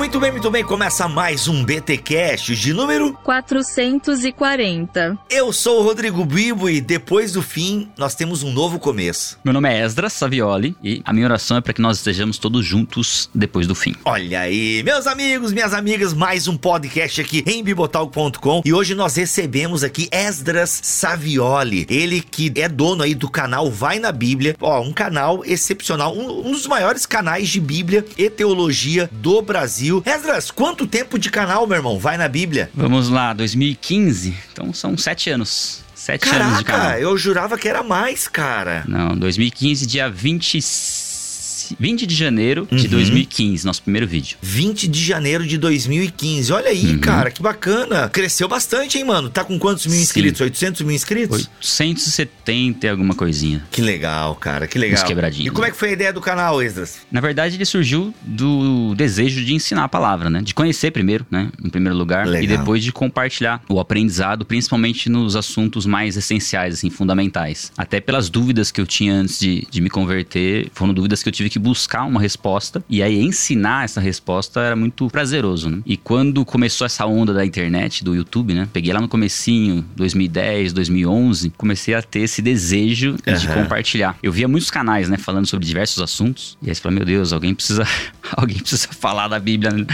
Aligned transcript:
muito 0.00 0.18
bem, 0.18 0.30
muito 0.32 0.50
bem. 0.50 0.64
Começa 0.64 1.06
mais 1.08 1.46
um 1.48 1.64
BTcast 1.64 2.54
de 2.54 2.72
número 2.72 3.12
440. 3.22 5.18
Eu 5.28 5.52
sou 5.52 5.80
o 5.80 5.82
Rodrigo 5.82 6.24
Bibo 6.24 6.68
e 6.68 6.80
depois 6.80 7.32
do 7.32 7.42
fim 7.42 7.88
nós 7.96 8.14
temos 8.14 8.42
um 8.42 8.52
novo 8.52 8.78
começo. 8.78 9.38
Meu 9.44 9.52
nome 9.54 9.68
é 9.68 9.84
Esdras 9.84 10.12
Savioli 10.12 10.76
e 10.82 11.02
a 11.04 11.12
minha 11.12 11.26
oração 11.26 11.56
é 11.56 11.60
para 11.60 11.72
que 11.72 11.80
nós 11.80 11.98
estejamos 11.98 12.38
todos 12.38 12.64
juntos 12.64 13.28
depois 13.34 13.66
do 13.66 13.74
fim. 13.74 13.94
Olha 14.04 14.40
aí, 14.40 14.82
meus 14.82 15.06
amigos, 15.06 15.52
minhas 15.52 15.74
amigas, 15.74 16.12
mais 16.14 16.46
um 16.46 16.56
podcast 16.56 17.20
aqui 17.20 17.42
em 17.46 17.62
bibotalk.com 17.62 18.62
e 18.64 18.72
hoje 18.72 18.94
nós 18.94 19.16
recebemos 19.16 19.82
aqui 19.82 20.08
Esdras 20.12 20.80
Savioli, 20.82 21.86
ele 21.88 22.20
que 22.20 22.52
é 22.56 22.68
dono 22.68 23.02
aí 23.02 23.14
do 23.14 23.30
canal 23.30 23.70
Vai 23.70 23.98
na 23.98 24.12
Bíblia, 24.12 24.56
ó, 24.60 24.80
um 24.80 24.92
canal 24.92 25.44
excepcional, 25.44 26.16
um, 26.16 26.48
um 26.48 26.52
dos 26.52 26.66
maiores 26.66 27.06
canais 27.06 27.48
de 27.48 27.60
Bíblia 27.60 28.04
e 28.16 28.28
teologia 28.28 29.08
do 29.12 29.42
Brasil. 29.42 29.69
Esdras, 30.04 30.50
quanto 30.50 30.86
tempo 30.86 31.18
de 31.18 31.30
canal, 31.30 31.66
meu 31.66 31.76
irmão? 31.76 31.98
Vai 31.98 32.16
na 32.16 32.28
Bíblia. 32.28 32.70
Vamos 32.74 33.08
lá, 33.08 33.32
2015, 33.32 34.36
então 34.52 34.72
são 34.72 34.96
sete 34.96 35.30
anos. 35.30 35.82
Sete 35.94 36.28
anos 36.34 36.58
de 36.58 36.64
canal. 36.64 36.80
Caraca, 36.86 37.00
eu 37.00 37.16
jurava 37.16 37.58
que 37.58 37.68
era 37.68 37.82
mais, 37.82 38.26
cara. 38.26 38.84
Não, 38.88 39.16
2015, 39.16 39.86
dia 39.86 40.08
26. 40.10 40.99
20 41.78 42.06
de 42.06 42.14
janeiro 42.14 42.66
de 42.70 42.84
Uhum. 42.84 42.90
2015, 42.90 43.64
nosso 43.64 43.82
primeiro 43.82 44.06
vídeo. 44.06 44.36
20 44.42 44.88
de 44.88 45.02
janeiro 45.04 45.46
de 45.46 45.56
2015. 45.58 46.52
Olha 46.52 46.68
aí, 46.68 46.86
Uhum. 46.94 46.98
cara, 46.98 47.30
que 47.30 47.42
bacana. 47.42 48.08
Cresceu 48.08 48.48
bastante, 48.48 48.98
hein, 48.98 49.04
mano? 49.04 49.28
Tá 49.30 49.44
com 49.44 49.58
quantos 49.58 49.86
mil 49.86 49.96
Sim. 49.96 50.02
inscritos? 50.02 50.40
800 50.40 50.82
mil 50.82 50.94
inscritos? 50.94 51.48
870 51.60 52.86
e 52.86 52.88
alguma 52.88 53.14
coisinha. 53.14 53.62
Que 53.70 53.80
legal, 53.82 54.34
cara, 54.34 54.66
que 54.66 54.78
legal. 54.78 55.04
E 55.38 55.50
como 55.50 55.64
é 55.66 55.70
que 55.70 55.76
foi 55.76 55.90
a 55.90 55.92
ideia 55.92 56.12
do 56.12 56.20
canal, 56.20 56.62
Esdras? 56.62 56.98
Na 57.10 57.20
verdade, 57.20 57.56
ele 57.56 57.64
surgiu 57.64 58.12
do 58.22 58.94
desejo 58.94 59.44
de 59.44 59.54
ensinar 59.54 59.84
a 59.84 59.88
palavra, 59.88 60.28
né? 60.30 60.42
De 60.42 60.54
conhecer 60.54 60.90
primeiro, 60.90 61.26
né? 61.30 61.50
Em 61.62 61.68
primeiro 61.68 61.96
lugar. 61.96 62.26
Legal. 62.26 62.42
E 62.42 62.46
depois 62.46 62.82
de 62.82 62.92
compartilhar 62.92 63.62
o 63.68 63.78
aprendizado, 63.78 64.44
principalmente 64.44 65.08
nos 65.08 65.36
assuntos 65.36 65.86
mais 65.86 66.16
essenciais, 66.16 66.74
assim, 66.74 66.90
fundamentais. 66.90 67.72
Até 67.76 68.00
pelas 68.00 68.28
dúvidas 68.28 68.70
que 68.70 68.80
eu 68.80 68.86
tinha 68.86 69.14
antes 69.14 69.38
de, 69.38 69.66
de 69.70 69.80
me 69.80 69.88
converter, 69.90 70.68
foram 70.74 70.92
dúvidas 70.94 71.22
que 71.22 71.28
eu 71.28 71.32
tive 71.32 71.48
que 71.50 71.58
buscar 71.60 72.04
uma 72.04 72.20
resposta. 72.20 72.82
E 72.88 73.02
aí, 73.02 73.20
ensinar 73.20 73.84
essa 73.84 74.00
resposta 74.00 74.60
era 74.60 74.74
muito 74.74 75.08
prazeroso, 75.08 75.70
né? 75.70 75.78
E 75.86 75.96
quando 75.96 76.44
começou 76.44 76.84
essa 76.86 77.06
onda 77.06 77.32
da 77.32 77.44
internet, 77.44 78.02
do 78.02 78.14
YouTube, 78.14 78.54
né? 78.54 78.68
Peguei 78.72 78.92
lá 78.92 79.00
no 79.00 79.08
comecinho, 79.08 79.84
2010, 79.96 80.72
2011, 80.72 81.50
comecei 81.56 81.94
a 81.94 82.02
ter 82.02 82.20
esse 82.20 82.40
desejo 82.42 83.16
de 83.24 83.46
Aham. 83.46 83.62
compartilhar. 83.62 84.16
Eu 84.22 84.32
via 84.32 84.48
muitos 84.48 84.70
canais, 84.70 85.08
né, 85.08 85.16
falando 85.16 85.46
sobre 85.46 85.66
diversos 85.66 86.02
assuntos. 86.02 86.56
E 86.62 86.68
aí 86.68 86.74
você 86.74 86.80
fala, 86.80 86.94
meu 86.94 87.04
Deus, 87.04 87.32
alguém 87.32 87.54
precisa, 87.54 87.84
alguém 88.36 88.58
precisa 88.58 88.88
falar 88.92 89.28
da 89.28 89.38
Bíblia 89.38 89.70
no, 89.70 89.86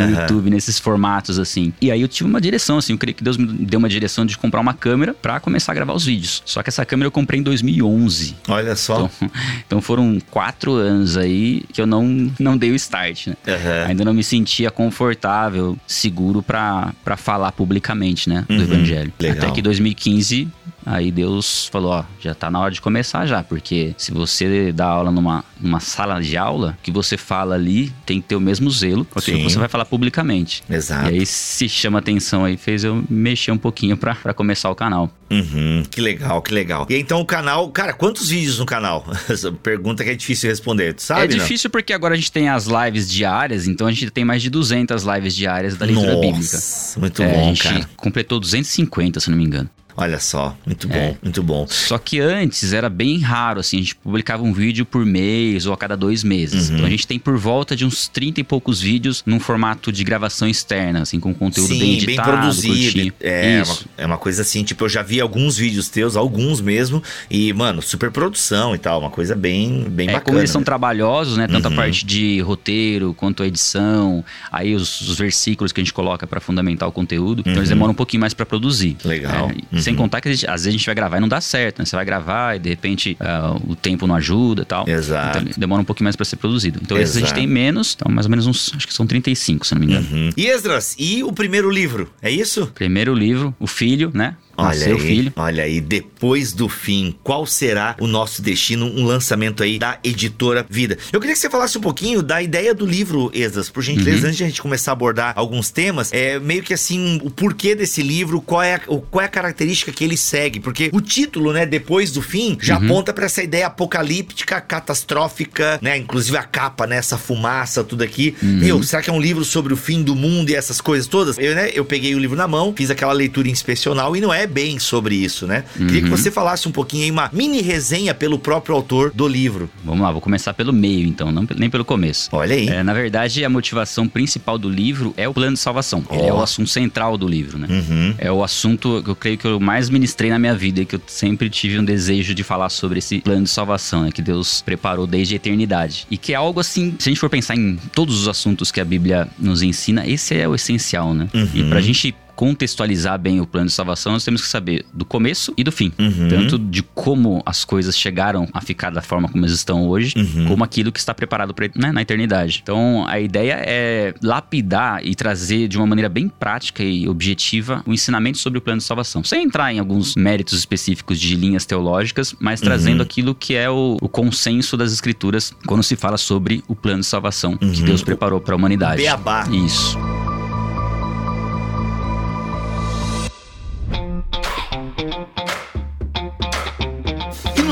Aham. 0.00 0.10
YouTube, 0.10 0.50
nesses 0.50 0.78
formatos, 0.78 1.38
assim. 1.38 1.72
E 1.80 1.90
aí 1.90 2.00
eu 2.00 2.08
tive 2.08 2.28
uma 2.28 2.40
direção, 2.40 2.78
assim, 2.78 2.92
eu 2.92 2.98
creio 2.98 3.14
que 3.14 3.24
Deus 3.24 3.36
me 3.36 3.46
deu 3.46 3.78
uma 3.78 3.88
direção 3.88 4.26
de 4.26 4.36
comprar 4.36 4.60
uma 4.60 4.74
câmera 4.74 5.14
pra 5.14 5.40
começar 5.40 5.72
a 5.72 5.74
gravar 5.74 5.92
os 5.94 6.04
vídeos. 6.04 6.42
Só 6.44 6.62
que 6.62 6.68
essa 6.68 6.84
câmera 6.84 7.06
eu 7.06 7.12
comprei 7.12 7.40
em 7.40 7.42
2011. 7.42 8.36
Olha 8.48 8.76
só. 8.76 8.94
Então, 8.94 9.10
então 9.66 9.82
foram 9.82 10.18
quatro 10.30 10.72
anos 10.74 11.03
aí 11.16 11.62
que 11.72 11.80
eu 11.80 11.86
não, 11.86 12.30
não 12.38 12.56
dei 12.56 12.70
o 12.70 12.74
start, 12.74 13.28
né? 13.28 13.36
Aham. 13.46 13.86
Ainda 13.88 14.04
não 14.04 14.14
me 14.14 14.22
sentia 14.24 14.70
confortável, 14.70 15.76
seguro 15.86 16.42
pra 16.42 16.92
pra 17.04 17.16
falar 17.16 17.52
publicamente, 17.52 18.28
né? 18.28 18.44
Do 18.48 18.54
Uhum, 18.54 18.62
evangelho. 18.62 19.12
legal. 19.20 19.38
Até 19.44 19.50
que 19.52 19.62
2015, 19.62 20.48
aí 20.84 21.10
Deus 21.10 21.66
falou: 21.68 21.92
ó, 21.92 22.04
já 22.20 22.34
tá 22.34 22.50
na 22.50 22.60
hora 22.60 22.70
de 22.72 22.80
começar 22.80 23.26
já, 23.26 23.42
porque 23.42 23.94
se 23.98 24.12
você 24.12 24.72
dá 24.72 24.86
aula 24.86 25.10
numa, 25.10 25.44
numa 25.60 25.80
sala 25.80 26.20
de 26.20 26.36
aula, 26.36 26.76
o 26.78 26.82
que 26.82 26.90
você 26.90 27.16
fala 27.16 27.54
ali 27.54 27.92
tem 28.06 28.20
que 28.20 28.28
ter 28.28 28.36
o 28.36 28.40
mesmo 28.40 28.70
zelo 28.70 29.04
que 29.04 29.14
você 29.42 29.58
vai 29.58 29.68
falar 29.68 29.84
publicamente. 29.84 30.62
Exato. 30.68 31.10
E 31.10 31.18
aí, 31.20 31.26
se 31.26 31.68
chama 31.68 31.98
atenção 31.98 32.44
aí, 32.44 32.56
fez 32.56 32.84
eu 32.84 33.04
mexer 33.08 33.50
um 33.52 33.58
pouquinho 33.58 33.96
pra, 33.96 34.14
pra 34.14 34.34
começar 34.34 34.70
o 34.70 34.74
canal. 34.74 35.10
Uhum, 35.30 35.82
que 35.90 36.00
legal, 36.00 36.40
que 36.42 36.52
legal. 36.54 36.86
E 36.88 36.96
então 36.96 37.20
o 37.20 37.24
canal, 37.26 37.68
cara, 37.70 37.92
quantos 37.92 38.28
vídeos 38.28 38.58
no 38.58 38.66
canal? 38.66 39.04
Essa 39.28 39.50
pergunta 39.50 40.04
que 40.04 40.10
é 40.10 40.14
difícil 40.14 40.48
responder, 40.50 40.94
tu 40.94 41.02
sabe? 41.02 41.22
é 41.24 41.28
não? 41.28 41.42
difícil 41.42 41.70
porque 41.70 41.92
agora 41.92 42.14
a 42.14 42.16
gente 42.16 42.30
tem 42.30 42.48
as 42.48 42.66
lives 42.66 43.10
diárias, 43.10 43.66
então 43.66 43.86
a 43.86 43.90
gente 43.90 44.10
tem 44.10 44.24
mais 44.24 44.42
de 44.42 44.50
200 44.50 45.02
lives 45.02 45.34
diárias 45.34 45.76
da 45.76 45.86
leitura 45.86 46.12
bíblica. 46.16 46.56
Nossa, 46.56 47.00
muito 47.00 47.22
É, 47.22 47.30
a 47.30 47.34
bom, 47.34 47.44
gente 47.48 47.62
cara. 47.62 47.90
completou 47.96 48.38
250, 48.38 49.18
se 49.20 49.30
não 49.30 49.36
me 49.38 49.44
engano. 49.44 49.68
Olha 49.96 50.18
só, 50.18 50.56
muito 50.66 50.88
bom, 50.88 50.94
É. 50.94 51.16
muito 51.22 51.42
bom. 51.42 51.66
Só 51.68 51.98
que 51.98 52.18
antes 52.20 52.72
era 52.72 52.88
bem 52.88 53.18
raro, 53.20 53.60
assim, 53.60 53.76
a 53.76 53.80
gente 53.80 53.94
publicava 53.94 54.42
um 54.42 54.52
vídeo 54.52 54.84
por 54.84 55.06
mês 55.06 55.66
ou 55.66 55.72
a 55.72 55.76
cada 55.76 55.96
dois 55.96 56.24
meses. 56.24 56.68
Uhum. 56.68 56.74
Então 56.74 56.86
a 56.86 56.90
gente 56.90 57.06
tem 57.06 57.18
por 57.18 57.36
volta 57.38 57.76
de 57.76 57.84
uns 57.84 58.08
30 58.08 58.40
e 58.40 58.44
poucos 58.44 58.80
vídeos 58.80 59.22
num 59.24 59.38
formato 59.38 59.92
de 59.92 60.02
gravação 60.02 60.48
externa, 60.48 61.02
assim, 61.02 61.20
com 61.20 61.32
conteúdo 61.32 61.68
Sim, 61.68 61.78
bem 61.78 61.88
bem, 61.90 62.02
editado, 62.02 62.30
produzido. 62.32 62.74
curtinho. 62.74 63.12
É, 63.20 63.62
uma, 63.64 63.76
é 63.98 64.06
uma 64.06 64.18
coisa 64.18 64.42
assim, 64.42 64.64
tipo, 64.64 64.84
eu 64.84 64.88
já 64.88 65.02
vi 65.02 65.20
alguns 65.20 65.56
vídeos 65.56 65.88
teus, 65.88 66.16
alguns 66.16 66.60
mesmo, 66.60 67.02
e, 67.30 67.52
mano, 67.52 67.80
super 67.80 68.10
produção 68.10 68.74
e 68.74 68.78
tal, 68.78 69.00
uma 69.00 69.10
coisa 69.10 69.34
bem, 69.36 69.84
bem 69.88 70.08
É, 70.08 70.12
bacana. 70.12 70.24
como 70.24 70.38
eles 70.38 70.50
são 70.50 70.62
trabalhosos, 70.64 71.36
né? 71.36 71.46
Tanto 71.46 71.68
Uhum. 71.68 71.72
a 71.72 71.76
parte 71.76 72.04
de 72.04 72.40
roteiro 72.40 73.14
quanto 73.14 73.42
a 73.42 73.46
edição, 73.46 74.24
aí 74.50 74.74
os, 74.74 75.00
os 75.02 75.16
versículos 75.18 75.70
que 75.72 75.80
a 75.80 75.84
gente 75.84 75.92
coloca 75.92 76.26
pra 76.26 76.40
fundamentar 76.40 76.88
o 76.88 76.92
conteúdo. 76.92 77.40
Então 77.40 77.52
eles 77.54 77.68
Uhum. 77.68 77.74
demoram 77.76 77.92
um 77.92 77.96
pouquinho 77.96 78.20
mais 78.20 78.34
pra 78.34 78.44
produzir. 78.44 78.96
Legal. 79.04 79.50
É, 79.50 79.83
Sem 79.84 79.94
contar 79.94 80.20
que 80.20 80.32
gente- 80.32 80.46
às 80.46 80.62
vezes 80.62 80.68
a 80.68 80.70
gente 80.72 80.86
vai 80.86 80.94
gravar 80.94 81.18
e 81.18 81.20
não 81.20 81.28
dá 81.28 81.40
certo, 81.40 81.78
né? 81.78 81.84
Você 81.84 81.94
vai 81.96 82.04
gravar 82.04 82.56
e 82.56 82.58
de 82.58 82.68
repente 82.68 83.16
ah, 83.20 83.56
o 83.66 83.74
tempo 83.76 84.06
não 84.06 84.14
ajuda 84.14 84.62
e 84.62 84.64
tal. 84.64 84.88
Exato. 84.88 85.38
Então 85.38 85.52
demora 85.56 85.82
um 85.82 85.84
pouquinho 85.84 86.04
mais 86.04 86.16
pra 86.16 86.24
ser 86.24 86.36
produzido. 86.36 86.80
Então 86.82 86.96
esses 86.98 87.16
a 87.16 87.20
gente 87.20 87.26
Exato. 87.28 87.40
tem 87.40 87.46
menos, 87.46 87.94
então 87.96 88.12
mais 88.12 88.26
ou 88.26 88.30
menos 88.30 88.46
uns, 88.46 88.72
acho 88.74 88.86
que 88.86 88.94
são 88.94 89.06
35, 89.06 89.66
se 89.66 89.74
não 89.74 89.80
me 89.80 89.86
engano. 89.86 90.06
Uhum. 90.10 90.30
E 90.36 90.46
Esdras, 90.46 90.94
e 90.98 91.22
o 91.22 91.32
primeiro 91.32 91.70
livro, 91.70 92.10
é 92.22 92.30
isso? 92.30 92.66
Primeiro 92.74 93.14
livro, 93.14 93.54
O 93.60 93.66
Filho, 93.66 94.10
né? 94.14 94.36
Olha 94.56 94.68
Nasceu 94.68 94.96
aí, 94.96 95.00
Filho. 95.02 95.32
olha 95.36 95.62
aí, 95.64 95.80
depois 95.80 96.52
do 96.52 96.68
fim, 96.68 97.14
qual 97.22 97.46
será 97.46 97.96
o 98.00 98.06
nosso 98.06 98.40
destino? 98.42 98.86
Um 98.86 99.04
lançamento 99.04 99.62
aí 99.62 99.78
da 99.78 99.98
editora 100.04 100.64
Vida. 100.68 100.96
Eu 101.12 101.20
queria 101.20 101.34
que 101.34 101.40
você 101.40 101.50
falasse 101.50 101.76
um 101.78 101.80
pouquinho 101.80 102.22
da 102.22 102.40
ideia 102.42 102.74
do 102.74 102.86
livro, 102.86 103.30
Esdras, 103.34 103.68
por 103.70 103.82
gentileza, 103.82 104.22
Uhum. 104.22 104.26
antes 104.26 104.36
de 104.36 104.44
a 104.44 104.46
gente 104.46 104.62
começar 104.62 104.92
a 104.92 104.94
abordar 104.94 105.32
alguns 105.36 105.70
temas, 105.70 106.12
é 106.12 106.38
meio 106.38 106.62
que 106.62 106.72
assim, 106.74 107.20
o 107.22 107.30
porquê 107.30 107.74
desse 107.74 108.02
livro, 108.02 108.40
qual 108.40 108.62
é 108.62 108.74
a, 108.74 108.78
qual 108.78 109.22
é 109.22 109.24
a 109.24 109.28
característica 109.28 109.92
que 109.92 110.04
ele 110.04 110.16
segue, 110.16 110.60
porque 110.60 110.90
o 110.92 111.00
título, 111.00 111.52
né, 111.52 111.66
depois 111.66 112.10
do 112.12 112.22
fim, 112.22 112.56
já 112.60 112.78
Uhum. 112.78 112.84
aponta 112.86 113.12
pra 113.12 113.26
essa 113.26 113.42
ideia 113.42 113.66
apocalíptica, 113.66 114.60
catastrófica, 114.60 115.78
né, 115.82 115.96
inclusive 115.98 116.36
a 116.36 116.42
capa, 116.42 116.86
né, 116.86 116.96
essa 116.96 117.18
fumaça, 117.18 117.84
tudo 117.84 118.02
aqui. 118.02 118.34
Uhum. 118.42 118.58
Meu, 118.58 118.82
será 118.82 119.02
que 119.02 119.10
é 119.10 119.12
um 119.12 119.20
livro 119.20 119.44
sobre 119.44 119.72
o 119.72 119.76
fim 119.76 120.02
do 120.02 120.14
mundo 120.14 120.50
e 120.50 120.54
essas 120.54 120.80
coisas 120.80 121.06
todas? 121.06 121.38
Eu, 121.38 121.54
né, 121.54 121.70
eu 121.74 121.84
peguei 121.84 122.14
o 122.14 122.18
livro 122.18 122.36
na 122.36 122.48
mão, 122.48 122.72
fiz 122.76 122.90
aquela 122.90 123.12
leitura 123.12 123.48
inspecional 123.48 124.16
e 124.16 124.20
não 124.20 124.32
é 124.32 124.43
bem 124.46 124.78
sobre 124.78 125.14
isso, 125.14 125.46
né? 125.46 125.64
Queria 125.76 126.00
que 126.02 126.08
Uhum. 126.10 126.16
você 126.16 126.30
falasse 126.30 126.68
um 126.68 126.72
pouquinho 126.72 127.04
aí, 127.04 127.10
uma 127.10 127.30
mini 127.32 127.60
resenha 127.60 128.14
pelo 128.14 128.38
próprio 128.38 128.74
autor 128.74 129.10
do 129.14 129.26
livro. 129.26 129.70
Vamos 129.84 130.00
lá, 130.02 130.10
vou 130.12 130.20
começar 130.20 130.52
pelo 130.54 130.72
meio, 130.72 131.06
então, 131.06 131.30
não, 131.32 131.46
nem 131.56 131.70
pelo 131.70 131.84
começo. 131.84 132.28
Olha 132.32 132.54
aí. 132.54 132.68
É, 132.68 132.82
na 132.82 132.92
verdade, 132.92 133.44
a 133.44 133.48
motivação 133.48 134.08
principal 134.08 134.58
do 134.58 134.68
livro 134.68 135.12
é 135.16 135.28
o 135.28 135.34
plano 135.34 135.54
de 135.54 135.60
salvação. 135.60 136.04
Ele 136.10 136.26
é 136.26 136.32
o 136.32 136.42
assunto 136.42 136.68
central 136.70 137.16
do 137.16 137.26
livro, 137.28 137.58
né? 137.58 137.66
Uhum. 137.70 138.14
É 138.18 138.30
o 138.30 138.42
assunto 138.42 139.02
que 139.02 139.10
eu 139.10 139.16
creio 139.16 139.38
que 139.38 139.46
eu 139.46 139.60
mais 139.60 139.88
ministrei 139.90 140.30
na 140.30 140.38
minha 140.38 140.54
vida 140.54 140.80
e 140.80 140.84
que 140.86 140.96
eu 140.96 141.00
sempre 141.06 141.48
tive 141.50 141.78
um 141.78 141.84
desejo 141.84 142.34
de 142.34 142.42
falar 142.42 142.68
sobre 142.68 142.98
esse 142.98 143.20
plano 143.20 143.44
de 143.44 143.50
salvação, 143.50 144.02
né? 144.04 144.12
Que 144.12 144.22
Deus 144.22 144.62
preparou 144.62 145.06
desde 145.06 145.34
a 145.34 145.36
eternidade. 145.36 146.06
E 146.10 146.16
que 146.16 146.32
é 146.32 146.36
algo 146.36 146.60
assim, 146.60 146.94
se 146.98 147.08
a 147.08 147.10
gente 147.10 147.18
for 147.20 147.30
pensar 147.30 147.56
em 147.56 147.76
todos 147.92 148.20
os 148.20 148.28
assuntos 148.28 148.70
que 148.70 148.80
a 148.80 148.84
Bíblia 148.84 149.28
nos 149.38 149.62
ensina, 149.62 150.06
esse 150.06 150.34
é 150.34 150.48
o 150.48 150.54
essencial, 150.54 151.14
né? 151.14 151.28
Uhum. 151.34 151.48
E 151.54 151.64
pra 151.64 151.80
gente 151.80 152.14
contextualizar 152.34 153.18
bem 153.18 153.40
o 153.40 153.46
plano 153.46 153.66
de 153.66 153.72
salvação, 153.72 154.12
nós 154.12 154.24
temos 154.24 154.42
que 154.42 154.48
saber 154.48 154.84
do 154.92 155.04
começo 155.04 155.52
e 155.56 155.64
do 155.64 155.72
fim. 155.72 155.92
Uhum. 155.98 156.28
Tanto 156.28 156.58
de 156.58 156.82
como 156.82 157.42
as 157.46 157.64
coisas 157.64 157.96
chegaram 157.98 158.48
a 158.52 158.60
ficar 158.60 158.90
da 158.90 159.02
forma 159.02 159.28
como 159.28 159.44
elas 159.44 159.56
estão 159.56 159.86
hoje, 159.88 160.14
Uhum. 160.16 160.46
como 160.46 160.64
aquilo 160.64 160.90
que 160.92 160.98
está 160.98 161.12
preparado 161.14 161.54
pra, 161.54 161.68
né, 161.74 161.92
na 161.92 162.02
eternidade. 162.02 162.60
Então, 162.62 163.04
a 163.08 163.18
ideia 163.20 163.60
é 163.64 164.14
lapidar 164.22 165.04
e 165.04 165.14
trazer 165.14 165.68
de 165.68 165.76
uma 165.76 165.86
maneira 165.86 166.08
bem 166.08 166.28
prática 166.28 166.82
e 166.82 167.08
objetiva 167.08 167.82
o 167.86 167.92
ensinamento 167.92 168.38
sobre 168.38 168.58
o 168.58 168.62
plano 168.62 168.78
de 168.78 168.84
salvação. 168.84 169.22
Sem 169.24 169.44
entrar 169.44 169.72
em 169.72 169.78
alguns 169.78 170.14
méritos 170.16 170.58
específicos 170.58 171.20
de 171.20 171.34
linhas 171.36 171.64
teológicas, 171.64 172.34
mas 172.40 172.60
trazendo 172.60 173.02
aquilo 173.02 173.34
que 173.34 173.54
é 173.54 173.68
o, 173.70 173.96
o 174.00 174.08
consenso 174.08 174.76
das 174.76 174.92
escrituras 174.92 175.52
quando 175.66 175.82
se 175.82 175.96
fala 175.96 176.16
sobre 176.16 176.62
o 176.68 176.74
plano 176.74 177.00
de 177.00 177.06
salvação 177.06 177.56
que 177.56 177.64
Uhum. 177.64 177.84
Deus 177.84 178.02
preparou 178.02 178.40
para 178.40 178.54
a 178.54 178.56
humanidade. 178.56 179.02
Beabá. 179.02 179.46
Isso. 179.50 179.98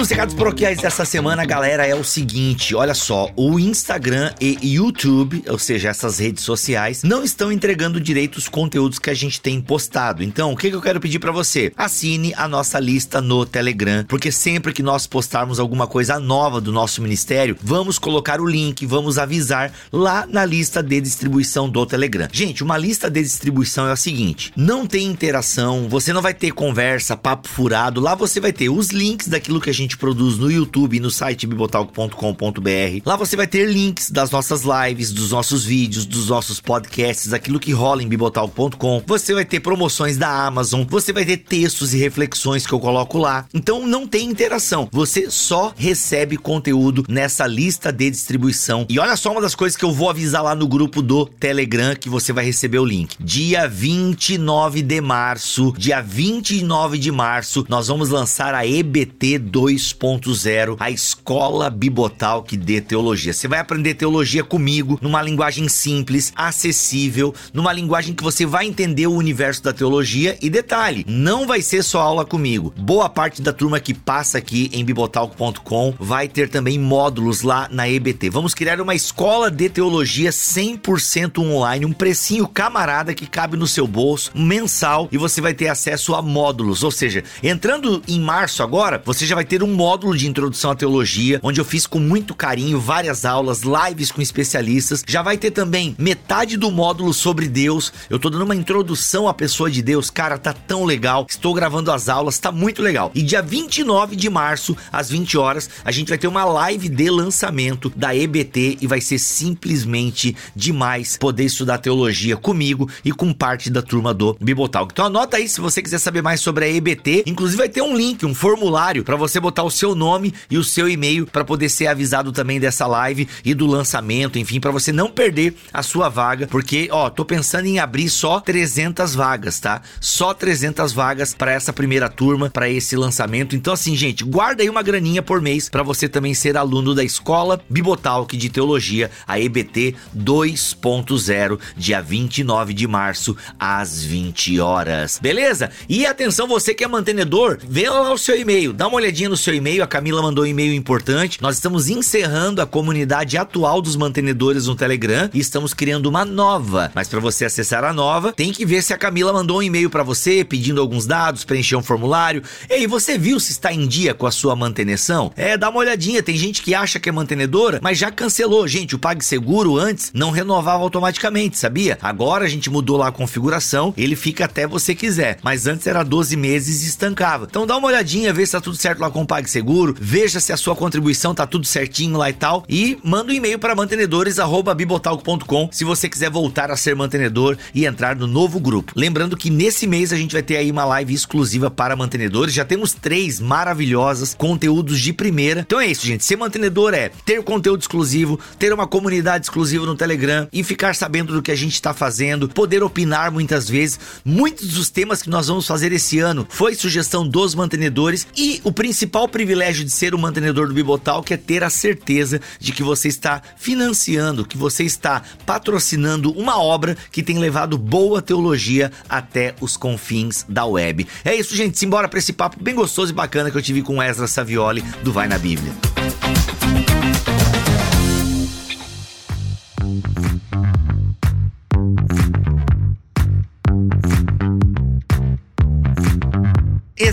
Nos 0.03 0.11
recados 0.11 0.35
paroquiais 0.35 0.81
dessa 0.81 1.05
semana, 1.05 1.45
galera, 1.45 1.87
é 1.87 1.95
o 1.95 2.03
seguinte: 2.03 2.75
olha 2.75 2.93
só, 2.93 3.31
o 3.37 3.61
Instagram 3.61 4.33
e 4.41 4.59
YouTube, 4.75 5.45
ou 5.49 5.61
seja, 5.61 5.91
essas 5.91 6.19
redes 6.19 6.43
sociais, 6.43 7.05
não 7.05 7.23
estão 7.23 7.53
entregando 7.53 8.01
direito 8.01 8.35
os 8.35 8.49
conteúdos 8.49 8.99
que 8.99 9.11
a 9.11 9.15
gente 9.15 9.41
tem 9.41 9.61
postado. 9.61 10.25
Então, 10.25 10.53
o 10.53 10.57
que, 10.57 10.71
que 10.71 10.75
eu 10.75 10.83
quero 10.83 10.99
pedir 10.99 11.21
para 11.21 11.31
você? 11.31 11.73
Assine 11.77 12.35
a 12.37 12.49
nossa 12.49 12.81
lista 12.81 13.21
no 13.21 13.47
Telegram, 13.47 14.05
porque 14.09 14.33
sempre 14.33 14.73
que 14.73 14.83
nós 14.83 15.07
postarmos 15.07 15.61
alguma 15.61 15.87
coisa 15.87 16.19
nova 16.19 16.61
do 16.61 16.73
nosso 16.73 17.01
ministério, 17.01 17.57
vamos 17.63 17.97
colocar 17.97 18.41
o 18.41 18.47
link, 18.47 18.85
vamos 18.85 19.19
avisar 19.19 19.73
lá 19.93 20.27
na 20.29 20.45
lista 20.45 20.83
de 20.83 21.01
distribuição 21.01 21.69
do 21.69 21.87
Telegram. 21.87 22.27
Gente, 22.33 22.65
uma 22.65 22.77
lista 22.77 23.09
de 23.09 23.23
distribuição 23.23 23.87
é 23.87 23.93
o 23.93 23.97
seguinte: 23.97 24.53
não 24.57 24.85
tem 24.85 25.07
interação, 25.07 25.89
você 25.89 26.13
não 26.13 26.21
vai 26.21 26.35
ter 26.35 26.51
conversa, 26.51 27.17
papo 27.17 27.47
furado. 27.47 28.01
Lá 28.01 28.17
você 28.17 28.41
vai 28.41 28.53
ter 28.53 28.69
os 28.69 28.89
links 28.89 29.29
daquilo 29.29 29.61
que 29.61 29.71
a 29.71 29.73
gente 29.73 29.92
produz 29.97 30.39
no 30.39 30.50
YouTube 30.50 30.97
e 30.97 31.00
no 31.00 31.11
site 31.11 31.47
bibotalco.com.br. 31.47 33.03
Lá 33.05 33.17
você 33.17 33.37
vai 33.37 33.47
ter 33.47 33.69
links 33.69 34.11
das 34.11 34.31
nossas 34.31 34.62
lives, 34.62 35.12
dos 35.12 35.31
nossos 35.31 35.65
vídeos, 35.65 36.06
dos 36.06 36.29
nossos 36.29 36.61
podcasts, 36.61 37.33
aquilo 37.33 37.61
que 37.61 37.73
rola 37.73 38.03
em 38.03 38.09
bibotalco.com. 38.09 39.03
Você 39.06 39.35
vai 39.35 39.44
ter 39.44 39.61
promoções 39.61 40.17
da 40.17 40.47
Amazon, 40.47 40.85
você 40.89 41.12
vai 41.12 41.25
ter 41.25 41.39
textos 41.39 41.94
e 41.94 41.99
reflexões 41.99 42.67
que 42.67 42.73
eu 42.73 42.81
coloco 42.81 43.19
lá. 43.19 43.47
Então 43.53 43.87
não 43.87 44.06
tem 44.06 44.29
interação, 44.29 44.89
você 44.91 45.31
só 45.31 45.73
recebe 45.77 46.37
conteúdo 46.37 47.05
nessa 47.09 47.47
lista 47.47 47.93
de 47.93 48.11
distribuição. 48.11 48.87
E 48.89 48.99
olha 48.99 49.17
só 49.17 49.33
uma 49.33 49.41
das 49.41 49.55
coisas 49.55 49.77
que 49.77 49.85
eu 49.85 49.93
vou 49.93 50.11
avisar 50.11 50.43
lá 50.43 50.55
no 50.55 50.67
grupo 50.67 51.03
do 51.03 51.27
Telegram 51.27 51.94
que 51.94 52.09
você 52.09 52.33
vai 52.33 52.44
receber 52.44 52.79
o 52.79 52.85
link. 52.85 53.17
Dia 53.21 53.69
29 53.69 54.83
de 54.83 55.00
março, 55.00 55.73
dia 55.77 56.00
29 56.00 56.99
de 56.99 57.11
março, 57.11 57.65
nós 57.69 57.89
vamos 57.89 58.11
lançar 58.11 58.55
a 58.55 58.67
EBT 58.67 59.39
2.0, 59.82 60.76
a 60.79 60.90
Escola 60.90 61.69
Bibotalk 61.69 62.56
de 62.56 62.81
Teologia. 62.81 63.32
Você 63.32 63.49
vai 63.49 63.58
aprender 63.58 63.94
teologia 63.94 64.44
comigo 64.44 64.99
numa 65.02 65.20
linguagem 65.20 65.69
simples, 65.69 66.32
acessível, 66.37 67.34
numa 67.52 67.73
linguagem 67.73 68.14
que 68.14 68.23
você 68.23 68.46
vai 68.46 68.67
entender 68.67 69.06
o 69.06 69.14
universo 69.14 69.62
da 69.62 69.73
teologia 69.73 70.38
e 70.40 70.49
detalhe, 70.49 71.05
não 71.08 71.46
vai 71.46 71.61
ser 71.61 71.82
só 71.82 72.00
aula 72.00 72.25
comigo. 72.25 72.73
Boa 72.76 73.08
parte 73.08 73.43
da 73.43 73.52
turma 73.52 73.81
que 73.81 73.93
passa 73.93 74.38
aqui 74.38 74.70
em 74.73 74.84
bibotalk.com 74.84 75.94
vai 75.99 76.29
ter 76.29 76.49
também 76.49 76.79
módulos 76.79 77.43
lá 77.43 77.69
na 77.70 77.88
EBT. 77.88 78.31
Vamos 78.31 78.55
criar 78.55 78.81
uma 78.81 78.94
escola 78.94 79.50
de 79.50 79.69
teologia 79.69 80.31
100% 80.31 81.38
online, 81.38 81.87
um 81.87 81.93
precinho 81.93 82.46
camarada 82.46 83.14
que 83.14 83.26
cabe 83.26 83.56
no 83.56 83.67
seu 83.67 83.87
bolso, 83.87 84.31
mensal, 84.34 85.08
e 85.11 85.19
você 85.19 85.40
vai 85.40 85.55
ter 85.55 85.69
acesso 85.69 86.14
a 86.14 86.23
módulos, 86.23 86.82
ou 86.82 86.90
seja, 86.90 87.25
entrando 87.43 88.02
em 88.06 88.20
março 88.20 88.62
agora, 88.62 89.02
você 89.05 89.26
já 89.26 89.34
vai 89.34 89.44
ter 89.44 89.62
um 89.62 89.72
módulo 89.73 90.17
de 90.17 90.29
introdução 90.29 90.71
à 90.71 90.75
teologia, 90.75 91.41
onde 91.43 91.61
eu 91.61 91.65
fiz 91.65 91.87
com 91.87 91.99
muito 91.99 92.35
carinho 92.35 92.81
várias 92.81 93.25
aulas, 93.25 93.63
lives 93.63 94.11
com 94.11 94.23
especialistas. 94.23 95.03
Já 95.07 95.23
vai 95.23 95.37
ter 95.37 95.51
também 95.51 95.95
metade 95.99 96.57
do 96.57 96.71
módulo 96.71 97.13
sobre 97.13 97.49
Deus. 97.49 97.93
Eu 98.09 98.19
tô 98.19 98.31
dando 98.31 98.45
uma 98.45 98.55
introdução 98.55 99.27
à 99.27 99.35
pessoa 99.35 99.71
de 99.71 99.83
Deus, 99.83 100.11
cara, 100.11 100.39
tá 100.39 100.53
tão 100.53 100.85
legal. 100.85 101.27
Estou 101.29 101.55
gravando 101.55 101.91
as 101.91 102.09
aulas, 102.09 102.39
tá 102.39 102.53
muito 102.53 102.83
legal. 102.83 103.11
E 103.15 103.23
dia 103.23 103.43
29 103.43 104.17
de 104.17 104.31
março, 104.31 104.77
às 104.93 105.11
20 105.11 105.37
horas, 105.39 105.69
a 105.85 105.91
gente 105.91 106.09
vai 106.09 106.19
ter 106.19 106.29
uma 106.29 106.45
live 106.45 106.89
de 106.89 107.11
lançamento 107.11 107.93
da 107.95 108.15
EBT 108.15 108.79
e 108.81 108.87
vai 108.87 109.01
ser 109.01 109.19
simplesmente 109.19 110.37
demais 110.55 111.17
poder 111.17 111.45
estudar 111.45 111.79
teologia 111.79 112.37
comigo 112.37 112.89
e 113.05 113.13
com 113.13 113.33
parte 113.33 113.71
da 113.71 113.83
turma 113.83 114.15
do 114.15 114.37
Bibotalk. 114.41 114.93
Então 114.93 115.07
anota 115.07 115.37
aí 115.37 115.49
se 115.49 115.61
você 115.61 115.83
quiser 115.83 115.99
saber 115.99 116.23
mais 116.23 116.41
sobre 116.41 116.65
a 116.65 116.69
EBT, 116.69 117.25
inclusive 117.27 117.59
vai 117.59 117.69
ter 117.69 117.83
um 117.83 117.97
link, 117.97 118.25
um 118.25 118.35
formulário 118.35 119.05
para 119.05 119.17
você 119.17 119.39
botar 119.39 119.52
o 119.61 119.71
seu 119.71 119.95
nome 119.95 120.33
e 120.49 120.57
o 120.57 120.63
seu 120.63 120.89
e-mail 120.89 121.27
para 121.27 121.45
poder 121.45 121.69
ser 121.69 121.89
avisado 121.89 122.31
também 122.31 122.61
dessa 122.61 122.87
live 122.87 123.29
e 123.45 123.55
do 123.55 123.67
lançamento, 123.67 124.39
enfim, 124.39 124.61
para 124.61 124.71
você 124.71 124.93
não 124.93 125.11
perder 125.11 125.57
a 125.73 125.83
sua 125.83 126.09
vaga, 126.09 126.47
porque 126.47 126.89
ó, 126.93 127.11
tô 127.11 127.25
pensando 127.25 127.67
em 127.67 127.81
abrir 127.81 128.09
só 128.09 128.41
300 128.41 129.15
vagas, 129.15 129.59
tá? 129.59 129.83
Só 130.01 130.33
300 130.33 130.93
vagas 130.93 131.35
para 131.35 131.53
essa 131.53 131.73
primeira 131.73 132.09
turma, 132.09 132.49
para 132.49 132.71
esse 132.71 132.97
lançamento. 132.97 133.57
Então 133.57 133.75
assim, 133.75 133.97
gente, 133.97 134.23
guarda 134.25 134.63
aí 134.63 134.71
uma 134.71 134.83
graninha 134.83 135.23
por 135.23 135.41
mês 135.41 135.69
para 135.69 135.83
você 135.83 136.09
também 136.09 136.35
ser 136.35 136.57
aluno 136.57 136.95
da 136.95 137.03
escola 137.03 137.61
Bibotalk 137.69 138.37
de 138.37 138.49
Teologia, 138.49 139.11
a 139.27 139.41
EBT 139.41 139.97
2.0, 140.17 141.59
dia 141.77 142.01
29 142.01 142.73
de 142.73 142.87
março 142.87 143.37
às 143.59 144.05
20 144.05 144.61
horas. 144.61 145.19
Beleza? 145.21 145.71
E 145.89 146.07
atenção 146.07 146.47
você 146.47 146.75
que 146.75 146.85
é 146.85 146.89
mantenedor, 146.89 147.59
vê 147.67 147.89
lá 147.89 148.13
o 148.13 148.19
seu 148.19 148.39
e-mail, 148.39 148.73
dá 148.73 148.87
uma 148.87 148.97
olhadinha 148.97 149.29
no 149.29 149.37
seu 149.43 149.55
e-mail, 149.55 149.83
a 149.83 149.87
Camila 149.87 150.23
mandou 150.23 150.44
um 150.44 150.47
e-mail 150.47 150.73
importante. 150.73 151.43
Nós 151.43 151.56
estamos 151.56 151.89
encerrando 151.89 152.62
a 152.62 152.67
comunidade 152.67 153.37
atual 153.37 153.83
dos 153.83 153.97
mantenedores 153.97 154.67
no 154.67 154.77
Telegram 154.77 155.29
e 155.35 155.41
estamos 155.41 155.75
criando 155.75 156.06
uma 156.06 156.25
nova. 156.25 156.93
Mas 156.94 157.09
para 157.09 157.19
você 157.19 157.44
acessar 157.44 157.83
a 157.85 157.93
nova, 157.93 158.33
tem 158.33 158.53
que 158.53 158.65
ver 158.65 158.83
se 158.83 158.94
a 158.94 158.99
Camila 158.99 159.33
mandou 159.33 159.59
um 159.59 159.62
e-mail 159.62 159.91
para 159.91 160.05
você 160.05 160.44
pedindo 160.44 160.81
alguns 160.81 161.06
dados, 161.06 161.44
preencher 161.44 161.77
um 161.77 161.83
formulário. 161.83 162.43
Ei, 162.71 162.87
você 162.87 163.19
viu 163.19 163.41
se 163.41 163.53
está 163.53 163.73
em 163.73 163.87
dia 163.87 164.15
com 164.15 164.27
a 164.27 164.31
sua 164.31 164.55
manutenção? 164.55 165.33
É, 165.37 165.56
dá 165.56 165.71
uma 165.71 165.81
olhadinha, 165.81 166.23
tem 166.23 166.37
gente 166.37 166.62
que 166.62 166.75
acha 166.75 167.00
que 167.00 167.09
é 167.09 167.12
mantenedora, 167.12 167.81
mas 167.83 167.99
já 167.99 168.11
cancelou. 168.11 168.69
Gente, 168.69 168.94
o 168.94 168.99
PagSeguro 168.99 169.77
antes 169.77 170.12
não 170.15 170.31
renovava 170.31 170.83
automaticamente, 170.83 171.59
sabia? 171.59 171.99
Agora 172.00 172.44
a 172.44 172.49
gente 172.49 172.71
mudou 172.71 172.97
lá 172.97 173.09
a 173.09 173.12
configuração, 173.12 173.93
ele 173.97 174.15
fica 174.15 174.44
até 174.44 174.67
você 174.67 174.94
quiser, 174.94 175.39
mas 175.43 175.67
antes 175.67 175.87
era 175.87 176.05
12 176.05 176.37
meses 176.37 176.85
e 176.85 176.89
estancava. 176.89 177.47
Então 177.50 177.67
dá 177.67 177.77
uma 177.77 177.89
olhadinha, 177.89 178.33
vê 178.33 178.47
se 178.47 178.53
tá 178.53 178.61
tudo 178.61 178.77
certo 178.77 179.00
lá 179.00 179.11
com 179.11 179.23
o 179.23 179.27
PagSeguro, 179.32 179.96
veja 179.99 180.40
se 180.40 180.52
a 180.52 180.58
sua 180.58 180.76
contribuição 180.76 181.34
tá 181.34 181.46
tudo 181.46 181.67
certinho 181.67 182.19
lá 182.19 182.29
e 182.29 182.34
tal 182.34 182.67
e 182.69 182.99
manda 183.02 183.32
um 183.32 183.34
e-mail 183.34 183.58
para 183.58 183.75
mantenedores@bibotalco.com 183.75 185.70
se 185.73 185.84
você 185.84 186.06
quiser 186.06 186.29
voltar 186.29 186.70
a 186.70 186.76
ser 186.76 186.94
mantenedor 186.94 187.56
e 187.75 187.87
entrar 187.87 188.14
no 188.14 188.26
novo 188.26 188.61
grupo. 188.61 188.93
Lembrando 188.94 189.34
que 189.34 189.49
nesse 189.49 189.87
mês 189.87 190.12
a 190.12 190.17
gente 190.17 190.32
vai 190.32 190.43
ter 190.43 190.58
aí 190.58 190.70
uma 190.70 190.84
live 190.84 191.14
exclusiva 191.14 191.70
para 191.70 191.96
mantenedores, 191.96 192.52
já 192.52 192.62
temos 192.62 192.93
três 192.93 193.40
maravilhosas, 193.40 194.34
conteúdos 194.34 195.00
de 195.00 195.14
primeira. 195.14 195.62
Então 195.62 195.81
é 195.81 195.87
isso, 195.87 196.06
gente. 196.06 196.26
Ser 196.26 196.37
mantenedor 196.37 196.93
é 196.93 197.11
ter 197.25 197.43
conteúdo 197.43 197.81
exclusivo, 197.81 198.38
ter 198.58 198.70
uma 198.70 198.87
comunidade 198.87 199.46
exclusiva 199.46 199.87
no 199.87 199.96
Telegram 199.96 200.46
e 200.52 200.62
ficar 200.62 200.94
sabendo 200.94 201.32
do 201.32 201.40
que 201.40 201.50
a 201.50 201.56
gente 201.56 201.73
está 201.73 201.94
fazendo, 201.94 202.50
poder 202.50 202.82
opinar 202.82 203.32
muitas 203.32 203.67
vezes. 203.67 203.99
Muitos 204.23 204.75
dos 204.75 204.90
temas 204.90 205.23
que 205.23 205.31
nós 205.31 205.49
vamos 205.49 205.67
fazer 205.67 205.90
esse 205.90 206.19
ano 206.19 206.46
foi 206.50 206.75
sugestão 206.75 207.26
dos 207.26 207.55
mantenedores 207.55 208.26
e 208.37 208.61
o 208.62 208.70
principal 208.70 209.22
privilégio 209.29 209.85
de 209.85 209.91
ser 209.91 210.15
o 210.15 210.19
mantenedor 210.19 210.69
do 210.69 210.75
Bibotal 210.75 211.23
que 211.23 211.35
é 211.35 211.37
ter 211.37 211.63
a 211.65 211.71
certeza 211.71 212.41
de 212.59 212.73
que 212.73 212.83
você 212.83 213.09
está 213.09 213.43
financiando, 213.57 214.45
que 214.45 214.57
você 214.57 214.85
está 214.85 215.23
patrocinando 215.45 216.33
uma 216.33 216.61
obra 216.61 216.97
que 217.11 217.23
tem 217.23 217.39
levado 217.39 217.79
boa 217.79 218.23
teologia 218.23 218.91
até 219.09 219.55
os 219.61 219.77
confins 219.77 220.45
da 220.49 220.65
web. 220.65 221.06
É 221.25 221.35
isso, 221.35 221.56
gente. 221.56 221.79
Simbora 221.79 222.08
para 222.08 222.19
esse 222.19 222.32
papo 222.32 222.63
bem 222.63 222.75
gostoso 222.75 223.13
e 223.13 223.15
bacana 223.15 223.51
que 223.51 223.56
eu 223.56 223.63
tive 223.63 223.82
com 223.82 224.03
Ezra 224.03 224.27
Savioli 224.27 224.82
do 225.03 225.13
Vai 225.13 225.29
na 225.29 225.39
Bíblia. 225.39 225.73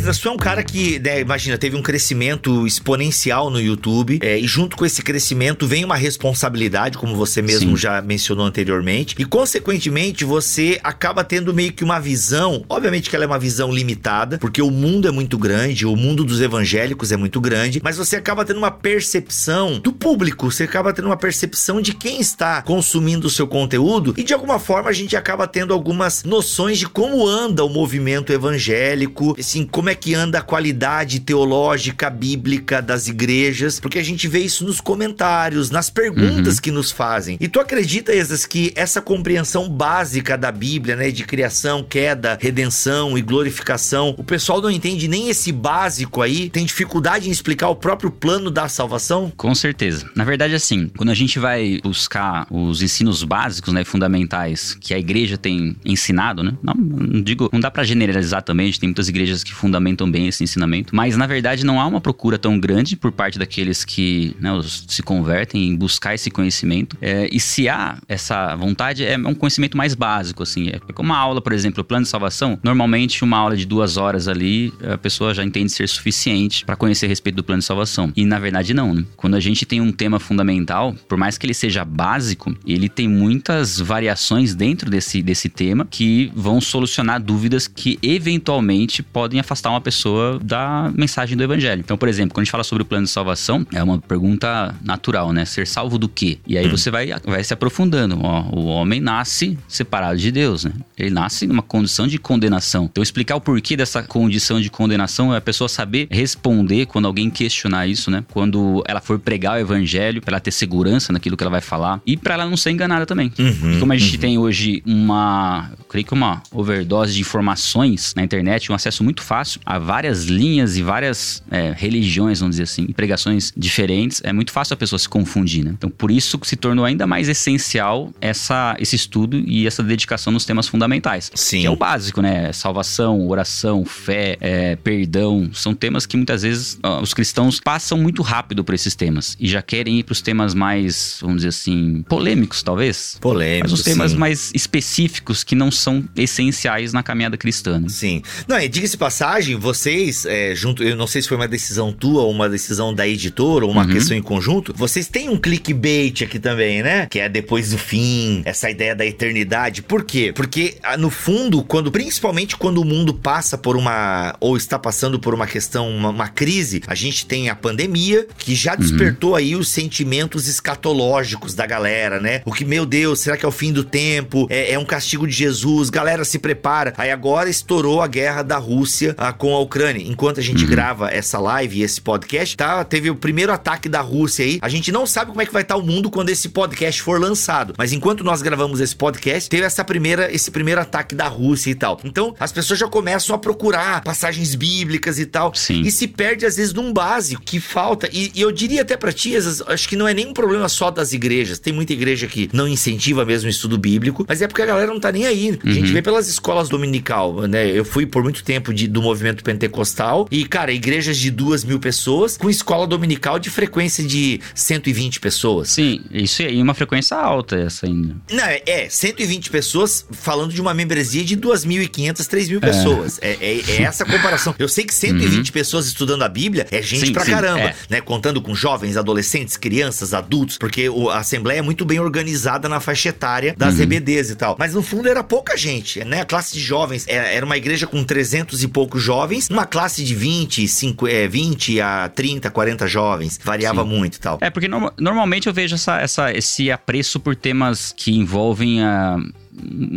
Esdras, 0.10 0.18
tu 0.18 0.28
é 0.28 0.32
um 0.32 0.38
cara 0.38 0.64
que, 0.64 0.98
né, 1.00 1.22
imagina, 1.22 1.58
teve 1.58 1.76
um 1.76 1.82
crescimento 1.82 2.66
exponencial 2.66 3.50
no 3.50 3.62
YouTube, 3.62 4.20
é, 4.22 4.40
e 4.40 4.48
junto 4.48 4.76
com 4.76 4.86
esse 4.86 5.04
crescimento 5.04 5.68
vem 5.68 5.86
uma 5.86 5.96
responsabilidade, 5.96 6.98
como 6.98 7.16
você 7.16 7.42
mesmo 7.42 7.72
Sim. 7.72 7.78
já 7.78 8.02
mencionou 8.02 8.46
anteriormente, 8.46 9.16
e 9.20 9.26
consequentemente 9.26 10.26
você 10.26 10.80
acaba 10.84 11.24
tendo 11.24 11.54
meio 11.54 11.72
que 11.74 11.84
uma 11.84 12.00
visão, 12.00 12.64
obviamente 12.68 13.10
que 13.10 13.16
ela 13.16 13.26
é 13.26 13.28
uma 13.28 13.38
visão 13.38 13.72
limitada, 13.72 14.40
porque 14.40 14.62
o 14.62 14.72
mundo 14.72 15.08
é 15.08 15.12
muito 15.12 15.38
grande, 15.38 15.86
o 15.86 15.96
mundo 15.96 16.24
dos 16.24 16.42
evangélicos 16.42 17.12
é 17.12 17.18
muito 17.18 17.40
grande, 17.40 17.80
mas 17.84 17.98
você 17.98 18.16
acaba 18.16 18.44
tendo 18.44 18.58
uma 18.58 18.72
percepção 18.72 19.80
do 19.80 19.94
público, 19.94 20.52
você 20.52 20.64
acaba 20.64 20.92
tendo 20.92 21.06
uma 21.06 21.18
percepção 21.18 21.82
de 21.82 21.94
quem 21.94 22.20
está 22.20 22.62
consumindo 22.64 23.28
o 23.28 23.30
seu 23.30 23.48
conteúdo, 23.48 24.14
e 24.18 24.24
de 24.24 24.34
alguma 24.34 24.58
forma 24.60 24.90
a 24.90 24.94
gente 24.94 25.16
acaba 25.16 25.48
tendo 25.48 25.74
algumas 25.74 26.24
noções 26.24 26.80
de 26.80 26.88
como 26.88 27.28
anda 27.28 27.64
o 27.64 27.70
movimento 27.70 28.34
evangélico, 28.34 29.36
assim, 29.38 29.66
como 29.66 29.90
é 29.90 29.99
que 30.00 30.14
anda 30.14 30.40
a 30.40 30.42
qualidade 30.42 31.20
teológica, 31.20 32.10
bíblica 32.10 32.82
das 32.82 33.08
igrejas, 33.08 33.80
porque 33.80 34.00
a 34.00 34.04
gente 34.04 34.28
vê 34.28 34.40
isso 34.40 34.64
nos 34.64 34.80
comentários, 34.80 35.70
nas 35.70 35.90
perguntas 35.90 36.56
uhum. 36.56 36.62
que 36.62 36.72
nos 36.72 36.92
fazem. 36.92 37.38
E 37.40 37.48
tu 37.48 37.60
acredita, 37.60 38.14
Esas, 38.14 38.46
que 38.46 38.72
essa 38.76 39.02
compreensão 39.02 39.70
básica 39.70 40.38
da 40.38 40.52
Bíblia, 40.52 40.96
né, 40.96 41.12
de 41.12 41.24
criação, 41.24 41.84
queda, 41.84 42.38
redenção 42.40 43.18
e 43.18 43.22
glorificação, 43.22 44.16
o 44.18 44.24
pessoal 44.24 44.62
não 44.62 44.72
entende 44.72 45.08
nem 45.08 45.30
esse 45.30 45.52
básico 45.52 46.22
aí, 46.22 46.50
tem 46.50 46.66
dificuldade 46.66 47.28
em 47.28 47.32
explicar 47.32 47.70
o 47.70 47.76
próprio 47.76 48.12
plano 48.12 48.52
da 48.52 48.68
salvação? 48.68 49.32
Com 49.36 49.54
certeza. 49.56 50.10
Na 50.16 50.24
verdade, 50.24 50.56
assim, 50.56 50.90
quando 50.96 51.10
a 51.10 51.16
gente 51.16 51.40
vai 51.40 51.80
buscar 51.84 52.48
os 52.50 52.82
ensinos 52.82 53.24
básicos, 53.24 53.74
né, 53.74 53.84
fundamentais 53.84 54.76
que 54.80 54.94
a 54.94 55.00
igreja 55.00 55.38
tem 55.38 55.76
ensinado, 55.84 56.44
né, 56.44 56.54
não, 56.62 56.74
não 56.74 57.22
digo, 57.22 57.50
não 57.52 57.60
dá 57.60 57.72
para 57.72 57.84
generalizar 57.84 58.44
também, 58.44 58.66
a 58.66 58.68
gente 58.68 58.80
tem 58.80 58.90
muitas 58.90 59.10
igrejas 59.10 59.44
que 59.44 59.54
fundam 59.54 59.79
fundamentam 59.80 60.10
bem 60.10 60.28
esse 60.28 60.44
ensinamento. 60.44 60.96
Mas 60.96 61.16
na 61.18 61.26
verdade 61.26 61.66
não 61.66 61.80
há 61.80 61.88
uma 61.88 62.02
procura 62.02 62.38
tão 62.38 62.60
grande 62.60 62.96
por 62.96 63.12
parte 63.12 63.40
daqueles 63.40 63.86
que 63.86 64.36
né, 64.40 64.50
se 64.88 65.02
convertem 65.02 65.70
em 65.70 65.76
buscar 65.76 66.14
esse 66.14 66.30
conhecimento. 66.30 66.98
É, 67.02 67.30
e 67.32 67.40
se 67.40 67.68
há 67.70 67.98
essa 68.08 68.56
vontade, 68.56 69.06
é 69.06 69.18
um 69.18 69.34
conhecimento 69.34 69.78
mais 69.78 69.96
básico, 69.96 70.44
assim. 70.44 70.70
É 70.70 70.80
como 70.94 71.10
uma 71.10 71.18
aula, 71.18 71.42
por 71.42 71.54
exemplo, 71.54 71.84
plano 71.84 72.04
de 72.04 72.10
salvação. 72.10 72.60
Normalmente, 72.62 73.24
uma 73.24 73.38
aula 73.38 73.56
de 73.56 73.66
duas 73.66 73.98
horas 73.98 74.28
ali, 74.28 74.74
a 74.84 74.98
pessoa 74.98 75.34
já 75.34 75.44
entende 75.44 75.72
ser 75.72 75.88
suficiente 75.88 76.66
para 76.66 76.76
conhecer 76.76 77.06
a 77.06 77.10
respeito 77.10 77.38
do 77.38 77.44
plano 77.44 77.60
de 77.60 77.66
salvação. 77.66 78.12
E 78.16 78.26
na 78.26 78.38
verdade, 78.38 78.74
não. 78.74 78.94
Né? 78.94 79.06
Quando 79.16 79.36
a 79.36 79.40
gente 79.40 79.66
tem 79.66 79.80
um 79.80 79.92
tema 79.92 80.20
fundamental, 80.20 80.94
por 81.08 81.18
mais 81.18 81.38
que 81.38 81.46
ele 81.46 81.54
seja 81.54 81.86
básico, 81.86 82.56
ele 82.66 82.90
tem 82.90 83.08
muitas 83.08 83.80
variações 83.80 84.54
dentro 84.54 84.90
desse, 84.90 85.22
desse 85.22 85.48
tema 85.48 85.88
que 85.90 86.32
vão 86.36 86.60
solucionar 86.60 87.22
dúvidas 87.22 87.68
que 87.68 87.98
eventualmente 88.02 89.02
podem 89.02 89.40
afastar 89.40 89.69
uma 89.70 89.82
pessoa 89.82 90.40
da 90.44 90.92
mensagem 90.96 91.38
do 91.38 91.44
evangelho. 91.44 91.82
Então, 91.82 91.98
por 91.98 92.08
exemplo, 92.08 92.34
quando 92.34 92.42
a 92.42 92.46
gente 92.46 92.52
fala 92.52 92.64
sobre 92.64 92.84
o 92.84 92.86
plano 92.86 93.06
de 93.06 93.12
salvação, 93.12 93.66
é 93.74 93.82
uma 93.84 94.00
pergunta 94.00 94.76
natural, 94.84 95.32
né? 95.34 95.46
Ser 95.46 95.68
salvo 95.68 95.98
do 95.98 96.08
quê? 96.08 96.40
E 96.46 96.58
aí 96.58 96.68
hum. 96.68 96.72
você 96.72 96.92
vai, 96.92 97.10
vai 97.26 97.44
se 97.44 97.54
aprofundando. 97.54 98.20
Ó, 98.22 98.42
o 98.56 98.66
homem 98.66 99.00
nasce 99.00 99.58
separado 99.68 100.18
de 100.18 100.32
Deus, 100.32 100.66
né? 100.66 100.72
Ele 100.98 101.10
nasce 101.10 101.48
numa 101.48 101.62
condição 101.62 102.08
de 102.08 102.18
condenação. 102.18 102.86
Então, 102.86 103.02
explicar 103.02 103.36
o 103.36 103.42
porquê 103.42 103.76
dessa 103.76 104.04
condição 104.04 104.60
de 104.60 104.70
condenação 104.70 105.34
é 105.34 105.38
a 105.38 105.42
pessoa 105.42 105.68
saber 105.68 106.08
responder 106.10 106.86
quando 106.86 107.06
alguém 107.06 107.30
questionar 107.30 107.88
isso, 107.88 108.12
né? 108.12 108.24
Quando 108.32 108.84
ela 108.88 109.02
for 109.02 109.20
pregar 109.20 109.58
o 109.58 109.60
evangelho, 109.60 110.22
para 110.22 110.34
ela 110.36 110.40
ter 110.40 110.52
segurança 110.52 111.14
naquilo 111.14 111.36
que 111.38 111.44
ela 111.44 111.52
vai 111.52 111.62
falar 111.62 112.02
e 112.06 112.18
para 112.18 112.34
ela 112.34 112.46
não 112.46 112.58
ser 112.58 112.72
enganada 112.72 113.06
também. 113.06 113.32
Uhum, 113.38 113.80
como 113.80 113.94
a 113.94 113.98
gente 113.98 114.16
uhum. 114.16 114.22
tem 114.22 114.38
hoje 114.38 114.84
uma, 114.86 115.72
creio 115.88 116.06
que 116.06 116.14
uma 116.14 116.42
overdose 116.52 117.14
de 117.14 117.22
informações 117.22 118.14
na 118.16 118.24
internet, 118.24 118.72
um 118.72 118.76
acesso 118.76 119.04
muito 119.04 119.22
fácil 119.22 119.59
a 119.66 119.78
várias 119.78 120.26
linhas 120.26 120.78
e 120.78 120.84
várias 120.84 121.44
é, 121.52 121.74
religiões, 121.76 122.40
vamos 122.40 122.56
dizer 122.56 122.64
assim, 122.64 122.88
pregações 122.88 123.52
diferentes, 123.56 124.22
é 124.24 124.34
muito 124.34 124.52
fácil 124.52 124.74
a 124.74 124.78
pessoa 124.78 125.00
se 125.00 125.08
confundir, 125.08 125.64
né? 125.64 125.72
Então, 125.78 125.90
por 125.90 126.12
isso 126.12 126.40
se 126.44 126.56
tornou 126.56 126.86
ainda 126.86 127.06
mais 127.06 127.30
essencial 127.30 128.12
essa, 128.20 128.76
esse 128.80 128.96
estudo 128.96 129.38
e 129.38 129.68
essa 129.68 129.84
dedicação 129.84 130.32
nos 130.32 130.46
temas 130.46 130.68
fundamentais. 130.68 131.32
Sim. 131.34 131.62
Que 131.62 131.68
é 131.68 131.70
o 131.70 131.76
básico, 131.76 132.22
né? 132.22 132.52
Salvação, 132.54 133.28
oração, 133.28 133.86
fé, 133.86 134.38
é, 134.42 134.76
perdão. 134.76 135.50
São 135.54 135.74
temas 135.74 136.06
que 136.06 136.18
muitas 136.18 136.42
vezes 136.42 136.80
ó, 136.84 137.02
os 137.02 137.14
cristãos 137.14 137.60
passam 137.60 137.98
muito 137.98 138.22
rápido 138.22 138.64
por 138.64 138.74
esses 138.76 138.96
temas 138.96 139.36
e 139.40 139.48
já 139.48 139.62
querem 139.62 140.00
ir 140.00 140.04
para 140.04 140.14
os 140.14 140.22
temas 140.22 140.54
mais, 140.54 141.18
vamos 141.22 141.38
dizer 141.38 141.50
assim, 141.50 142.04
polêmicos, 142.08 142.64
talvez. 142.64 143.18
Polêmicos. 143.22 143.72
Mas 143.72 143.80
os 143.80 143.86
temas 143.86 144.12
sim. 144.12 144.18
mais 144.18 144.52
específicos 144.54 145.44
que 145.44 145.56
não 145.56 145.72
são 145.72 146.04
essenciais 146.16 146.94
na 146.94 147.04
caminhada 147.04 147.38
cristã. 147.38 147.80
Né? 147.80 147.90
Sim. 147.90 148.22
Não, 148.48 148.60
e 148.60 148.68
diga-se 148.68 148.98
passagem, 148.98 149.49
vocês, 149.56 150.26
é, 150.26 150.54
junto, 150.56 150.84
eu 150.84 150.96
não 150.96 151.08
sei 151.08 151.22
se 151.22 151.28
foi 151.28 151.38
uma 151.38 151.48
decisão 151.48 151.92
tua 151.92 152.24
ou 152.24 152.32
uma 152.32 152.50
decisão 152.50 152.94
da 152.94 153.08
editora 153.08 153.66
ou 153.66 153.72
uma 153.72 153.84
uhum. 153.84 153.92
questão 153.92 154.16
em 154.16 154.22
conjunto, 154.22 154.74
vocês 154.76 155.08
têm 155.08 155.30
um 155.30 155.38
clickbait 155.38 156.24
aqui 156.24 156.40
também, 156.40 156.82
né? 156.82 157.08
Que 157.08 157.20
é 157.20 157.30
depois 157.30 157.72
do 157.72 157.78
fim, 157.78 158.42
essa 158.46 158.70
ideia 158.70 158.96
da 158.96 159.06
eternidade. 159.06 159.82
Por 159.82 160.04
quê? 160.04 160.32
Porque 160.36 160.78
ah, 160.84 160.98
no 160.98 161.10
fundo, 161.10 161.64
quando 161.64 161.92
principalmente 161.92 162.56
quando 162.56 162.80
o 162.80 162.86
mundo 162.86 163.14
passa 163.14 163.58
por 163.58 163.76
uma 163.76 164.36
ou 164.40 164.58
está 164.58 164.78
passando 164.78 165.20
por 165.20 165.34
uma 165.34 165.48
questão, 165.48 165.90
uma, 165.90 166.10
uma 166.10 166.28
crise, 166.28 166.82
a 166.88 166.96
gente 166.96 167.26
tem 167.26 167.50
a 167.50 167.56
pandemia 167.56 168.28
que 168.38 168.56
já 168.56 168.74
uhum. 168.74 168.80
despertou 168.80 169.32
uhum. 169.32 169.36
aí 169.36 169.56
os 169.56 169.70
sentimentos 169.70 170.48
escatológicos 170.48 171.54
da 171.54 171.66
galera, 171.66 172.20
né? 172.20 172.42
O 172.46 172.52
que, 172.52 172.66
meu 172.66 172.86
Deus, 172.86 173.20
será 173.20 173.38
que 173.38 173.46
é 173.46 173.48
o 173.48 173.52
fim 173.52 173.72
do 173.72 173.84
tempo? 173.84 174.48
É, 174.50 174.74
é 174.74 174.80
um 174.80 174.86
castigo 174.86 175.28
de 175.28 175.34
Jesus? 175.34 175.90
Galera, 175.90 176.24
se 176.24 176.40
prepara. 176.40 176.94
Aí 176.98 177.12
agora 177.12 177.50
estourou 177.50 178.02
a 178.02 178.08
guerra 178.08 178.44
da 178.44 178.58
Rússia 178.58 179.16
ah, 179.18 179.34
com 179.40 179.56
a 179.56 179.60
Ucrânia. 179.60 180.04
Enquanto 180.06 180.40
a 180.40 180.44
gente 180.44 180.66
uhum. 180.66 180.70
grava 180.70 181.10
essa 181.10 181.40
live 181.40 181.80
e 181.80 181.82
esse 181.82 182.00
podcast, 182.00 182.56
tá? 182.56 182.84
Teve 182.84 183.10
o 183.10 183.16
primeiro 183.16 183.52
ataque 183.52 183.88
da 183.88 184.02
Rússia 184.02 184.46
aí. 184.46 184.60
A 184.62 184.70
gente 184.70 184.92
não 184.92 185.08
sabe 185.08 185.32
como 185.32 185.42
é 185.42 185.46
que 185.46 185.54
vai 185.54 185.62
estar 185.62 185.78
o 185.78 185.82
mundo 185.82 186.12
quando 186.12 186.30
esse 186.30 186.50
podcast 186.50 187.02
for 187.02 187.20
lançado. 187.20 187.74
Mas 187.78 187.94
enquanto 187.94 188.24
nós 188.24 188.42
gravamos 188.42 188.82
esse 188.82 188.96
podcast, 188.96 189.50
teve 189.50 189.64
essa 189.64 189.84
primeira, 189.84 190.32
esse 190.32 190.52
primeiro 190.52 190.82
ataque 190.82 191.16
da 191.16 191.28
Rússia 191.28 191.72
e 191.72 191.76
tal. 191.76 192.00
Então, 192.04 192.36
as 192.40 192.52
pessoas 192.52 192.78
já 192.78 192.88
começam 192.88 193.34
a 193.34 193.40
procurar 193.40 194.04
passagens 194.04 194.54
bíblicas 194.56 195.18
e 195.18 195.26
tal. 195.26 195.56
Sim. 195.56 195.82
E 195.82 195.92
se 195.92 196.06
perde, 196.06 196.46
às 196.46 196.58
vezes, 196.58 196.74
num 196.74 196.92
básico 196.92 197.42
que 197.42 197.62
falta. 197.62 198.10
E, 198.12 198.32
e 198.36 198.42
eu 198.42 198.52
diria 198.52 198.82
até 198.82 198.98
pra 198.98 199.14
ti, 199.14 199.34
acho 199.36 199.88
que 199.88 199.96
não 199.96 200.08
é 200.08 200.14
nem 200.14 200.28
um 200.28 200.34
problema 200.34 200.68
só 200.68 200.92
das 200.92 201.14
igrejas. 201.14 201.60
Tem 201.60 201.72
muita 201.72 201.94
igreja 201.94 202.28
que 202.28 202.50
não 202.52 202.68
incentiva 202.68 203.24
mesmo 203.24 203.48
o 203.48 203.50
estudo 203.50 203.78
bíblico, 203.78 204.26
mas 204.28 204.42
é 204.42 204.48
porque 204.48 204.62
a 204.62 204.66
galera 204.66 204.92
não 204.92 205.00
tá 205.00 205.14
nem 205.14 205.26
aí. 205.26 205.58
A 205.64 205.72
gente 205.72 205.88
uhum. 205.88 205.94
vê 205.94 206.02
pelas 206.02 206.28
escolas 206.28 206.68
dominical, 206.68 207.48
né? 207.48 207.70
Eu 207.70 207.86
fui 207.86 208.06
por 208.06 208.22
muito 208.22 208.44
tempo 208.44 208.74
de, 208.74 208.88
do 208.88 209.02
movimento 209.02 209.29
pentecostal 209.38 210.28
e, 210.32 210.46
cara, 210.46 210.72
igrejas 210.72 211.18
de 211.18 211.32
duas 211.32 211.64
mil 211.64 211.80
pessoas 211.80 212.38
com 212.38 212.50
escola 212.50 212.86
dominical 212.88 213.40
de 213.40 213.50
frequência 213.50 214.04
de 214.04 214.40
120 214.54 215.20
pessoas. 215.20 215.70
Sim, 215.70 216.02
isso 216.12 216.42
aí, 216.42 216.62
uma 216.62 216.74
frequência 216.74 217.16
alta 217.18 217.56
essa 217.58 217.86
ainda. 217.86 218.16
Não, 218.32 218.44
é, 218.44 218.62
é 218.66 218.90
120 218.90 219.50
pessoas 219.50 220.06
falando 220.12 220.54
de 220.54 220.62
uma 220.62 220.74
membresia 220.74 221.24
de 221.24 221.38
2.500, 221.38 222.16
3.000 222.16 222.58
é. 222.58 222.60
pessoas. 222.60 223.20
É, 223.22 223.38
é, 223.40 223.62
é, 223.72 223.82
essa 223.84 224.06
comparação. 224.06 224.56
Eu 224.58 224.68
sei 224.68 224.84
que 224.84 224.94
120 224.94 225.48
uhum. 225.48 225.54
pessoas 225.54 225.88
estudando 225.88 226.24
a 226.24 226.30
Bíblia 226.30 226.68
é 226.72 226.82
gente 226.82 227.08
sim, 227.08 227.14
pra 227.14 227.26
sim, 227.26 227.32
caramba, 227.32 227.60
é. 227.60 227.76
né? 227.90 228.02
Contando 228.02 228.42
com 228.42 228.54
jovens, 228.56 228.98
adolescentes, 228.98 229.58
crianças, 229.58 230.14
adultos, 230.14 230.58
porque 230.58 230.90
o, 230.90 231.10
a 231.10 231.20
Assembleia 231.20 231.60
é 231.60 231.62
muito 231.62 231.86
bem 231.86 232.00
organizada 232.00 232.68
na 232.68 232.80
faixa 232.80 233.10
etária 233.10 233.54
das 233.58 233.76
uhum. 233.76 233.84
EBDs 233.84 234.30
e 234.30 234.36
tal. 234.36 234.56
Mas 234.58 234.74
no 234.74 234.82
fundo 234.82 235.08
era 235.08 235.24
pouca 235.24 235.58
gente, 235.58 236.04
né? 236.04 236.22
A 236.22 236.26
classe 236.26 236.54
de 236.54 236.60
jovens 236.60 237.06
era, 237.08 237.28
era 237.28 237.46
uma 237.46 237.58
igreja 237.58 237.88
com 237.88 238.04
300 238.04 238.64
e 238.64 238.68
poucos 238.68 239.02
jovens, 239.02 239.19
uma 239.50 239.66
classe 239.66 240.04
de 240.04 240.16
20, 240.16 240.68
5, 240.68 241.08
é, 241.08 241.28
20 241.28 241.82
a 241.82 242.10
30, 242.10 242.50
40 242.50 242.88
jovens. 242.88 243.40
Variava 243.44 243.84
sim. 243.84 243.90
muito 243.90 244.16
e 244.16 244.20
tal. 244.20 244.38
É, 244.42 244.50
porque 244.50 244.68
no, 244.68 244.92
normalmente 244.98 245.48
eu 245.48 245.54
vejo 245.54 245.76
essa, 245.76 246.00
essa, 246.00 246.32
esse 246.32 246.72
apreço 246.72 247.20
por 247.20 247.36
temas 247.36 247.94
que 247.96 248.12
envolvem 248.16 248.84
a 248.84 249.18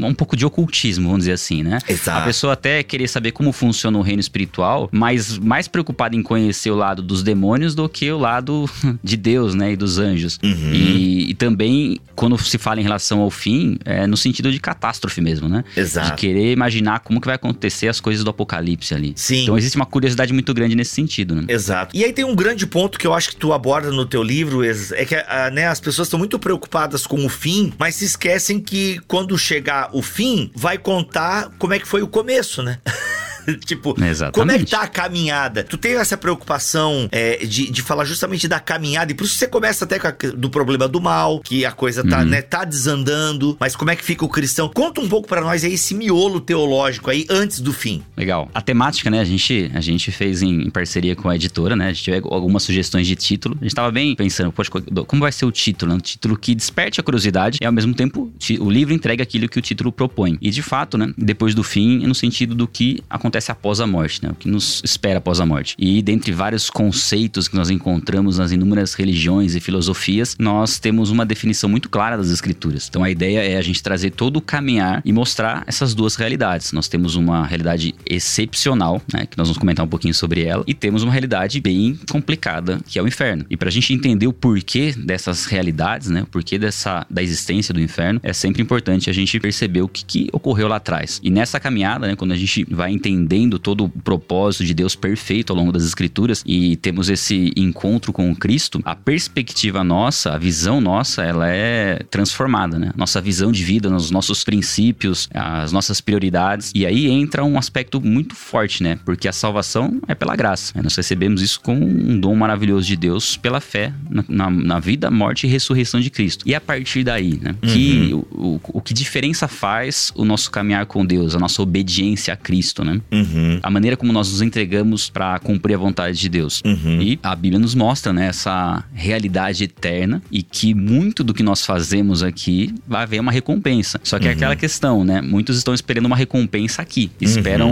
um 0.03 0.15
pouco 0.15 0.37
de 0.37 0.45
ocultismo, 0.45 1.07
vamos 1.07 1.21
dizer 1.21 1.33
assim, 1.33 1.63
né? 1.63 1.79
Exato. 1.89 2.19
A 2.19 2.23
pessoa 2.23 2.53
até 2.55 2.83
querer 2.83 3.09
saber 3.09 3.33
como 3.33 3.53
funciona 3.53 3.99
o 3.99 4.03
reino 4.03 4.21
espiritual, 4.21 4.89
mas 4.93 5.39
mais 5.39 5.69
preocupada 5.69 6.17
em 6.17 6.23
conhecer 6.23 6.71
o 6.71 6.77
lado 6.77 7.03
dos 7.03 7.23
demônios 7.23 7.75
do 7.75 7.89
que 7.89 8.11
o 8.11 8.19
lado 8.19 8.69
de 9.03 9.17
Deus, 9.17 9.55
né? 9.55 9.73
E 9.73 9.77
dos 9.77 9.99
anjos. 9.99 10.39
Uhum. 10.43 10.73
E, 10.73 11.31
e, 11.31 11.35
também, 11.35 11.99
quando 12.15 12.39
se 12.39 12.59
fala 12.59 12.81
em 12.81 12.83
relação 12.83 13.21
ao 13.21 13.31
fim, 13.31 13.79
é 13.85 14.07
no 14.07 14.17
sentido 14.17 14.51
de 14.51 14.59
catástrofe 14.59 15.21
mesmo, 15.21 15.49
né? 15.49 15.65
Exato. 15.77 16.11
De 16.11 16.17
querer 16.17 16.53
imaginar 16.53 17.01
como 17.01 17.21
que 17.21 17.27
vai 17.27 17.37
acontecer 17.37 17.89
as 17.89 18.01
coisas 18.01 18.25
do 18.25 18.31
apocalipse 18.31 18.95
ali. 18.95 19.13
Sim. 19.17 19.43
Então 19.43 19.57
existe 19.57 19.77
uma 19.77 19.87
curiosidade 19.87 20.33
muito 20.33 20.53
grande 20.55 20.75
nesse 20.75 20.95
sentido, 20.95 21.35
né? 21.35 21.45
Exato. 21.49 21.97
E 21.97 22.05
aí 22.05 22.13
tem 22.13 22.25
um 22.25 22.35
grande 22.35 22.67
ponto 22.67 22.99
que 22.99 23.07
eu 23.07 23.15
acho 23.15 23.31
que 23.31 23.37
tu 23.37 23.53
aborda 23.53 23.91
no 23.91 24.07
teu 24.07 24.23
livro, 24.23 24.63
é 24.65 25.05
que 25.05 25.15
ah, 25.15 25.51
né, 25.53 25.67
as 25.67 25.81
pessoas 25.81 26.09
estão 26.09 26.19
muito 26.19 26.39
preocupadas 26.39 27.07
com 27.07 27.25
o 27.25 27.29
fim, 27.29 27.73
mas 27.79 27.97
se 27.97 28.05
esquecem 28.05 28.61
que 28.61 29.01
quando 29.07 29.37
chegar 29.53 29.91
o 29.93 30.01
fim, 30.01 30.51
vai 30.55 30.79
contar 30.79 31.51
como 31.59 31.75
é 31.75 31.79
que 31.79 31.87
foi 31.87 32.03
o 32.03 32.09
começo, 32.09 32.63
né? 32.63 32.79
tipo, 33.65 33.95
Exatamente. 34.03 34.35
como 34.35 34.53
é 34.53 34.59
que 34.59 34.67
tá 34.67 34.83
a 34.83 34.89
caminhada? 34.89 35.65
Tu 35.65 35.77
tem 35.77 35.95
essa 35.97 36.17
preocupação 36.17 37.09
é, 37.11 37.45
de, 37.45 37.71
de 37.71 37.83
falar 37.83 38.05
justamente 38.05 38.49
da 38.49 38.61
caminhada, 38.61 39.13
e 39.13 39.15
por 39.15 39.25
isso 39.25 39.37
você 39.37 39.47
começa 39.47 39.85
até 39.85 39.97
a, 39.97 40.31
do 40.35 40.51
problema 40.51 40.89
do 40.89 41.01
mal, 41.01 41.41
que 41.41 41.65
a 41.65 41.73
coisa 41.73 42.05
tá, 42.05 42.21
uhum. 42.21 42.27
né, 42.27 42.43
tá 42.43 42.65
desandando, 42.65 43.57
mas 43.59 43.77
como 43.77 43.91
é 43.91 43.97
que 43.97 44.05
fica 44.05 44.25
o 44.25 44.29
cristão? 44.29 44.69
Conta 44.69 45.01
um 45.01 45.09
pouco 45.09 45.29
para 45.29 45.41
nós 45.41 45.65
aí 45.65 45.75
esse 45.75 45.95
miolo 45.95 46.41
teológico 46.41 47.11
aí 47.11 47.27
antes 47.29 47.61
do 47.61 47.73
fim. 47.73 48.03
Legal. 48.17 48.51
A 48.55 48.61
temática, 48.61 49.11
né, 49.11 49.21
a 49.21 49.25
gente, 49.25 49.71
a 49.75 49.81
gente 49.81 50.11
fez 50.11 50.43
em, 50.43 50.63
em 50.63 50.71
parceria 50.71 51.17
com 51.17 51.29
a 51.29 51.37
editora, 51.37 51.77
né, 51.77 51.89
a 51.89 51.93
gente 51.93 52.05
teve 52.05 52.27
algumas 52.29 52.63
sugestões 52.63 53.07
de 53.07 53.17
título. 53.17 53.57
A 53.61 53.65
gente 53.65 53.75
tava 53.75 53.91
bem 53.91 54.15
pensando, 54.15 54.53
poxa, 54.53 54.71
como 55.07 55.23
vai 55.23 55.33
ser 55.33 55.45
o 55.45 55.53
título? 55.53 55.93
Um 55.93 55.99
título 55.99 56.37
que 56.37 56.55
desperte 56.55 57.01
a 57.01 57.03
curiosidade 57.03 57.59
e 57.61 57.67
ao 57.67 57.73
mesmo 57.73 57.95
tempo 57.95 58.33
o 58.61 58.71
livro 58.71 58.95
entrega 58.95 59.23
aquilo 59.23 59.49
que 59.49 59.59
o 59.59 59.63
título 59.63 59.93
propõe. 59.93 60.39
E 60.41 60.51
de 60.51 60.63
fato, 60.63 60.97
né, 60.97 61.13
depois 61.17 61.55
do 61.55 61.63
fim, 61.63 62.07
no 62.07 62.15
sentido 62.15 62.55
do 62.55 62.67
que 62.67 63.03
acontece 63.09 63.32
acontece 63.33 63.51
após 63.51 63.81
a 63.81 63.87
morte, 63.87 64.23
né? 64.23 64.31
O 64.31 64.35
que 64.35 64.49
nos 64.49 64.83
espera 64.85 65.19
após 65.19 65.41
a 65.41 65.47
morte. 65.47 65.75
E 65.79 66.03
dentre 66.03 66.33
vários 66.33 66.69
conceitos 66.69 67.49
que 67.49 67.57
nós 67.57 67.71
encontramos 67.71 68.39
nas 68.39 68.53
inúmeras 68.53 68.93
religiões 68.93 69.55
e 69.55 69.61
filosofias, 69.61 70.37
nós 70.39 70.79
temos 70.79 71.11
uma 71.11 71.25
definição 71.25 71.69
muito 71.69 71.89
clara 71.89 72.17
das 72.17 72.29
escrituras. 72.29 72.89
Então 72.89 73.03
a 73.03 73.11
ideia 73.11 73.41
é 73.41 73.57
a 73.57 73.63
gente 73.63 73.83
trazer 73.83 74.11
todo 74.11 74.37
o 74.37 74.41
caminhar 74.41 75.01
e 75.05 75.13
mostrar 75.13 75.65
essas 75.67 75.95
duas 75.95 76.15
realidades. 76.15 76.73
Nós 76.73 76.89
temos 76.89 77.17
uma 77.17 77.47
realidade 77.47 77.95
excepcional, 78.05 79.01
né? 79.13 79.25
Que 79.25 79.39
nós 79.39 79.49
vamos 79.49 79.59
comentar 79.59 79.85
um 79.85 79.89
pouquinho 79.89 80.15
sobre 80.15 80.45
ela, 80.45 80.63
e 80.67 80.75
temos 80.75 81.03
uma 81.03 81.13
realidade 81.13 81.61
bem 81.61 81.99
complicada, 82.11 82.81
que 82.87 82.99
é 82.99 83.03
o 83.03 83.09
inferno. 83.09 83.47
E 83.49 83.57
para 83.57 83.69
a 83.69 83.73
gente 83.73 83.95
entender 83.95 84.27
o 84.27 84.33
porquê 84.33 84.93
dessas 84.93 85.47
realidades, 85.47 86.09
né? 86.09 86.23
O 86.23 86.27
porquê 86.27 86.59
dessa 86.59 87.07
da 87.09 87.23
existência 87.23 87.73
do 87.73 87.81
inferno, 87.81 88.21
é 88.23 88.33
sempre 88.33 88.61
importante 88.61 89.09
a 89.09 89.13
gente 89.13 89.41
perceber 89.41 89.81
o 89.81 89.89
que, 89.89 90.05
que 90.05 90.29
ocorreu 90.33 90.69
lá 90.69 90.77
atrás. 90.77 91.19
E 91.23 91.31
nessa 91.31 91.59
caminhada, 91.59 92.07
né? 92.07 92.15
Quando 92.15 92.33
a 92.33 92.37
gente 92.37 92.67
vai 92.71 92.93
entender 92.93 93.22
entendendo 93.23 93.59
todo 93.59 93.85
o 93.85 93.89
propósito 93.89 94.65
de 94.65 94.75
Deus 94.75 94.95
perfeito 94.95 95.53
ao 95.53 95.59
longo 95.59 95.73
das 95.73 95.85
Escrituras 95.85 96.43
e 96.47 96.77
temos 96.77 97.09
esse 97.09 97.53
encontro 97.57 98.13
com 98.13 98.35
Cristo, 98.35 98.81
a 98.85 98.95
perspectiva 98.95 99.85
nossa, 99.85 100.33
a 100.33 100.39
visão 100.39 100.81
nossa, 100.81 101.23
ela 101.23 101.49
é 101.49 102.01
transformada, 102.11 102.79
né? 102.79 102.91
Nossa 102.97 103.21
visão 103.21 103.53
de 103.53 103.63
vida, 103.63 103.95
os 103.95 104.11
nossos 104.11 104.45
princípios, 104.45 105.29
as 105.33 105.73
nossas 105.73 106.01
prioridades. 106.01 106.73
E 106.75 106.85
aí 106.85 107.09
entra 107.09 107.45
um 107.45 107.59
aspecto 107.59 108.01
muito 108.01 108.35
forte, 108.35 108.83
né? 108.83 108.99
Porque 109.05 109.29
a 109.29 109.33
salvação 109.33 110.01
é 110.09 110.15
pela 110.15 110.35
graça. 110.35 110.73
Nós 110.83 110.97
recebemos 110.97 111.41
isso 111.43 111.61
como 111.61 111.85
um 111.85 112.19
dom 112.19 112.35
maravilhoso 112.35 112.87
de 112.87 112.97
Deus 112.97 113.37
pela 113.37 113.61
fé 113.61 113.93
na, 114.11 114.25
na, 114.29 114.51
na 114.51 114.79
vida, 114.79 115.11
morte 115.11 115.47
e 115.47 115.51
ressurreição 115.51 116.01
de 116.01 116.11
Cristo. 116.11 116.49
E 116.49 116.55
a 116.55 116.61
partir 116.61 117.05
daí, 117.05 117.39
né? 117.41 117.55
Uhum. 117.63 117.69
Que, 117.69 118.15
o, 118.15 118.19
o, 118.33 118.61
o, 118.75 118.81
que 118.81 118.93
diferença 118.93 119.47
faz 119.47 120.13
o 120.15 120.25
nosso 120.25 120.51
caminhar 120.51 120.87
com 120.87 121.05
Deus, 121.05 121.35
a 121.35 121.39
nossa 121.39 121.63
obediência 121.63 122.35
a 122.35 122.37
Cristo, 122.37 122.85
né? 122.85 123.01
Uhum. 123.13 123.61
A 123.63 123.71
maneira 123.71 123.97
como 123.97 124.13
nós 124.13 124.31
nos 124.31 124.41
entregamos 124.41 125.11
para 125.11 125.39
cumprir 125.39 125.75
a 125.75 125.79
vontade 125.79 126.19
de 126.19 126.29
Deus. 126.29 126.63
Uhum. 126.65 127.01
E 127.01 127.19
a 127.23 127.37
Bíblia 127.37 127.59
nos 127.59 127.75
mostra, 127.75 128.13
né? 128.13 128.27
Essa 128.27 128.83
realidade 128.95 129.65
eterna 129.65 130.23
e 130.31 130.43
que 130.43 130.75
muito 130.75 131.23
do 131.23 131.35
que 131.35 131.43
nós 131.43 131.65
fazemos 131.65 132.23
aqui 132.23 132.75
vai 132.87 133.03
haver 133.03 133.21
uma 133.21 133.33
recompensa. 133.33 134.01
Só 134.03 134.19
que 134.19 134.27
é 134.27 134.31
aquela 134.33 134.57
questão, 134.57 135.05
né? 135.05 135.21
Muitos 135.21 135.59
estão 135.59 135.75
esperando 135.75 136.07
uma 136.07 136.17
recompensa 136.17 136.81
aqui. 136.81 137.11
Esperam 137.21 137.71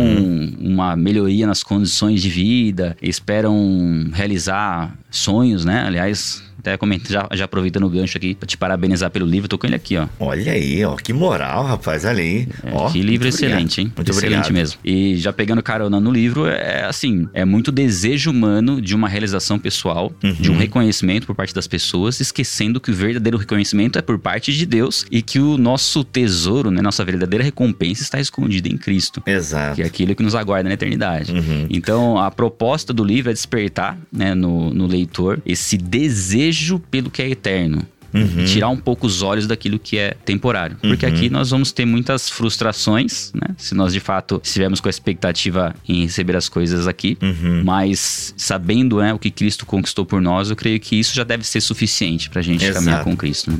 uma 0.60 0.94
melhoria 0.96 1.46
nas 1.46 1.62
condições 1.62 2.20
de 2.20 2.28
vida, 2.28 2.96
esperam 3.00 4.10
realizar 4.12 4.96
sonhos, 5.10 5.64
né? 5.64 5.84
Aliás, 5.86 6.42
até 6.60 6.76
comentar, 6.76 7.10
já, 7.10 7.28
já 7.36 7.44
aproveitando 7.44 7.84
o 7.84 7.90
gancho 7.90 8.16
aqui, 8.16 8.34
pra 8.34 8.46
te 8.46 8.56
parabenizar 8.56 9.10
pelo 9.10 9.26
livro, 9.26 9.48
tô 9.48 9.58
com 9.58 9.66
ele 9.66 9.76
aqui, 9.76 9.96
ó. 9.96 10.06
Olha 10.18 10.52
aí, 10.52 10.84
ó, 10.84 10.94
que 10.96 11.12
moral, 11.12 11.64
rapaz, 11.64 12.04
olha 12.04 12.20
aí. 12.22 12.46
É, 12.64 12.70
ó, 12.72 12.90
que 12.90 13.02
livro 13.02 13.28
excelente, 13.28 13.80
obrigado. 13.80 13.86
hein? 13.88 13.92
Muito 13.96 14.10
excelente 14.10 14.32
obrigado. 14.40 14.52
mesmo. 14.52 14.78
E 14.84 15.16
já 15.16 15.32
pegando 15.32 15.62
carona 15.62 15.98
no 16.00 16.10
livro, 16.10 16.46
é 16.46 16.84
assim, 16.84 17.26
é 17.34 17.44
muito 17.44 17.72
desejo 17.72 18.30
humano 18.30 18.80
de 18.80 18.94
uma 18.94 19.08
realização 19.08 19.58
pessoal, 19.58 20.12
Uhum. 20.22 20.32
de 20.32 20.50
um 20.50 20.56
reconhecimento 20.56 21.26
por 21.26 21.34
parte 21.34 21.54
das 21.54 21.66
pessoas, 21.66 22.20
esquecendo 22.20 22.80
que 22.80 22.90
o 22.90 22.94
verdadeiro 22.94 23.36
reconhecimento 23.38 23.98
é 23.98 24.02
por 24.02 24.18
parte 24.18 24.52
de 24.52 24.66
Deus 24.66 25.06
e 25.10 25.22
que 25.22 25.38
o 25.38 25.56
nosso 25.56 26.04
tesouro, 26.04 26.70
né, 26.70 26.80
nossa 26.82 27.04
verdadeira 27.04 27.42
recompensa 27.44 28.02
está 28.02 28.20
escondida 28.20 28.68
em 28.68 28.76
Cristo. 28.76 29.22
Exato. 29.26 29.76
Que 29.76 29.82
é 29.82 29.86
aquilo 29.86 30.14
que 30.14 30.22
nos 30.22 30.34
aguarda 30.34 30.68
na 30.68 30.74
eternidade. 30.74 31.32
Uhum. 31.32 31.66
Então, 31.70 32.18
a 32.18 32.30
proposta 32.30 32.92
do 32.92 33.02
livro 33.02 33.30
é 33.30 33.32
despertar 33.32 33.98
né, 34.12 34.34
no, 34.34 34.72
no 34.74 34.86
leitor 34.86 35.40
esse 35.46 35.76
desejo 35.76 36.49
pelo 36.90 37.10
que 37.10 37.22
é 37.22 37.28
eterno. 37.28 37.82
Uhum. 38.12 38.44
Tirar 38.44 38.68
um 38.70 38.76
pouco 38.76 39.06
os 39.06 39.22
olhos 39.22 39.46
daquilo 39.46 39.78
que 39.78 39.96
é 39.96 40.14
temporário. 40.24 40.76
Porque 40.80 41.06
aqui 41.06 41.30
nós 41.30 41.50
vamos 41.50 41.70
ter 41.70 41.84
muitas 41.86 42.28
frustrações, 42.28 43.32
né? 43.32 43.54
Se 43.56 43.74
nós 43.74 43.92
de 43.92 44.00
fato 44.00 44.40
estivermos 44.42 44.80
com 44.80 44.88
a 44.88 44.90
expectativa 44.90 45.74
em 45.88 46.02
receber 46.02 46.36
as 46.36 46.48
coisas 46.48 46.88
aqui. 46.88 47.16
Uhum. 47.22 47.62
Mas 47.64 48.34
sabendo 48.36 48.98
né, 48.98 49.14
o 49.14 49.18
que 49.18 49.30
Cristo 49.30 49.64
conquistou 49.64 50.04
por 50.04 50.20
nós, 50.20 50.50
eu 50.50 50.56
creio 50.56 50.80
que 50.80 50.98
isso 50.98 51.14
já 51.14 51.22
deve 51.22 51.46
ser 51.46 51.60
suficiente 51.60 52.28
pra 52.28 52.42
gente 52.42 52.64
Exato. 52.64 52.84
caminhar 52.84 53.04
com 53.04 53.16
Cristo. 53.16 53.52
né? 53.52 53.58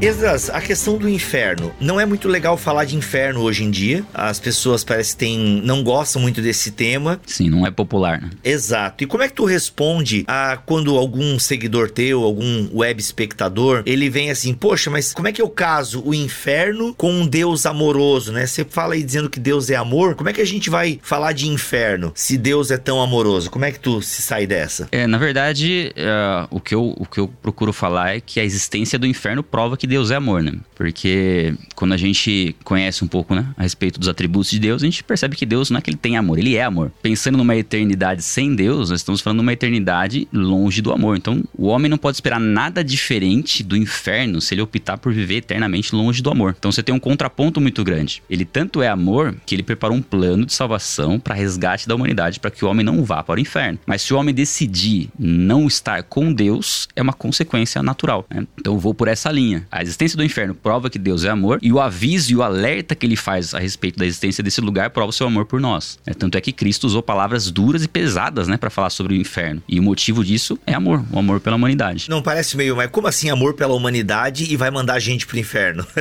Esdras, 0.00 0.48
a 0.48 0.60
questão 0.60 0.96
do 0.96 1.08
inferno. 1.08 1.74
Não 1.80 1.98
é 1.98 2.06
muito 2.06 2.28
legal 2.28 2.56
falar 2.56 2.84
de 2.84 2.94
inferno 2.94 3.40
hoje 3.40 3.64
em 3.64 3.70
dia. 3.70 4.04
As 4.14 4.38
pessoas 4.38 4.84
parece 4.84 5.10
que 5.12 5.18
tem, 5.18 5.60
não 5.64 5.82
gostam 5.82 6.22
muito 6.22 6.40
desse 6.40 6.70
tema. 6.70 7.20
Sim, 7.26 7.50
não 7.50 7.66
é 7.66 7.70
popular, 7.72 8.20
né? 8.20 8.30
Exato. 8.44 9.02
E 9.02 9.08
como 9.08 9.24
é 9.24 9.28
que 9.28 9.34
tu 9.34 9.44
responde 9.44 10.24
a 10.28 10.56
quando 10.56 10.96
algum 10.96 11.36
seguidor 11.36 11.90
teu, 11.90 12.22
algum 12.22 12.68
web 12.72 13.00
espectador, 13.00 13.82
ele 13.84 14.08
vem 14.08 14.30
assim, 14.30 14.54
poxa, 14.54 14.88
mas 14.88 15.12
como 15.12 15.26
é 15.26 15.32
que 15.32 15.42
eu 15.42 15.48
caso 15.48 16.00
o 16.06 16.14
inferno 16.14 16.94
com 16.94 17.10
um 17.10 17.26
Deus 17.26 17.66
amoroso, 17.66 18.30
né? 18.30 18.46
Você 18.46 18.64
fala 18.64 18.94
aí 18.94 19.02
dizendo 19.02 19.28
que 19.28 19.40
Deus 19.40 19.68
é 19.68 19.74
amor, 19.74 20.14
como 20.14 20.28
é 20.28 20.32
que 20.32 20.40
a 20.40 20.46
gente 20.46 20.70
vai 20.70 21.00
falar 21.02 21.32
de 21.32 21.48
inferno 21.48 22.12
se 22.14 22.38
Deus 22.38 22.70
é 22.70 22.78
tão 22.78 23.02
amoroso? 23.02 23.50
Como 23.50 23.64
é 23.64 23.72
que 23.72 23.80
tu 23.80 24.00
se 24.00 24.22
sai 24.22 24.46
dessa? 24.46 24.86
É, 24.92 25.08
na 25.08 25.18
verdade, 25.18 25.92
é, 25.96 26.46
o, 26.52 26.60
que 26.60 26.72
eu, 26.72 26.94
o 26.96 27.04
que 27.04 27.18
eu 27.18 27.26
procuro 27.26 27.72
falar 27.72 28.14
é 28.14 28.20
que 28.20 28.38
a 28.38 28.44
existência 28.44 28.96
do 28.96 29.04
inferno 29.04 29.42
prova 29.42 29.76
que 29.76 29.87
Deus 29.88 30.10
é 30.10 30.16
amor, 30.16 30.42
né? 30.42 30.52
Porque 30.74 31.54
quando 31.74 31.92
a 31.92 31.96
gente 31.96 32.54
conhece 32.62 33.04
um 33.04 33.08
pouco, 33.08 33.34
né, 33.34 33.46
a 33.56 33.62
respeito 33.62 33.98
dos 33.98 34.08
atributos 34.08 34.50
de 34.50 34.58
Deus, 34.58 34.82
a 34.82 34.86
gente 34.86 35.02
percebe 35.02 35.34
que 35.34 35.44
Deus 35.44 35.70
não 35.70 35.78
é 35.78 35.80
que 35.80 35.90
ele 35.90 35.96
tem 35.96 36.16
amor, 36.16 36.38
ele 36.38 36.54
é 36.54 36.62
amor. 36.62 36.92
Pensando 37.02 37.36
numa 37.38 37.56
eternidade 37.56 38.22
sem 38.22 38.54
Deus, 38.54 38.90
nós 38.90 39.00
estamos 39.00 39.20
falando 39.20 39.38
de 39.38 39.42
uma 39.42 39.52
eternidade 39.52 40.28
longe 40.32 40.80
do 40.80 40.92
amor. 40.92 41.16
Então, 41.16 41.42
o 41.56 41.66
homem 41.66 41.90
não 41.90 41.98
pode 41.98 42.16
esperar 42.16 42.38
nada 42.38 42.84
diferente 42.84 43.62
do 43.62 43.76
inferno 43.76 44.40
se 44.40 44.54
ele 44.54 44.62
optar 44.62 44.98
por 44.98 45.12
viver 45.12 45.36
eternamente 45.36 45.94
longe 45.94 46.22
do 46.22 46.30
amor. 46.30 46.54
Então, 46.58 46.70
você 46.70 46.82
tem 46.82 46.94
um 46.94 47.00
contraponto 47.00 47.60
muito 47.60 47.82
grande. 47.82 48.22
Ele 48.28 48.44
tanto 48.44 48.82
é 48.82 48.88
amor 48.88 49.34
que 49.46 49.54
ele 49.54 49.62
preparou 49.62 49.96
um 49.96 50.02
plano 50.02 50.46
de 50.46 50.52
salvação 50.52 51.18
para 51.18 51.34
resgate 51.34 51.88
da 51.88 51.94
humanidade, 51.94 52.38
para 52.38 52.50
que 52.50 52.64
o 52.64 52.68
homem 52.68 52.84
não 52.84 53.02
vá 53.04 53.22
para 53.22 53.38
o 53.38 53.40
inferno. 53.40 53.78
Mas 53.86 54.02
se 54.02 54.14
o 54.14 54.18
homem 54.18 54.34
decidir 54.34 55.08
não 55.18 55.66
estar 55.66 56.02
com 56.04 56.32
Deus, 56.32 56.88
é 56.94 57.02
uma 57.02 57.12
consequência 57.12 57.82
natural. 57.82 58.26
né? 58.30 58.46
Então, 58.58 58.74
eu 58.74 58.78
vou 58.78 58.94
por 58.94 59.08
essa 59.08 59.30
linha. 59.30 59.66
A 59.78 59.82
existência 59.82 60.16
do 60.16 60.24
inferno 60.24 60.56
prova 60.56 60.90
que 60.90 60.98
Deus 60.98 61.22
é 61.22 61.28
amor 61.28 61.60
e 61.62 61.72
o 61.72 61.78
aviso 61.78 62.32
e 62.32 62.34
o 62.34 62.42
alerta 62.42 62.96
que 62.96 63.06
ele 63.06 63.14
faz 63.14 63.54
a 63.54 63.60
respeito 63.60 63.96
da 63.96 64.04
existência 64.04 64.42
desse 64.42 64.60
lugar 64.60 64.90
prova 64.90 65.10
o 65.10 65.12
seu 65.12 65.24
amor 65.24 65.46
por 65.46 65.60
nós. 65.60 66.00
né? 66.04 66.12
Tanto 66.14 66.36
é 66.36 66.40
que 66.40 66.50
Cristo 66.50 66.82
usou 66.82 67.00
palavras 67.00 67.48
duras 67.48 67.84
e 67.84 67.88
pesadas, 67.88 68.48
né, 68.48 68.56
para 68.56 68.70
falar 68.70 68.90
sobre 68.90 69.14
o 69.14 69.16
inferno. 69.16 69.62
E 69.68 69.78
o 69.78 69.82
motivo 69.84 70.24
disso 70.24 70.58
é 70.66 70.74
amor, 70.74 71.04
o 71.12 71.18
amor 71.20 71.38
pela 71.38 71.54
humanidade. 71.54 72.10
Não 72.10 72.20
parece 72.20 72.56
meio, 72.56 72.74
mas 72.74 72.90
como 72.90 73.06
assim 73.06 73.30
amor 73.30 73.54
pela 73.54 73.72
humanidade 73.72 74.52
e 74.52 74.56
vai 74.56 74.68
mandar 74.68 74.94
a 74.94 74.98
gente 74.98 75.28
pro 75.28 75.38
inferno? 75.38 75.86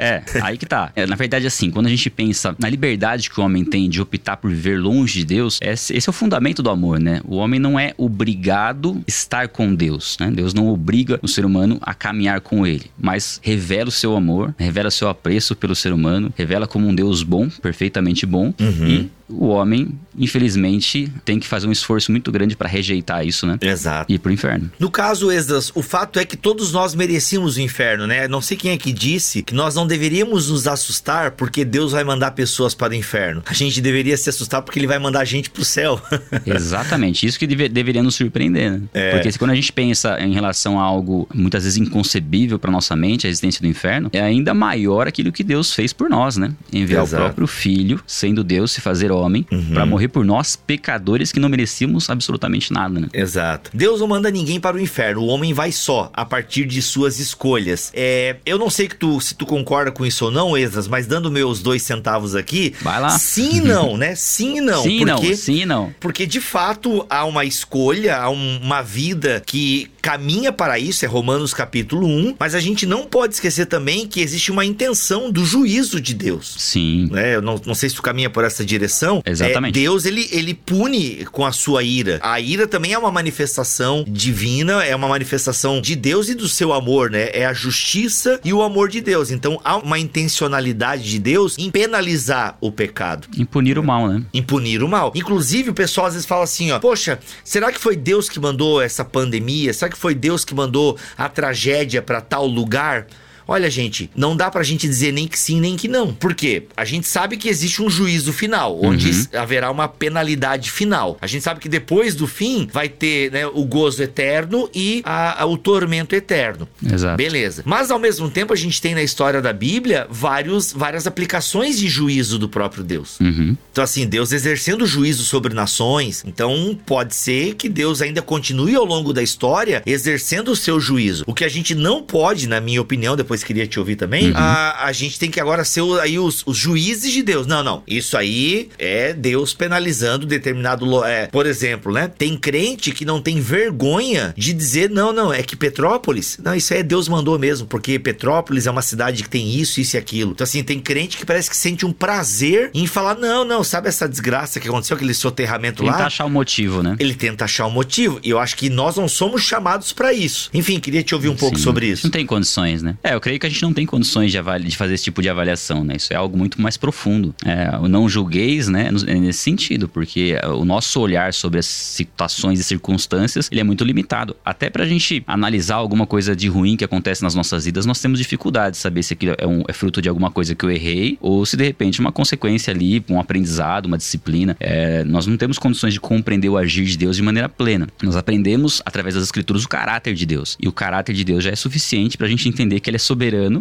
É, 0.00 0.22
aí 0.42 0.56
que 0.56 0.64
tá. 0.64 0.92
É, 0.94 1.04
na 1.06 1.16
verdade, 1.16 1.44
assim, 1.44 1.72
quando 1.72 1.86
a 1.86 1.90
gente 1.90 2.08
pensa 2.08 2.54
na 2.56 2.68
liberdade 2.68 3.28
que 3.28 3.40
o 3.40 3.42
homem 3.42 3.64
tem 3.64 3.90
de 3.90 4.00
optar 4.00 4.36
por 4.36 4.48
viver 4.48 4.78
longe 4.78 5.18
de 5.18 5.24
Deus, 5.24 5.58
esse, 5.60 5.92
esse 5.92 6.08
é 6.08 6.10
o 6.10 6.12
fundamento 6.12 6.62
do 6.62 6.70
amor, 6.70 7.00
né? 7.00 7.20
O 7.24 7.34
homem 7.34 7.58
não 7.58 7.76
é 7.76 7.94
obrigado 7.98 8.92
a 8.98 9.02
estar 9.08 9.48
com 9.48 9.74
Deus, 9.74 10.16
né? 10.20 10.30
Deus 10.30 10.54
não 10.54 10.68
obriga 10.68 11.18
o 11.20 11.26
ser 11.26 11.44
humano 11.44 11.78
a 11.82 11.94
caminhar 11.94 12.40
com 12.40 12.64
ele, 12.64 12.88
mas 13.08 13.40
revela 13.42 13.88
o 13.88 13.90
seu 13.90 14.14
amor, 14.14 14.54
revela 14.58 14.88
o 14.88 14.92
seu 14.92 15.08
apreço 15.08 15.56
pelo 15.56 15.74
ser 15.74 15.94
humano, 15.94 16.30
revela 16.36 16.66
como 16.66 16.86
um 16.86 16.94
Deus 16.94 17.22
bom, 17.22 17.48
perfeitamente 17.48 18.26
bom, 18.26 18.52
e 18.86 19.08
o 19.28 19.48
homem, 19.48 19.88
infelizmente, 20.16 21.12
tem 21.24 21.38
que 21.38 21.46
fazer 21.46 21.66
um 21.66 21.72
esforço 21.72 22.10
muito 22.10 22.30
grande 22.32 22.56
para 22.56 22.68
rejeitar 22.68 23.26
isso, 23.26 23.46
né? 23.46 23.58
Exato. 23.60 24.10
E 24.10 24.14
ir 24.14 24.18
pro 24.18 24.32
inferno. 24.32 24.70
No 24.78 24.90
caso, 24.90 25.30
Esdras, 25.30 25.70
o 25.74 25.82
fato 25.82 26.18
é 26.18 26.24
que 26.24 26.36
todos 26.36 26.72
nós 26.72 26.94
merecíamos 26.94 27.56
o 27.56 27.60
inferno, 27.60 28.06
né? 28.06 28.26
Não 28.28 28.40
sei 28.40 28.56
quem 28.56 28.70
é 28.72 28.76
que 28.78 28.92
disse 28.92 29.42
que 29.42 29.54
nós 29.54 29.74
não 29.74 29.86
deveríamos 29.86 30.48
nos 30.50 30.66
assustar 30.66 31.32
porque 31.32 31.64
Deus 31.64 31.92
vai 31.92 32.04
mandar 32.04 32.30
pessoas 32.32 32.74
para 32.74 32.92
o 32.92 32.96
inferno. 32.96 33.42
A 33.46 33.52
gente 33.54 33.80
deveria 33.80 34.16
se 34.16 34.28
assustar 34.30 34.62
porque 34.62 34.78
ele 34.78 34.86
vai 34.86 34.98
mandar 34.98 35.20
a 35.20 35.24
gente 35.24 35.50
pro 35.50 35.64
céu. 35.64 36.00
Exatamente, 36.46 37.26
isso 37.26 37.38
que 37.38 37.46
deve- 37.46 37.68
deveria 37.68 38.02
nos 38.02 38.14
surpreender, 38.14 38.72
né? 38.72 38.82
É. 38.94 39.10
Porque 39.12 39.38
quando 39.38 39.50
a 39.50 39.54
gente 39.54 39.72
pensa 39.72 40.18
em 40.20 40.32
relação 40.32 40.78
a 40.80 40.82
algo 40.82 41.28
muitas 41.34 41.64
vezes 41.64 41.78
inconcebível 41.78 42.58
para 42.58 42.70
nossa 42.70 42.96
mente, 42.96 43.26
a 43.26 43.30
existência 43.30 43.60
do 43.60 43.66
inferno, 43.68 44.08
é 44.12 44.20
ainda 44.20 44.54
maior 44.54 45.06
aquilo 45.06 45.30
que 45.32 45.44
Deus 45.44 45.72
fez 45.74 45.92
por 45.92 46.08
nós, 46.08 46.36
né? 46.36 46.52
Enviar 46.72 47.02
Exato. 47.04 47.22
o 47.22 47.26
próprio 47.26 47.46
Filho, 47.46 48.00
sendo 48.06 48.42
Deus, 48.42 48.72
se 48.72 48.80
fazer 48.80 49.10
homem, 49.18 49.46
Uhum. 49.50 49.72
para 49.74 49.84
morrer 49.86 50.08
por 50.08 50.24
nós, 50.24 50.56
pecadores 50.56 51.32
que 51.32 51.40
não 51.40 51.48
merecíamos 51.48 52.08
absolutamente 52.10 52.72
nada, 52.72 53.00
né? 53.00 53.08
Exato. 53.12 53.70
Deus 53.74 54.00
não 54.00 54.06
manda 54.08 54.30
ninguém 54.30 54.58
para 54.60 54.76
o 54.76 54.80
inferno. 54.80 55.22
O 55.22 55.26
homem 55.26 55.52
vai 55.52 55.72
só, 55.72 56.10
a 56.14 56.24
partir 56.24 56.64
de 56.66 56.80
suas 56.82 57.18
escolhas. 57.18 57.90
É, 57.94 58.36
eu 58.46 58.58
não 58.58 58.70
sei 58.70 58.88
que 58.88 58.96
tu, 58.96 59.20
se 59.20 59.34
tu 59.34 59.44
concorda 59.46 59.90
com 59.90 60.04
isso 60.04 60.24
ou 60.26 60.30
não, 60.30 60.56
Esdras, 60.56 60.88
mas 60.88 61.06
dando 61.06 61.30
meus 61.30 61.60
dois 61.62 61.82
centavos 61.82 62.34
aqui. 62.34 62.74
Vai 62.82 63.00
lá. 63.00 63.10
Sim 63.10 63.56
e 63.56 63.60
não, 63.60 63.96
né? 63.96 64.14
Sim 64.14 64.58
e 64.58 64.60
não. 64.60 64.82
sim, 64.82 64.98
porque 65.06 65.28
não, 65.28 65.36
sim, 65.36 65.64
não. 65.64 65.94
Porque 66.00 66.26
de 66.26 66.40
fato 66.40 67.04
há 67.10 67.24
uma 67.24 67.44
escolha, 67.44 68.16
há 68.16 68.30
um- 68.30 68.58
uma 68.62 68.82
vida 68.82 69.42
que 69.44 69.90
caminha 70.08 70.50
para 70.50 70.78
isso, 70.78 71.04
é 71.04 71.08
Romanos 71.08 71.52
capítulo 71.52 72.06
1, 72.06 72.36
mas 72.38 72.54
a 72.54 72.60
gente 72.60 72.86
não 72.86 73.04
pode 73.04 73.34
esquecer 73.34 73.66
também 73.66 74.06
que 74.06 74.22
existe 74.22 74.50
uma 74.50 74.64
intenção 74.64 75.30
do 75.30 75.44
juízo 75.44 76.00
de 76.00 76.14
Deus. 76.14 76.54
Sim. 76.56 77.10
né? 77.12 77.36
Eu 77.36 77.42
não, 77.42 77.60
não 77.66 77.74
sei 77.74 77.90
se 77.90 77.94
tu 77.94 78.00
caminha 78.00 78.30
por 78.30 78.42
essa 78.42 78.64
direção. 78.64 79.22
Exatamente. 79.26 79.78
É, 79.78 79.82
Deus, 79.82 80.06
ele, 80.06 80.26
ele 80.32 80.54
pune 80.54 81.26
com 81.26 81.44
a 81.44 81.52
sua 81.52 81.82
ira. 81.82 82.18
A 82.22 82.40
ira 82.40 82.66
também 82.66 82.94
é 82.94 82.98
uma 82.98 83.12
manifestação 83.12 84.02
divina, 84.08 84.82
é 84.82 84.96
uma 84.96 85.08
manifestação 85.08 85.78
de 85.78 85.94
Deus 85.94 86.30
e 86.30 86.34
do 86.34 86.48
seu 86.48 86.72
amor, 86.72 87.10
né? 87.10 87.28
É 87.34 87.44
a 87.44 87.52
justiça 87.52 88.40
e 88.42 88.50
o 88.50 88.62
amor 88.62 88.88
de 88.88 89.02
Deus. 89.02 89.30
Então 89.30 89.60
há 89.62 89.76
uma 89.76 89.98
intencionalidade 89.98 91.02
de 91.02 91.18
Deus 91.18 91.58
em 91.58 91.70
penalizar 91.70 92.56
o 92.62 92.72
pecado 92.72 93.28
Impunir 93.36 93.78
o 93.78 93.84
mal, 93.84 94.08
né? 94.08 94.24
em 94.32 94.42
punir 94.42 94.82
o 94.82 94.88
mal. 94.88 95.12
Inclusive, 95.14 95.68
o 95.68 95.74
pessoal 95.74 96.06
às 96.06 96.14
vezes 96.14 96.26
fala 96.26 96.44
assim, 96.44 96.70
ó, 96.70 96.78
poxa, 96.78 97.18
será 97.44 97.70
que 97.70 97.78
foi 97.78 97.94
Deus 97.94 98.30
que 98.30 98.40
mandou 98.40 98.80
essa 98.80 99.04
pandemia? 99.04 99.74
Será 99.74 99.90
que 99.90 99.97
foi 99.98 100.14
Deus 100.14 100.44
que 100.44 100.54
mandou 100.54 100.96
a 101.16 101.28
tragédia 101.28 102.00
para 102.00 102.20
tal 102.20 102.46
lugar? 102.46 103.06
Olha, 103.48 103.70
gente, 103.70 104.10
não 104.14 104.36
dá 104.36 104.50
pra 104.50 104.62
gente 104.62 104.86
dizer 104.86 105.10
nem 105.10 105.26
que 105.26 105.38
sim, 105.38 105.58
nem 105.58 105.74
que 105.74 105.88
não. 105.88 106.12
Por 106.12 106.34
quê? 106.34 106.64
A 106.76 106.84
gente 106.84 107.08
sabe 107.08 107.36
que 107.38 107.48
existe 107.48 107.82
um 107.82 107.88
juízo 107.88 108.30
final, 108.32 108.78
onde 108.84 109.10
Uhum. 109.10 109.24
haverá 109.40 109.70
uma 109.70 109.88
penalidade 109.88 110.70
final. 110.70 111.16
A 111.20 111.26
gente 111.26 111.42
sabe 111.42 111.58
que 111.60 111.68
depois 111.68 112.14
do 112.14 112.26
fim 112.26 112.68
vai 112.72 112.88
ter 112.88 113.32
né, 113.32 113.46
o 113.46 113.64
gozo 113.64 114.02
eterno 114.02 114.68
e 114.74 115.00
a- 115.04 115.42
a- 115.42 115.46
o 115.46 115.56
tormento 115.56 116.14
eterno. 116.14 116.68
Exato. 116.84 117.16
Beleza. 117.16 117.62
Mas 117.64 117.90
ao 117.90 117.98
mesmo 117.98 118.28
tempo 118.30 118.52
a 118.52 118.56
gente 118.56 118.80
tem 118.82 118.94
na 118.94 119.02
história 119.02 119.40
da 119.40 119.52
Bíblia 119.52 120.06
vários, 120.10 120.72
várias 120.72 121.06
aplicações 121.06 121.78
de 121.78 121.88
juízo 121.88 122.38
do 122.38 122.48
próprio 122.48 122.84
Deus. 122.84 123.18
Uhum. 123.20 123.56
Então, 123.72 123.82
assim, 123.82 124.06
Deus 124.06 124.32
exercendo 124.32 124.84
juízo 124.86 125.24
sobre 125.24 125.54
nações. 125.54 126.22
Então, 126.26 126.78
pode 126.84 127.14
ser 127.14 127.54
que 127.54 127.68
Deus 127.68 128.02
ainda 128.02 128.20
continue 128.20 128.74
ao 128.74 128.84
longo 128.84 129.12
da 129.12 129.22
história 129.22 129.82
exercendo 129.86 130.48
o 130.52 130.56
seu 130.56 130.78
juízo. 130.78 131.24
O 131.26 131.32
que 131.32 131.44
a 131.44 131.48
gente 131.48 131.74
não 131.74 132.02
pode, 132.02 132.46
na 132.46 132.60
minha 132.60 132.82
opinião, 132.82 133.16
depois 133.16 133.37
queria 133.44 133.66
te 133.66 133.78
ouvir 133.78 133.96
também, 133.96 134.32
a, 134.34 134.84
a 134.86 134.92
gente 134.92 135.18
tem 135.18 135.30
que 135.30 135.40
agora 135.40 135.64
ser 135.64 135.80
o- 135.82 135.98
aí 136.00 136.18
os, 136.18 136.42
os 136.46 136.56
juízes 136.56 137.12
de 137.12 137.22
Deus. 137.22 137.46
Não, 137.46 137.62
não. 137.62 137.82
Isso 137.86 138.16
aí 138.16 138.68
é 138.78 139.12
Deus 139.12 139.54
penalizando 139.54 140.26
determinado. 140.26 141.04
É, 141.04 141.26
por 141.26 141.46
exemplo, 141.46 141.92
né? 141.92 142.08
Tem 142.08 142.36
crente 142.36 142.90
que 142.92 143.04
não 143.04 143.20
tem 143.20 143.40
vergonha 143.40 144.34
de 144.36 144.52
dizer, 144.52 144.90
não, 144.90 145.12
não, 145.12 145.32
é 145.32 145.42
que 145.42 145.56
Petrópolis. 145.56 146.38
Não, 146.42 146.54
isso 146.54 146.72
aí 146.72 146.80
é 146.80 146.82
Deus 146.82 147.08
mandou 147.08 147.38
mesmo, 147.38 147.66
porque 147.66 147.98
Petrópolis 147.98 148.66
é 148.66 148.70
uma 148.70 148.82
cidade 148.82 149.22
que 149.22 149.28
tem 149.28 149.54
isso, 149.54 149.80
isso 149.80 149.96
e 149.96 149.98
aquilo. 149.98 150.32
Então, 150.32 150.44
assim, 150.44 150.62
tem 150.62 150.80
crente 150.80 151.16
que 151.16 151.26
parece 151.26 151.48
que 151.50 151.56
sente 151.56 151.84
um 151.84 151.92
prazer 151.92 152.70
em 152.74 152.86
falar, 152.86 153.16
não, 153.16 153.44
não, 153.44 153.62
sabe 153.62 153.88
essa 153.88 154.08
desgraça 154.08 154.58
que 154.60 154.68
aconteceu, 154.68 154.96
aquele 154.96 155.14
soterramento 155.14 155.82
lá? 155.84 156.06
achar 156.06 156.24
o 156.24 156.30
motivo, 156.30 156.82
né? 156.82 156.96
Ele 156.98 157.14
tenta 157.14 157.44
achar 157.44 157.66
um 157.66 157.70
motivo. 157.70 158.18
E 158.22 158.30
eu 158.30 158.38
acho 158.38 158.56
que 158.56 158.70
nós 158.70 158.96
não 158.96 159.08
somos 159.08 159.42
chamados 159.42 159.92
pra 159.92 160.12
isso. 160.12 160.48
Enfim, 160.54 160.80
queria 160.80 161.02
te 161.02 161.14
ouvir 161.14 161.28
um 161.28 161.36
pouco 161.36 161.56
Sim. 161.58 161.62
sobre 161.62 161.86
isso. 161.86 162.06
Não 162.06 162.10
tem 162.10 162.24
condições, 162.24 162.82
né? 162.82 162.96
É, 163.02 163.14
eu 163.14 163.20
creio 163.28 163.38
que 163.40 163.46
a 163.46 163.50
gente 163.50 163.60
não 163.62 163.74
tem 163.74 163.84
condições 163.84 164.32
de, 164.32 164.38
de 164.64 164.74
fazer 164.76 164.94
esse 164.94 165.04
tipo 165.04 165.20
de 165.20 165.28
avaliação, 165.28 165.84
né? 165.84 165.96
Isso 165.96 166.10
é 166.14 166.16
algo 166.16 166.34
muito 166.34 166.60
mais 166.62 166.78
profundo. 166.78 167.34
É, 167.44 167.78
não 167.86 168.08
julgueis, 168.08 168.68
né? 168.68 168.88
é 169.06 169.14
nesse 169.16 169.40
sentido, 169.40 169.86
porque 169.86 170.34
o 170.46 170.64
nosso 170.64 170.98
olhar 170.98 171.34
sobre 171.34 171.58
as 171.58 171.66
situações 171.66 172.58
e 172.58 172.64
circunstâncias, 172.64 173.48
ele 173.52 173.60
é 173.60 173.64
muito 173.64 173.84
limitado. 173.84 174.34
Até 174.42 174.70
pra 174.70 174.86
gente 174.86 175.22
analisar 175.26 175.74
alguma 175.74 176.06
coisa 176.06 176.34
de 176.34 176.48
ruim 176.48 176.74
que 176.74 176.84
acontece 176.84 177.22
nas 177.22 177.34
nossas 177.34 177.66
vidas, 177.66 177.84
nós 177.84 178.00
temos 178.00 178.18
dificuldade 178.18 178.76
de 178.76 178.78
saber 178.78 179.02
se 179.02 179.12
aquilo 179.12 179.34
é, 179.36 179.46
um- 179.46 179.62
é 179.68 179.74
fruto 179.74 180.00
de 180.00 180.08
alguma 180.08 180.30
coisa 180.30 180.54
que 180.54 180.64
eu 180.64 180.70
errei 180.70 181.18
ou 181.20 181.44
se 181.44 181.54
de 181.54 181.64
repente 181.64 182.00
uma 182.00 182.10
consequência 182.10 182.72
ali, 182.72 183.04
um 183.10 183.20
aprendizado, 183.20 183.84
uma 183.84 183.98
disciplina. 183.98 184.56
É, 184.58 185.04
nós 185.04 185.26
não 185.26 185.36
temos 185.36 185.58
condições 185.58 185.92
de 185.92 186.00
compreender 186.00 186.48
o 186.48 186.56
agir 186.56 186.86
de 186.86 186.96
Deus 186.96 187.14
de 187.16 187.22
maneira 187.22 187.48
plena. 187.48 187.88
Nós 188.02 188.16
aprendemos 188.16 188.80
através 188.86 189.14
das 189.16 189.24
escrituras 189.24 189.64
o 189.64 189.68
caráter 189.68 190.14
de 190.14 190.24
Deus. 190.24 190.56
E 190.58 190.66
o 190.66 190.72
caráter 190.72 191.14
de 191.14 191.24
Deus 191.24 191.44
já 191.44 191.50
é 191.50 191.56
suficiente 191.56 192.16
pra 192.16 192.26
gente 192.26 192.48
entender 192.48 192.80
que 192.80 192.88
ele 192.88 192.96
é 192.96 192.98
soberano 192.98 193.17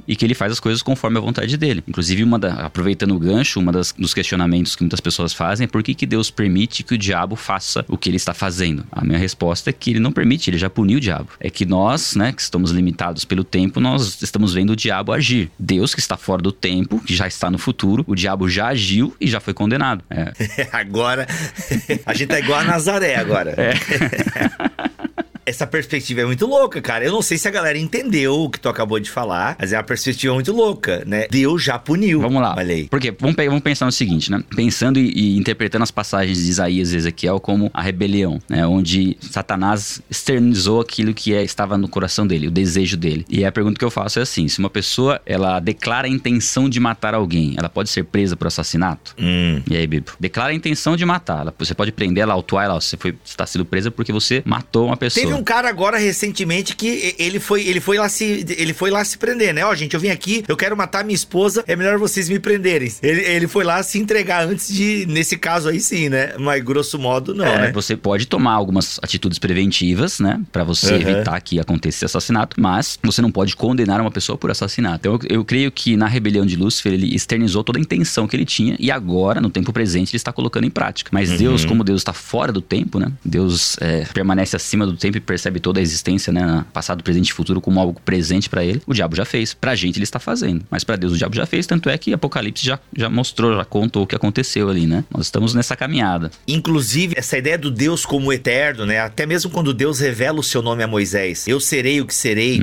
e 0.07 0.15
que 0.15 0.25
ele 0.25 0.33
faz 0.33 0.51
as 0.51 0.59
coisas 0.59 0.81
conforme 0.81 1.17
a 1.17 1.21
vontade 1.21 1.57
dele. 1.57 1.83
Inclusive, 1.87 2.23
uma 2.23 2.37
da- 2.39 2.65
aproveitando 2.65 3.15
o 3.15 3.19
gancho, 3.19 3.59
uma 3.59 3.71
das, 3.71 3.91
dos 3.97 4.13
questionamentos 4.13 4.75
que 4.75 4.83
muitas 4.83 4.99
pessoas 4.99 5.33
fazem 5.33 5.65
é 5.65 5.67
por 5.67 5.81
que, 5.83 5.93
que 5.93 6.05
Deus 6.05 6.29
permite 6.29 6.83
que 6.83 6.93
o 6.93 6.97
diabo 6.97 7.35
faça 7.35 7.83
o 7.87 7.97
que 7.97 8.09
ele 8.09 8.17
está 8.17 8.33
fazendo? 8.33 8.85
A 8.91 9.03
minha 9.03 9.17
resposta 9.17 9.69
é 9.69 9.73
que 9.73 9.91
ele 9.91 9.99
não 9.99 10.11
permite, 10.11 10.49
ele 10.49 10.57
já 10.57 10.69
puniu 10.69 10.97
o 10.97 11.01
diabo. 11.01 11.29
É 11.39 11.49
que 11.49 11.65
nós, 11.65 12.15
né, 12.15 12.31
que 12.31 12.41
estamos 12.41 12.71
limitados 12.71 13.25
pelo 13.25 13.43
tempo, 13.43 13.79
nós 13.79 14.21
estamos 14.21 14.53
vendo 14.53 14.71
o 14.71 14.75
diabo 14.75 15.11
agir. 15.11 15.49
Deus, 15.57 15.93
que 15.93 15.99
está 15.99 16.15
fora 16.17 16.41
do 16.41 16.51
tempo, 16.51 16.99
que 16.99 17.15
já 17.15 17.27
está 17.27 17.49
no 17.49 17.57
futuro, 17.57 18.03
o 18.07 18.15
diabo 18.15 18.47
já 18.49 18.67
agiu 18.67 19.15
e 19.19 19.27
já 19.27 19.39
foi 19.39 19.53
condenado. 19.53 20.03
É, 20.09 20.33
agora, 20.71 21.27
a 22.05 22.13
gente 22.13 22.27
tá 22.29 22.39
igual 22.39 22.59
a 22.59 22.63
Nazaré 22.63 23.15
agora. 23.15 23.53
É. 23.57 23.73
Essa 25.47 25.65
perspectiva 25.65 26.21
é 26.21 26.25
muito 26.25 26.45
louca, 26.45 26.81
cara. 26.81 27.05
Eu 27.05 27.11
não 27.13 27.21
sei 27.21 27.37
se 27.37 27.47
a 27.47 27.51
galera 27.51 27.77
entendeu 27.77 28.33
o 28.35 28.49
que 28.49 28.59
tu 28.59 28.67
acabou 28.67 28.99
de 28.99 29.09
falar, 29.09 29.55
mas 29.57 29.71
é 29.71 29.77
uma 29.77 29.83
perspectiva 29.83 30.33
muito 30.33 30.51
louca, 30.51 31.03
né? 31.07 31.25
Deus 31.31 31.63
já 31.63 31.79
puniu. 31.79 32.19
Vamos 32.19 32.41
lá. 32.41 32.53
Aí. 32.59 32.87
Porque 32.89 33.11
vamos, 33.17 33.35
vamos 33.35 33.61
pensar 33.61 33.85
no 33.85 33.91
seguinte, 33.91 34.29
né? 34.29 34.43
Pensando 34.55 34.99
e, 34.99 35.09
e 35.09 35.37
interpretando 35.37 35.83
as 35.83 35.91
passagens 35.91 36.37
de 36.43 36.49
Isaías 36.49 36.91
e 36.91 36.97
Ezequiel 36.97 37.39
como 37.39 37.71
a 37.73 37.81
rebelião, 37.81 38.41
né? 38.49 38.67
Onde 38.67 39.15
Satanás 39.21 40.01
externizou 40.09 40.81
aquilo 40.81 41.13
que 41.13 41.33
é- 41.33 41.43
estava 41.43 41.77
no 41.77 41.87
coração 41.87 42.27
dele, 42.27 42.47
o 42.47 42.51
desejo 42.51 42.97
dele. 42.97 43.25
E 43.29 43.45
a 43.45 43.51
pergunta 43.51 43.79
que 43.79 43.85
eu 43.85 43.91
faço 43.91 44.19
é 44.19 44.23
assim: 44.23 44.49
se 44.49 44.59
uma 44.59 44.69
pessoa 44.69 45.21
ela 45.25 45.59
declara 45.61 46.07
a 46.07 46.09
intenção 46.09 46.67
de 46.69 46.77
matar 46.79 47.13
alguém, 47.13 47.55
ela 47.57 47.69
pode 47.69 47.89
ser 47.89 48.03
presa 48.03 48.35
por 48.35 48.47
assassinato? 48.47 49.15
Hum. 49.17 49.61
E 49.69 49.77
aí, 49.77 49.87
Bibo? 49.87 50.11
Declara 50.19 50.51
a 50.51 50.53
intenção 50.53 50.97
de 50.97 51.05
matar. 51.05 51.41
Ela- 51.41 51.53
Você 51.57 51.73
pode 51.73 51.93
prender 51.93 52.23
ela, 52.23 52.33
autuar 52.33 52.65
ela. 52.65 52.81
Você 52.81 52.97
foi, 52.97 53.15
está 53.23 53.45
sendo 53.45 53.63
presa 53.63 53.89
porque 53.89 54.11
você 54.11 54.41
matou 54.45 54.87
uma 54.87 54.97
pessoa. 54.97 55.25
Teve 55.25 55.36
um 55.37 55.43
cara 55.43 55.69
agora 55.69 55.97
recentemente 55.97 56.75
que 56.75 57.15
ele 57.19 57.39
foi, 57.39 57.67
ele 57.67 57.79
foi 57.79 57.97
lá 57.97 58.09
se 58.09 58.45
ele 58.57 58.73
foi 58.73 58.89
lá 58.89 59.03
se 59.03 59.17
prender, 59.17 59.53
né? 59.53 59.65
Ó, 59.65 59.73
gente, 59.75 59.93
eu 59.93 59.99
vim 59.99 60.09
aqui, 60.09 60.43
eu 60.47 60.55
quero 60.57 60.75
matar 60.75 61.03
minha 61.03 61.15
esposa, 61.15 61.63
é 61.67 61.75
melhor 61.75 61.97
vocês 61.97 62.27
me 62.29 62.39
prenderem. 62.39 62.91
Ele, 63.01 63.21
ele 63.21 63.47
foi 63.47 63.63
lá 63.63 63.81
se 63.83 63.97
entregar 63.99 64.47
antes 64.47 64.73
de, 64.73 65.05
nesse 65.07 65.37
caso 65.37 65.69
aí 65.69 65.79
sim, 65.79 66.09
né? 66.09 66.33
Mas 66.39 66.63
grosso 66.63 66.97
modo 66.99 67.33
não, 67.33 67.45
É, 67.45 67.59
né? 67.59 67.71
Você 67.73 67.95
pode 67.95 68.25
tomar 68.27 68.53
algumas 68.53 68.99
atitudes 69.01 69.37
preventivas, 69.39 70.19
né? 70.19 70.41
Pra 70.51 70.63
você 70.63 70.87
Uhum. 70.93 71.01
evitar 71.01 71.39
que 71.41 71.59
aconteça 71.59 71.97
esse 71.97 72.05
assassinato, 72.05 72.55
mas 72.59 72.97
você 73.03 73.21
não 73.21 73.31
pode 73.31 73.55
condenar 73.55 73.99
uma 73.99 74.11
pessoa 74.11 74.37
por 74.37 74.49
assassinato. 74.51 74.99
Então, 74.99 75.19
eu, 75.29 75.37
eu 75.39 75.45
creio 75.45 75.71
que 75.71 75.97
na 75.97 76.07
rebelião 76.07 76.45
de 76.45 76.55
Lúcifer, 76.55 76.93
ele 76.93 77.13
externizou 77.15 77.63
toda 77.63 77.77
a 77.77 77.81
intenção 77.81 78.27
que 78.27 78.35
ele 78.35 78.45
tinha 78.45 78.75
e 78.79 78.89
agora, 78.89 79.41
no 79.41 79.49
tempo 79.49 79.73
presente, 79.73 80.11
ele 80.11 80.17
está 80.17 80.31
colocando 80.31 80.65
em 80.65 80.69
prática. 80.69 81.09
Mas 81.13 81.31
Uhum. 81.31 81.37
Deus, 81.37 81.65
como 81.65 81.83
Deus 81.83 82.01
está 82.01 82.13
fora 82.13 82.51
do 82.51 82.61
tempo, 82.61 82.99
né? 82.99 83.11
Deus 83.23 83.75
é, 83.81 84.05
permanece 84.13 84.55
acima 84.55 84.85
do 84.85 84.95
tempo 84.95 85.17
e 85.17 85.19
percebe 85.27 85.59
toda 85.59 85.79
a 85.79 85.83
existência, 85.83 86.33
né? 86.33 86.65
Passado, 86.73 87.03
presente 87.03 87.29
e 87.29 87.33
futuro 87.33 87.61
como 87.61 87.79
algo 87.79 88.01
presente 88.03 88.49
pra 88.49 88.63
ele. 88.63 88.81
O 88.87 88.93
diabo 88.93 89.15
já 89.15 89.25
fez. 89.25 89.53
Pra 89.53 89.75
gente, 89.75 89.97
ele 89.97 90.03
está 90.03 90.19
fazendo. 90.19 90.65
Mas 90.71 90.83
pra 90.83 90.95
Deus, 90.95 91.13
o 91.13 91.17
diabo 91.17 91.35
já 91.35 91.45
fez. 91.45 91.67
Tanto 91.67 91.89
é 91.89 91.97
que 91.97 92.13
Apocalipse 92.13 92.65
já, 92.65 92.79
já 92.95 93.09
mostrou, 93.09 93.55
já 93.55 93.65
contou 93.65 94.03
o 94.03 94.07
que 94.07 94.15
aconteceu 94.15 94.69
ali, 94.69 94.87
né? 94.87 95.03
Nós 95.11 95.25
estamos 95.25 95.53
nessa 95.53 95.75
caminhada. 95.75 96.31
Inclusive, 96.47 97.13
essa 97.17 97.37
ideia 97.37 97.57
do 97.57 97.69
Deus 97.69 98.05
como 98.05 98.31
eterno, 98.31 98.85
né? 98.85 98.99
Até 98.99 99.25
mesmo 99.25 99.51
quando 99.51 99.73
Deus 99.73 99.99
revela 99.99 100.39
o 100.39 100.43
seu 100.43 100.61
nome 100.61 100.83
a 100.83 100.87
Moisés, 100.87 101.47
eu 101.47 101.59
serei 101.59 101.99
o 102.01 102.05
que 102.05 102.15
serei. 102.15 102.59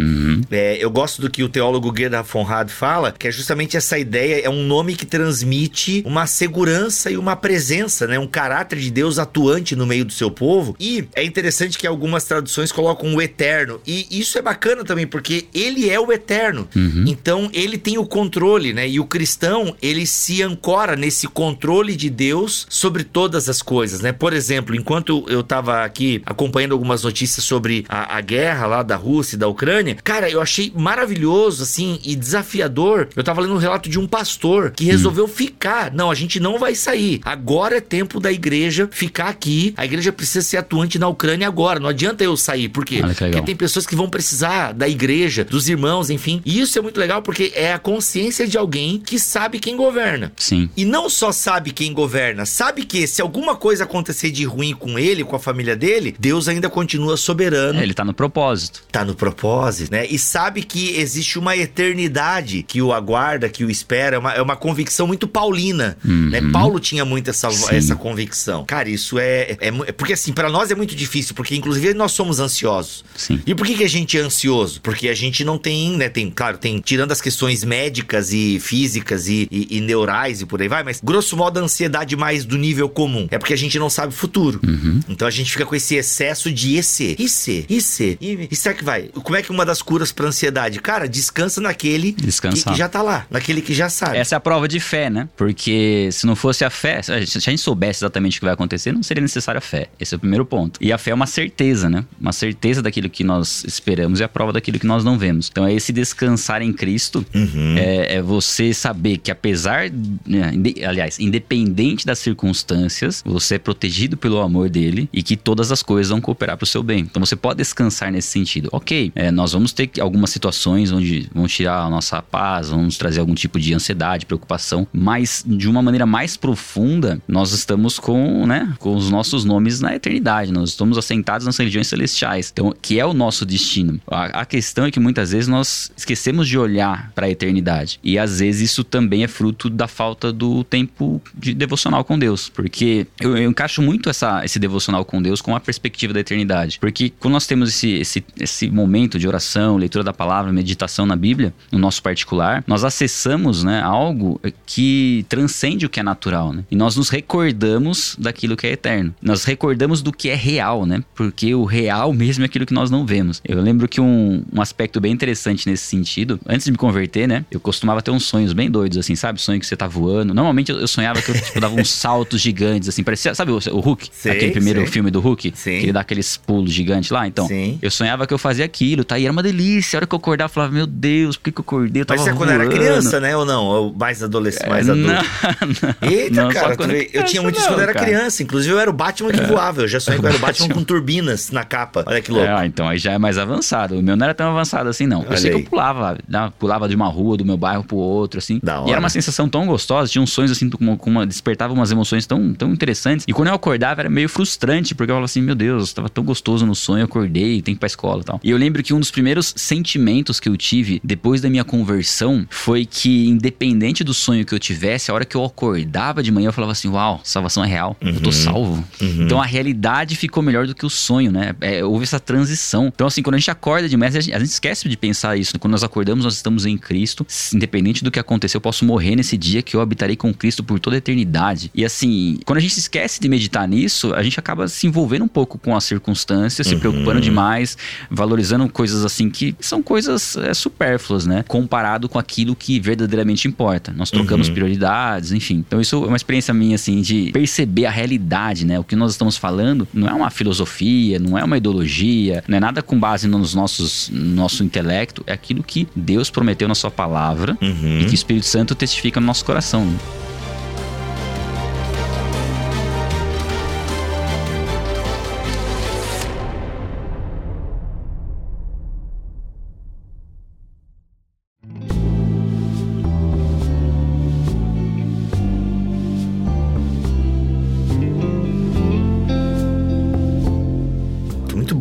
É, 0.50 0.76
eu 0.80 0.90
gosto 0.90 1.20
do 1.20 1.30
que 1.30 1.42
o 1.42 1.48
teólogo 1.48 1.92
Gerhard 1.96 2.28
von 2.28 2.42
Rad 2.42 2.70
fala, 2.70 3.12
que 3.12 3.28
é 3.28 3.30
justamente 3.30 3.76
essa 3.76 3.98
ideia, 3.98 4.40
é 4.44 4.50
um 4.50 4.64
nome 4.64 4.94
que 4.94 5.04
transmite 5.04 6.02
uma 6.06 6.26
segurança 6.26 7.10
e 7.10 7.16
uma 7.16 7.36
presença, 7.36 8.06
né? 8.06 8.18
Um 8.18 8.26
caráter 8.26 8.78
de 8.78 8.90
Deus 8.90 9.18
atuante 9.18 9.76
no 9.76 9.86
meio 9.86 10.04
do 10.04 10.12
seu 10.12 10.30
povo. 10.30 10.74
E 10.78 11.06
é 11.14 11.24
interessante 11.24 11.76
que 11.78 11.86
algumas 11.86 12.24
traduções 12.24 12.53
colocam 12.72 13.14
o 13.14 13.22
eterno. 13.22 13.80
E 13.86 14.06
isso 14.10 14.38
é 14.38 14.42
bacana 14.42 14.84
também, 14.84 15.06
porque 15.06 15.46
ele 15.54 15.90
é 15.90 15.98
o 15.98 16.12
eterno. 16.12 16.68
Então, 17.06 17.50
ele 17.52 17.78
tem 17.78 17.98
o 17.98 18.06
controle, 18.06 18.72
né? 18.72 18.88
E 18.88 19.00
o 19.00 19.04
cristão, 19.04 19.74
ele 19.80 20.06
se 20.06 20.42
ancora 20.42 20.96
nesse 20.96 21.26
controle 21.26 21.96
de 21.96 22.10
Deus 22.10 22.66
sobre 22.68 23.04
todas 23.04 23.48
as 23.48 23.62
coisas, 23.62 24.00
né? 24.00 24.12
Por 24.12 24.32
exemplo, 24.32 24.74
enquanto 24.74 25.24
eu 25.28 25.42
tava 25.42 25.84
aqui 25.84 26.22
acompanhando 26.26 26.72
algumas 26.72 27.02
notícias 27.02 27.44
sobre 27.44 27.84
a, 27.88 28.16
a 28.16 28.20
guerra 28.20 28.66
lá 28.66 28.82
da 28.82 28.96
Rússia 28.96 29.36
e 29.36 29.38
da 29.38 29.48
Ucrânia, 29.48 29.96
cara, 30.02 30.30
eu 30.30 30.40
achei 30.40 30.72
maravilhoso, 30.74 31.62
assim, 31.62 31.98
e 32.04 32.14
desafiador. 32.14 33.08
Eu 33.14 33.24
tava 33.24 33.40
lendo 33.40 33.54
um 33.54 33.58
relato 33.58 33.88
de 33.88 33.98
um 33.98 34.06
pastor 34.06 34.70
que 34.70 34.84
resolveu 34.84 35.26
ficar. 35.26 35.92
Não, 35.92 36.10
a 36.10 36.14
gente 36.14 36.38
não 36.40 36.58
vai 36.58 36.74
sair. 36.74 37.20
Agora 37.24 37.78
é 37.78 37.80
tempo 37.80 38.20
da 38.20 38.32
igreja 38.32 38.88
ficar 38.90 39.28
aqui. 39.28 39.74
A 39.76 39.84
igreja 39.84 40.12
precisa 40.12 40.42
ser 40.42 40.56
atuante 40.56 40.98
na 40.98 41.08
Ucrânia 41.08 41.46
agora. 41.46 41.80
Não 41.80 41.88
adianta 41.88 42.22
eu 42.24 42.33
sair. 42.36 42.68
Por 42.68 42.84
quê? 42.84 42.96
Legal. 42.96 43.14
Porque 43.14 43.42
tem 43.42 43.56
pessoas 43.56 43.86
que 43.86 43.94
vão 43.96 44.08
precisar 44.08 44.72
da 44.72 44.88
igreja, 44.88 45.44
dos 45.44 45.68
irmãos, 45.68 46.10
enfim. 46.10 46.40
E 46.44 46.60
isso 46.60 46.78
é 46.78 46.82
muito 46.82 46.98
legal 46.98 47.22
porque 47.22 47.52
é 47.54 47.72
a 47.72 47.78
consciência 47.78 48.46
de 48.46 48.56
alguém 48.58 48.98
que 48.98 49.18
sabe 49.18 49.58
quem 49.58 49.76
governa. 49.76 50.32
Sim. 50.36 50.68
E 50.76 50.84
não 50.84 51.08
só 51.08 51.32
sabe 51.32 51.70
quem 51.72 51.92
governa, 51.92 52.46
sabe 52.46 52.84
que 52.84 53.06
se 53.06 53.20
alguma 53.22 53.56
coisa 53.56 53.84
acontecer 53.84 54.30
de 54.30 54.44
ruim 54.44 54.74
com 54.74 54.98
ele, 54.98 55.24
com 55.24 55.36
a 55.36 55.38
família 55.38 55.76
dele, 55.76 56.14
Deus 56.18 56.48
ainda 56.48 56.68
continua 56.70 57.16
soberano. 57.16 57.78
É, 57.78 57.82
ele 57.82 57.94
tá 57.94 58.04
no 58.04 58.14
propósito. 58.14 58.82
Tá 58.90 59.04
no 59.04 59.14
propósito, 59.14 59.90
né? 59.92 60.06
E 60.06 60.18
sabe 60.18 60.62
que 60.62 60.96
existe 60.96 61.38
uma 61.38 61.56
eternidade 61.56 62.62
que 62.62 62.80
o 62.80 62.92
aguarda, 62.92 63.48
que 63.48 63.64
o 63.64 63.70
espera. 63.70 64.16
É 64.16 64.18
uma, 64.18 64.32
é 64.32 64.42
uma 64.42 64.56
convicção 64.56 65.06
muito 65.06 65.26
paulina, 65.28 65.96
né? 66.04 66.40
Paulo 66.52 66.78
tinha 66.80 67.04
muito 67.04 67.30
essa, 67.30 67.50
Sim. 67.50 67.74
essa 67.76 67.96
convicção. 67.96 68.64
Cara, 68.64 68.88
isso 68.88 69.18
é, 69.18 69.56
é, 69.60 69.68
é- 69.68 69.92
Porque 69.92 70.12
assim, 70.12 70.32
pra 70.32 70.48
nós 70.48 70.70
é 70.70 70.74
muito 70.74 70.94
difícil, 70.94 71.34
porque 71.34 71.54
inclusive 71.56 71.94
nós 71.94 72.12
somos 72.12 72.23
ansiosos. 72.40 73.04
Sim. 73.16 73.40
E 73.46 73.54
por 73.54 73.66
que, 73.66 73.76
que 73.76 73.84
a 73.84 73.88
gente 73.88 74.18
é 74.18 74.20
ansioso? 74.20 74.80
Porque 74.80 75.08
a 75.08 75.14
gente 75.14 75.44
não 75.44 75.58
tem, 75.58 75.96
né? 75.96 76.08
Tem, 76.08 76.30
claro, 76.30 76.58
tem, 76.58 76.80
tirando 76.80 77.12
as 77.12 77.20
questões 77.20 77.64
médicas 77.64 78.32
e 78.32 78.58
físicas 78.60 79.28
e, 79.28 79.48
e, 79.50 79.78
e 79.78 79.80
neurais 79.80 80.40
e 80.40 80.46
por 80.46 80.60
aí 80.60 80.68
vai, 80.68 80.82
mas 80.82 81.00
grosso 81.02 81.36
modo 81.36 81.58
a 81.58 81.62
ansiedade 81.62 82.16
mais 82.16 82.44
do 82.44 82.58
nível 82.58 82.88
comum. 82.88 83.26
É 83.30 83.38
porque 83.38 83.54
a 83.54 83.58
gente 83.58 83.78
não 83.78 83.88
sabe 83.88 84.12
o 84.12 84.16
futuro. 84.16 84.60
Então 85.08 85.26
a 85.26 85.30
gente 85.30 85.50
fica 85.50 85.64
com 85.64 85.74
esse 85.74 85.94
excesso 85.94 86.50
de 86.50 86.76
e 86.76 86.82
se, 86.82 87.16
e 87.18 87.28
se, 87.28 87.66
e 87.70 87.80
e, 88.20 88.48
e 88.50 88.56
será 88.56 88.74
que 88.74 88.84
vai? 88.84 89.10
Como 89.22 89.36
é 89.36 89.42
que 89.42 89.50
uma 89.50 89.64
das 89.64 89.80
curas 89.82 90.10
pra 90.12 90.26
ansiedade? 90.26 90.80
Cara, 90.80 91.08
descansa 91.08 91.60
naquele 91.60 92.12
que, 92.12 92.26
que 92.26 92.74
já 92.74 92.88
tá 92.88 93.02
lá, 93.02 93.26
naquele 93.30 93.60
que 93.60 93.72
já 93.72 93.88
sabe. 93.88 94.16
Essa 94.16 94.34
é 94.34 94.36
a 94.36 94.40
prova 94.40 94.66
de 94.66 94.80
fé, 94.80 95.08
né? 95.08 95.28
Porque 95.36 96.08
se 96.12 96.26
não 96.26 96.34
fosse 96.34 96.64
a 96.64 96.70
fé, 96.70 97.02
se 97.02 97.12
a 97.12 97.20
gente, 97.20 97.30
se 97.30 97.38
a 97.38 97.40
gente 97.40 97.60
soubesse 97.60 98.00
exatamente 98.00 98.38
o 98.38 98.40
que 98.40 98.44
vai 98.44 98.54
acontecer, 98.54 98.92
não 98.92 99.02
seria 99.02 99.22
necessária 99.22 99.58
a 99.58 99.62
fé. 99.62 99.88
Esse 99.98 100.14
é 100.14 100.16
o 100.16 100.20
primeiro 100.20 100.44
ponto. 100.44 100.78
E 100.80 100.92
a 100.92 100.98
fé 100.98 101.10
é 101.10 101.14
uma 101.14 101.26
certeza, 101.26 101.88
né? 101.88 102.04
Uma 102.20 102.32
certeza 102.32 102.82
daquilo 102.82 103.08
que 103.10 103.24
nós 103.24 103.64
esperamos 103.64 104.20
e 104.20 104.24
a 104.24 104.28
prova 104.28 104.52
daquilo 104.52 104.78
que 104.78 104.86
nós 104.86 105.04
não 105.04 105.18
vemos. 105.18 105.48
Então 105.50 105.66
é 105.66 105.72
esse 105.72 105.92
descansar 105.92 106.62
em 106.62 106.72
Cristo, 106.72 107.24
Uhum. 107.34 107.76
é, 107.76 108.16
é 108.16 108.22
você 108.22 108.72
saber 108.72 109.18
que 109.18 109.30
apesar, 109.30 109.90
né, 110.26 110.52
aliás, 110.86 111.18
independente 111.18 112.06
das 112.06 112.18
circunstâncias, 112.18 113.22
você 113.24 113.56
é 113.56 113.58
protegido 113.58 114.16
pelo 114.16 114.40
amor 114.40 114.68
dele 114.68 115.08
e 115.12 115.22
que 115.22 115.36
todas 115.36 115.72
as 115.72 115.82
coisas 115.82 116.10
vão 116.10 116.20
cooperar 116.20 116.56
para 116.56 116.64
o 116.64 116.66
seu 116.66 116.82
bem. 116.82 117.00
Então 117.00 117.24
você 117.24 117.36
pode 117.36 117.58
descansar 117.58 118.12
nesse 118.12 118.28
sentido. 118.28 118.68
Ok, 118.72 119.12
é, 119.14 119.30
nós 119.30 119.52
vamos 119.52 119.72
ter 119.72 119.90
algumas 120.00 120.30
situações 120.30 120.92
onde 120.92 121.28
vão 121.34 121.46
tirar 121.46 121.82
a 121.82 121.90
nossa 121.90 122.22
paz, 122.22 122.68
vão 122.70 122.82
nos 122.82 122.96
trazer 122.96 123.20
algum 123.20 123.34
tipo 123.34 123.58
de 123.58 123.74
ansiedade, 123.74 124.26
preocupação, 124.26 124.86
mas 124.92 125.44
de 125.46 125.68
uma 125.68 125.82
maneira 125.82 126.06
mais 126.06 126.36
profunda, 126.36 127.20
nós 127.26 127.52
estamos 127.52 127.98
com, 127.98 128.46
né, 128.46 128.72
com 128.78 128.94
os 128.94 129.10
nossos 129.10 129.44
nomes 129.44 129.80
na 129.80 129.94
eternidade. 129.94 130.52
Nós 130.52 130.70
estamos 130.70 130.96
assentados 130.98 131.46
nas 131.46 131.56
religiões 131.56 131.86
celestiais, 131.88 132.03
então 132.50 132.74
que 132.80 132.98
é 132.98 133.06
o 133.06 133.12
nosso 133.12 133.44
destino. 133.44 134.00
A, 134.06 134.40
a 134.40 134.44
questão 134.44 134.86
é 134.86 134.90
que 134.90 135.00
muitas 135.00 135.32
vezes 135.32 135.48
nós 135.48 135.90
esquecemos 135.96 136.48
de 136.48 136.58
olhar 136.58 137.12
para 137.14 137.26
a 137.26 137.30
eternidade 137.30 137.98
e 138.02 138.18
às 138.18 138.40
vezes 138.40 138.70
isso 138.70 138.84
também 138.84 139.24
é 139.24 139.28
fruto 139.28 139.70
da 139.70 139.88
falta 139.88 140.32
do 140.32 140.64
tempo 140.64 141.20
de 141.34 141.54
devocional 141.54 142.04
com 142.04 142.18
Deus, 142.18 142.48
porque 142.48 143.06
eu, 143.20 143.36
eu 143.36 143.48
encaixo 143.48 143.82
muito 143.82 144.08
essa, 144.08 144.44
esse 144.44 144.58
devocional 144.58 145.04
com 145.04 145.20
Deus 145.20 145.40
com 145.40 145.54
a 145.54 145.60
perspectiva 145.60 146.12
da 146.12 146.20
eternidade, 146.20 146.78
porque 146.78 147.12
quando 147.18 147.34
nós 147.34 147.46
temos 147.46 147.68
esse, 147.70 147.92
esse, 147.94 148.24
esse 148.38 148.70
momento 148.70 149.18
de 149.18 149.26
oração, 149.26 149.76
leitura 149.76 150.04
da 150.04 150.12
palavra, 150.12 150.52
meditação 150.52 151.06
na 151.06 151.16
Bíblia, 151.16 151.54
no 151.70 151.78
nosso 151.78 152.02
particular, 152.02 152.64
nós 152.66 152.84
acessamos 152.84 153.62
né, 153.62 153.80
algo 153.82 154.40
que 154.66 155.24
transcende 155.28 155.86
o 155.86 155.90
que 155.90 156.00
é 156.00 156.02
natural, 156.02 156.52
né? 156.52 156.64
E 156.70 156.76
nós 156.76 156.96
nos 156.96 157.08
recordamos 157.08 158.16
daquilo 158.18 158.56
que 158.56 158.66
é 158.66 158.72
eterno. 158.72 159.14
Nós 159.20 159.44
recordamos 159.44 160.02
do 160.02 160.12
que 160.12 160.28
é 160.28 160.34
real, 160.34 160.86
né? 160.86 161.02
Porque 161.14 161.54
o 161.54 161.64
real 161.64 161.93
mesmo 162.12 162.44
é 162.44 162.46
aquilo 162.46 162.66
que 162.66 162.74
nós 162.74 162.90
não 162.90 163.04
vemos. 163.06 163.40
Eu 163.46 163.60
lembro 163.60 163.88
que 163.88 164.00
um, 164.00 164.44
um 164.52 164.60
aspecto 164.60 165.00
bem 165.00 165.12
interessante 165.12 165.68
nesse 165.68 165.84
sentido, 165.84 166.38
antes 166.46 166.64
de 166.64 166.70
me 166.72 166.76
converter, 166.78 167.26
né? 167.28 167.44
Eu 167.50 167.60
costumava 167.60 168.00
ter 168.02 168.10
uns 168.10 168.24
sonhos 168.24 168.52
bem 168.52 168.70
doidos, 168.70 168.98
assim, 168.98 169.14
sabe? 169.14 169.40
Sonho 169.40 169.60
que 169.60 169.66
você 169.66 169.76
tá 169.76 169.86
voando. 169.86 170.32
Normalmente 170.34 170.70
eu, 170.72 170.78
eu 170.78 170.88
sonhava 170.88 171.20
que 171.22 171.30
eu 171.30 171.34
tipo, 171.34 171.60
dava 171.60 171.74
uns 171.74 171.90
saltos 171.92 172.40
gigantes, 172.40 172.88
assim, 172.88 173.02
parecia, 173.02 173.34
sabe 173.34 173.52
o, 173.52 173.56
o 173.72 173.80
Hulk? 173.80 174.08
Sei, 174.12 174.32
Aquele 174.32 174.52
primeiro 174.52 174.80
sei. 174.80 174.88
filme 174.88 175.10
do 175.10 175.20
Hulk? 175.20 175.52
Sim. 175.54 175.70
Que 175.78 175.84
ele 175.86 175.92
dá 175.92 176.00
aqueles 176.00 176.36
pulos 176.36 176.72
gigantes 176.72 177.10
lá. 177.10 177.26
Então, 177.26 177.46
Sim. 177.48 177.78
eu 177.80 177.90
sonhava 177.90 178.26
que 178.26 178.34
eu 178.34 178.38
fazia 178.38 178.64
aquilo, 178.64 179.04
tá? 179.04 179.18
E 179.18 179.24
era 179.24 179.32
uma 179.32 179.42
delícia. 179.42 179.96
A 179.96 179.98
hora 179.98 180.06
que 180.06 180.14
eu 180.14 180.18
acordava, 180.18 180.50
eu 180.50 180.54
falava, 180.54 180.72
meu 180.72 180.86
Deus, 180.86 181.36
por 181.36 181.44
que, 181.44 181.52
que 181.52 181.60
eu 181.60 181.62
acordei? 181.62 182.02
Eu 182.02 182.06
tava 182.06 182.18
Mas 182.20 182.26
isso 182.26 182.34
é 182.34 182.38
quando 182.38 182.50
era 182.50 182.64
voando. 182.64 182.76
criança, 182.76 183.20
né? 183.20 183.36
Ou 183.36 183.44
não? 183.44 183.64
Ou 183.64 183.94
mais 183.94 184.22
adolescente, 184.22 184.68
mais 184.68 184.88
É, 184.88 184.92
adulto? 184.92 185.08
Não, 185.08 185.22
não. 186.02 186.10
Eita, 186.10 186.42
Não, 186.42 186.50
cara, 186.50 186.76
vê, 186.86 187.10
eu 187.12 187.24
tinha 187.24 187.42
muito 187.42 187.58
isso 187.58 187.66
quando 187.68 187.78
eu 187.78 187.82
era 187.84 187.92
cara. 187.92 188.06
criança. 188.06 188.42
Inclusive, 188.42 188.72
eu 188.74 188.78
era 188.78 188.90
o 188.90 188.92
Batman 188.92 189.30
que 189.32 189.40
voava. 189.42 189.82
Eu 189.82 189.88
já 189.88 190.00
sonhei 190.00 190.18
que 190.20 190.24
eu 190.26 190.28
era 190.28 190.38
o 190.38 190.40
Batman 190.44 190.68
com 190.68 190.84
turbinas 190.84 191.50
na 191.50 191.64
capa. 191.84 192.04
Olha 192.06 192.20
que 192.20 192.30
louco. 192.30 192.46
É, 192.46 192.52
ah, 192.60 192.66
então 192.66 192.88
aí 192.88 192.98
já 192.98 193.12
é 193.12 193.18
mais 193.18 193.38
avançado. 193.38 193.98
O 193.98 194.02
meu 194.02 194.16
não 194.16 194.24
era 194.24 194.34
tão 194.34 194.50
avançado 194.50 194.88
assim, 194.88 195.06
não. 195.06 195.20
Olha 195.20 195.30
eu 195.32 195.36
sei 195.36 195.50
que 195.50 195.56
aí. 195.56 195.62
eu 195.62 195.68
pulava, 195.70 196.18
né? 196.28 196.52
pulava 196.58 196.88
de 196.88 196.94
uma 196.96 197.06
rua, 197.08 197.36
do 197.36 197.44
meu 197.44 197.56
bairro 197.56 197.84
pro 197.84 197.96
outro, 197.96 198.38
assim. 198.38 198.60
Da 198.62 198.74
E 198.74 198.78
hora. 198.78 198.90
era 198.92 199.00
uma 199.00 199.08
sensação 199.10 199.48
tão 199.48 199.66
gostosa, 199.66 200.10
tinha 200.10 200.22
uns 200.22 200.30
sonhos 200.30 200.50
assim, 200.50 200.68
com 200.70 200.82
uma, 200.84 200.96
com 200.96 201.10
uma- 201.10 201.26
despertava 201.26 201.72
umas 201.72 201.90
emoções 201.90 202.26
tão, 202.26 202.52
tão 202.54 202.72
interessantes. 202.72 203.24
E 203.28 203.32
quando 203.32 203.48
eu 203.48 203.54
acordava 203.54 204.00
era 204.02 204.10
meio 204.10 204.28
frustrante, 204.28 204.94
porque 204.94 205.10
eu 205.10 205.14
falava 205.14 205.24
assim, 205.26 205.42
meu 205.42 205.54
Deus, 205.54 205.92
tava 205.92 206.08
tão 206.08 206.24
gostoso 206.24 206.64
no 206.66 206.74
sonho, 206.74 207.00
eu 207.00 207.04
acordei, 207.06 207.60
tem 207.62 207.74
que 207.74 207.78
ir 207.78 207.80
pra 207.80 207.86
escola 207.86 208.20
e 208.22 208.24
tal. 208.24 208.40
E 208.42 208.50
eu 208.50 208.56
lembro 208.56 208.82
que 208.82 208.92
um 208.94 209.00
dos 209.00 209.10
primeiros 209.10 209.52
sentimentos 209.56 210.38
que 210.40 210.48
eu 210.48 210.56
tive 210.56 211.00
depois 211.04 211.40
da 211.40 211.50
minha 211.50 211.64
conversão 211.64 212.46
foi 212.50 212.84
que, 212.86 213.28
independente 213.28 214.02
do 214.04 214.14
sonho 214.14 214.44
que 214.44 214.54
eu 214.54 214.58
tivesse, 214.58 215.10
a 215.10 215.14
hora 215.14 215.24
que 215.24 215.36
eu 215.36 215.44
acordava 215.44 216.22
de 216.22 216.30
manhã, 216.30 216.48
eu 216.48 216.52
falava 216.52 216.72
assim, 216.72 216.88
uau, 216.88 217.20
salvação 217.24 217.64
é 217.64 217.66
real, 217.68 217.96
eu 218.00 218.20
tô 218.20 218.32
salvo. 218.32 218.84
Então 219.00 219.40
a 219.40 219.46
realidade 219.46 220.16
ficou 220.16 220.42
melhor 220.42 220.66
do 220.66 220.74
que 220.74 220.86
o 220.86 220.90
sonho, 220.90 221.30
né? 221.32 221.54
É, 221.60 221.73
houve 221.82 222.04
essa 222.04 222.20
transição. 222.20 222.86
Então, 222.94 223.06
assim, 223.06 223.22
quando 223.22 223.34
a 223.34 223.38
gente 223.38 223.50
acorda 223.50 223.88
de 223.88 223.96
manhã, 223.96 224.08
a 224.08 224.20
gente, 224.20 224.34
a 224.34 224.38
gente 224.38 224.50
esquece 224.50 224.88
de 224.88 224.96
pensar 224.96 225.36
isso. 225.36 225.58
Quando 225.58 225.72
nós 225.72 225.82
acordamos, 225.82 226.24
nós 226.24 226.34
estamos 226.34 226.66
em 226.66 226.76
Cristo. 226.76 227.26
Independente 227.52 228.04
do 228.04 228.10
que 228.10 228.18
acontecer, 228.18 228.56
eu 228.56 228.60
posso 228.60 228.84
morrer 228.84 229.16
nesse 229.16 229.36
dia 229.36 229.62
que 229.62 229.74
eu 229.76 229.80
habitarei 229.80 230.16
com 230.16 230.32
Cristo 230.32 230.62
por 230.62 230.78
toda 230.78 230.96
a 230.96 230.98
eternidade. 230.98 231.70
E 231.74 231.84
assim, 231.84 232.38
quando 232.44 232.58
a 232.58 232.60
gente 232.60 232.78
esquece 232.78 233.20
de 233.20 233.28
meditar 233.28 233.66
nisso, 233.66 234.14
a 234.14 234.22
gente 234.22 234.38
acaba 234.38 234.68
se 234.68 234.86
envolvendo 234.86 235.24
um 235.24 235.28
pouco 235.28 235.58
com 235.58 235.74
as 235.76 235.84
circunstâncias, 235.84 236.66
se 236.66 236.76
preocupando 236.76 237.20
demais, 237.20 237.76
valorizando 238.10 238.68
coisas 238.68 239.04
assim 239.04 239.30
que 239.30 239.54
são 239.60 239.82
coisas 239.82 240.36
é, 240.36 240.52
supérfluas, 240.54 241.26
né? 241.26 241.44
Comparado 241.46 242.08
com 242.08 242.18
aquilo 242.18 242.54
que 242.54 242.78
verdadeiramente 242.80 243.48
importa. 243.48 243.92
Nós 243.96 244.10
trocamos 244.10 244.48
prioridades, 244.48 245.32
enfim. 245.32 245.64
Então, 245.66 245.80
isso 245.80 245.96
é 245.96 246.06
uma 246.06 246.16
experiência 246.16 246.52
minha, 246.52 246.74
assim, 246.74 247.00
de 247.00 247.30
perceber 247.32 247.86
a 247.86 247.90
realidade, 247.90 248.64
né? 248.64 248.78
O 248.78 248.84
que 248.84 248.96
nós 248.96 249.12
estamos 249.12 249.36
falando 249.36 249.86
não 249.92 250.08
é 250.08 250.12
uma 250.12 250.30
filosofia, 250.30 251.18
não 251.18 251.38
é 251.38 251.44
uma 251.44 251.56
ideologia, 251.64 252.44
não 252.46 252.56
é 252.58 252.60
nada 252.60 252.82
com 252.82 252.98
base 252.98 253.26
nos 253.26 253.54
nossos 253.54 254.10
no 254.10 254.34
nosso 254.36 254.62
intelecto, 254.62 255.22
é 255.26 255.32
aquilo 255.32 255.62
que 255.62 255.88
Deus 255.96 256.30
prometeu 256.30 256.68
na 256.68 256.74
sua 256.74 256.90
palavra 256.90 257.56
Uhum. 257.60 258.00
e 258.00 258.04
que 258.04 258.12
o 258.12 258.14
Espírito 258.14 258.46
Santo 258.46 258.74
testifica 258.74 259.18
no 259.20 259.26
nosso 259.26 259.44
coração. 259.44 259.86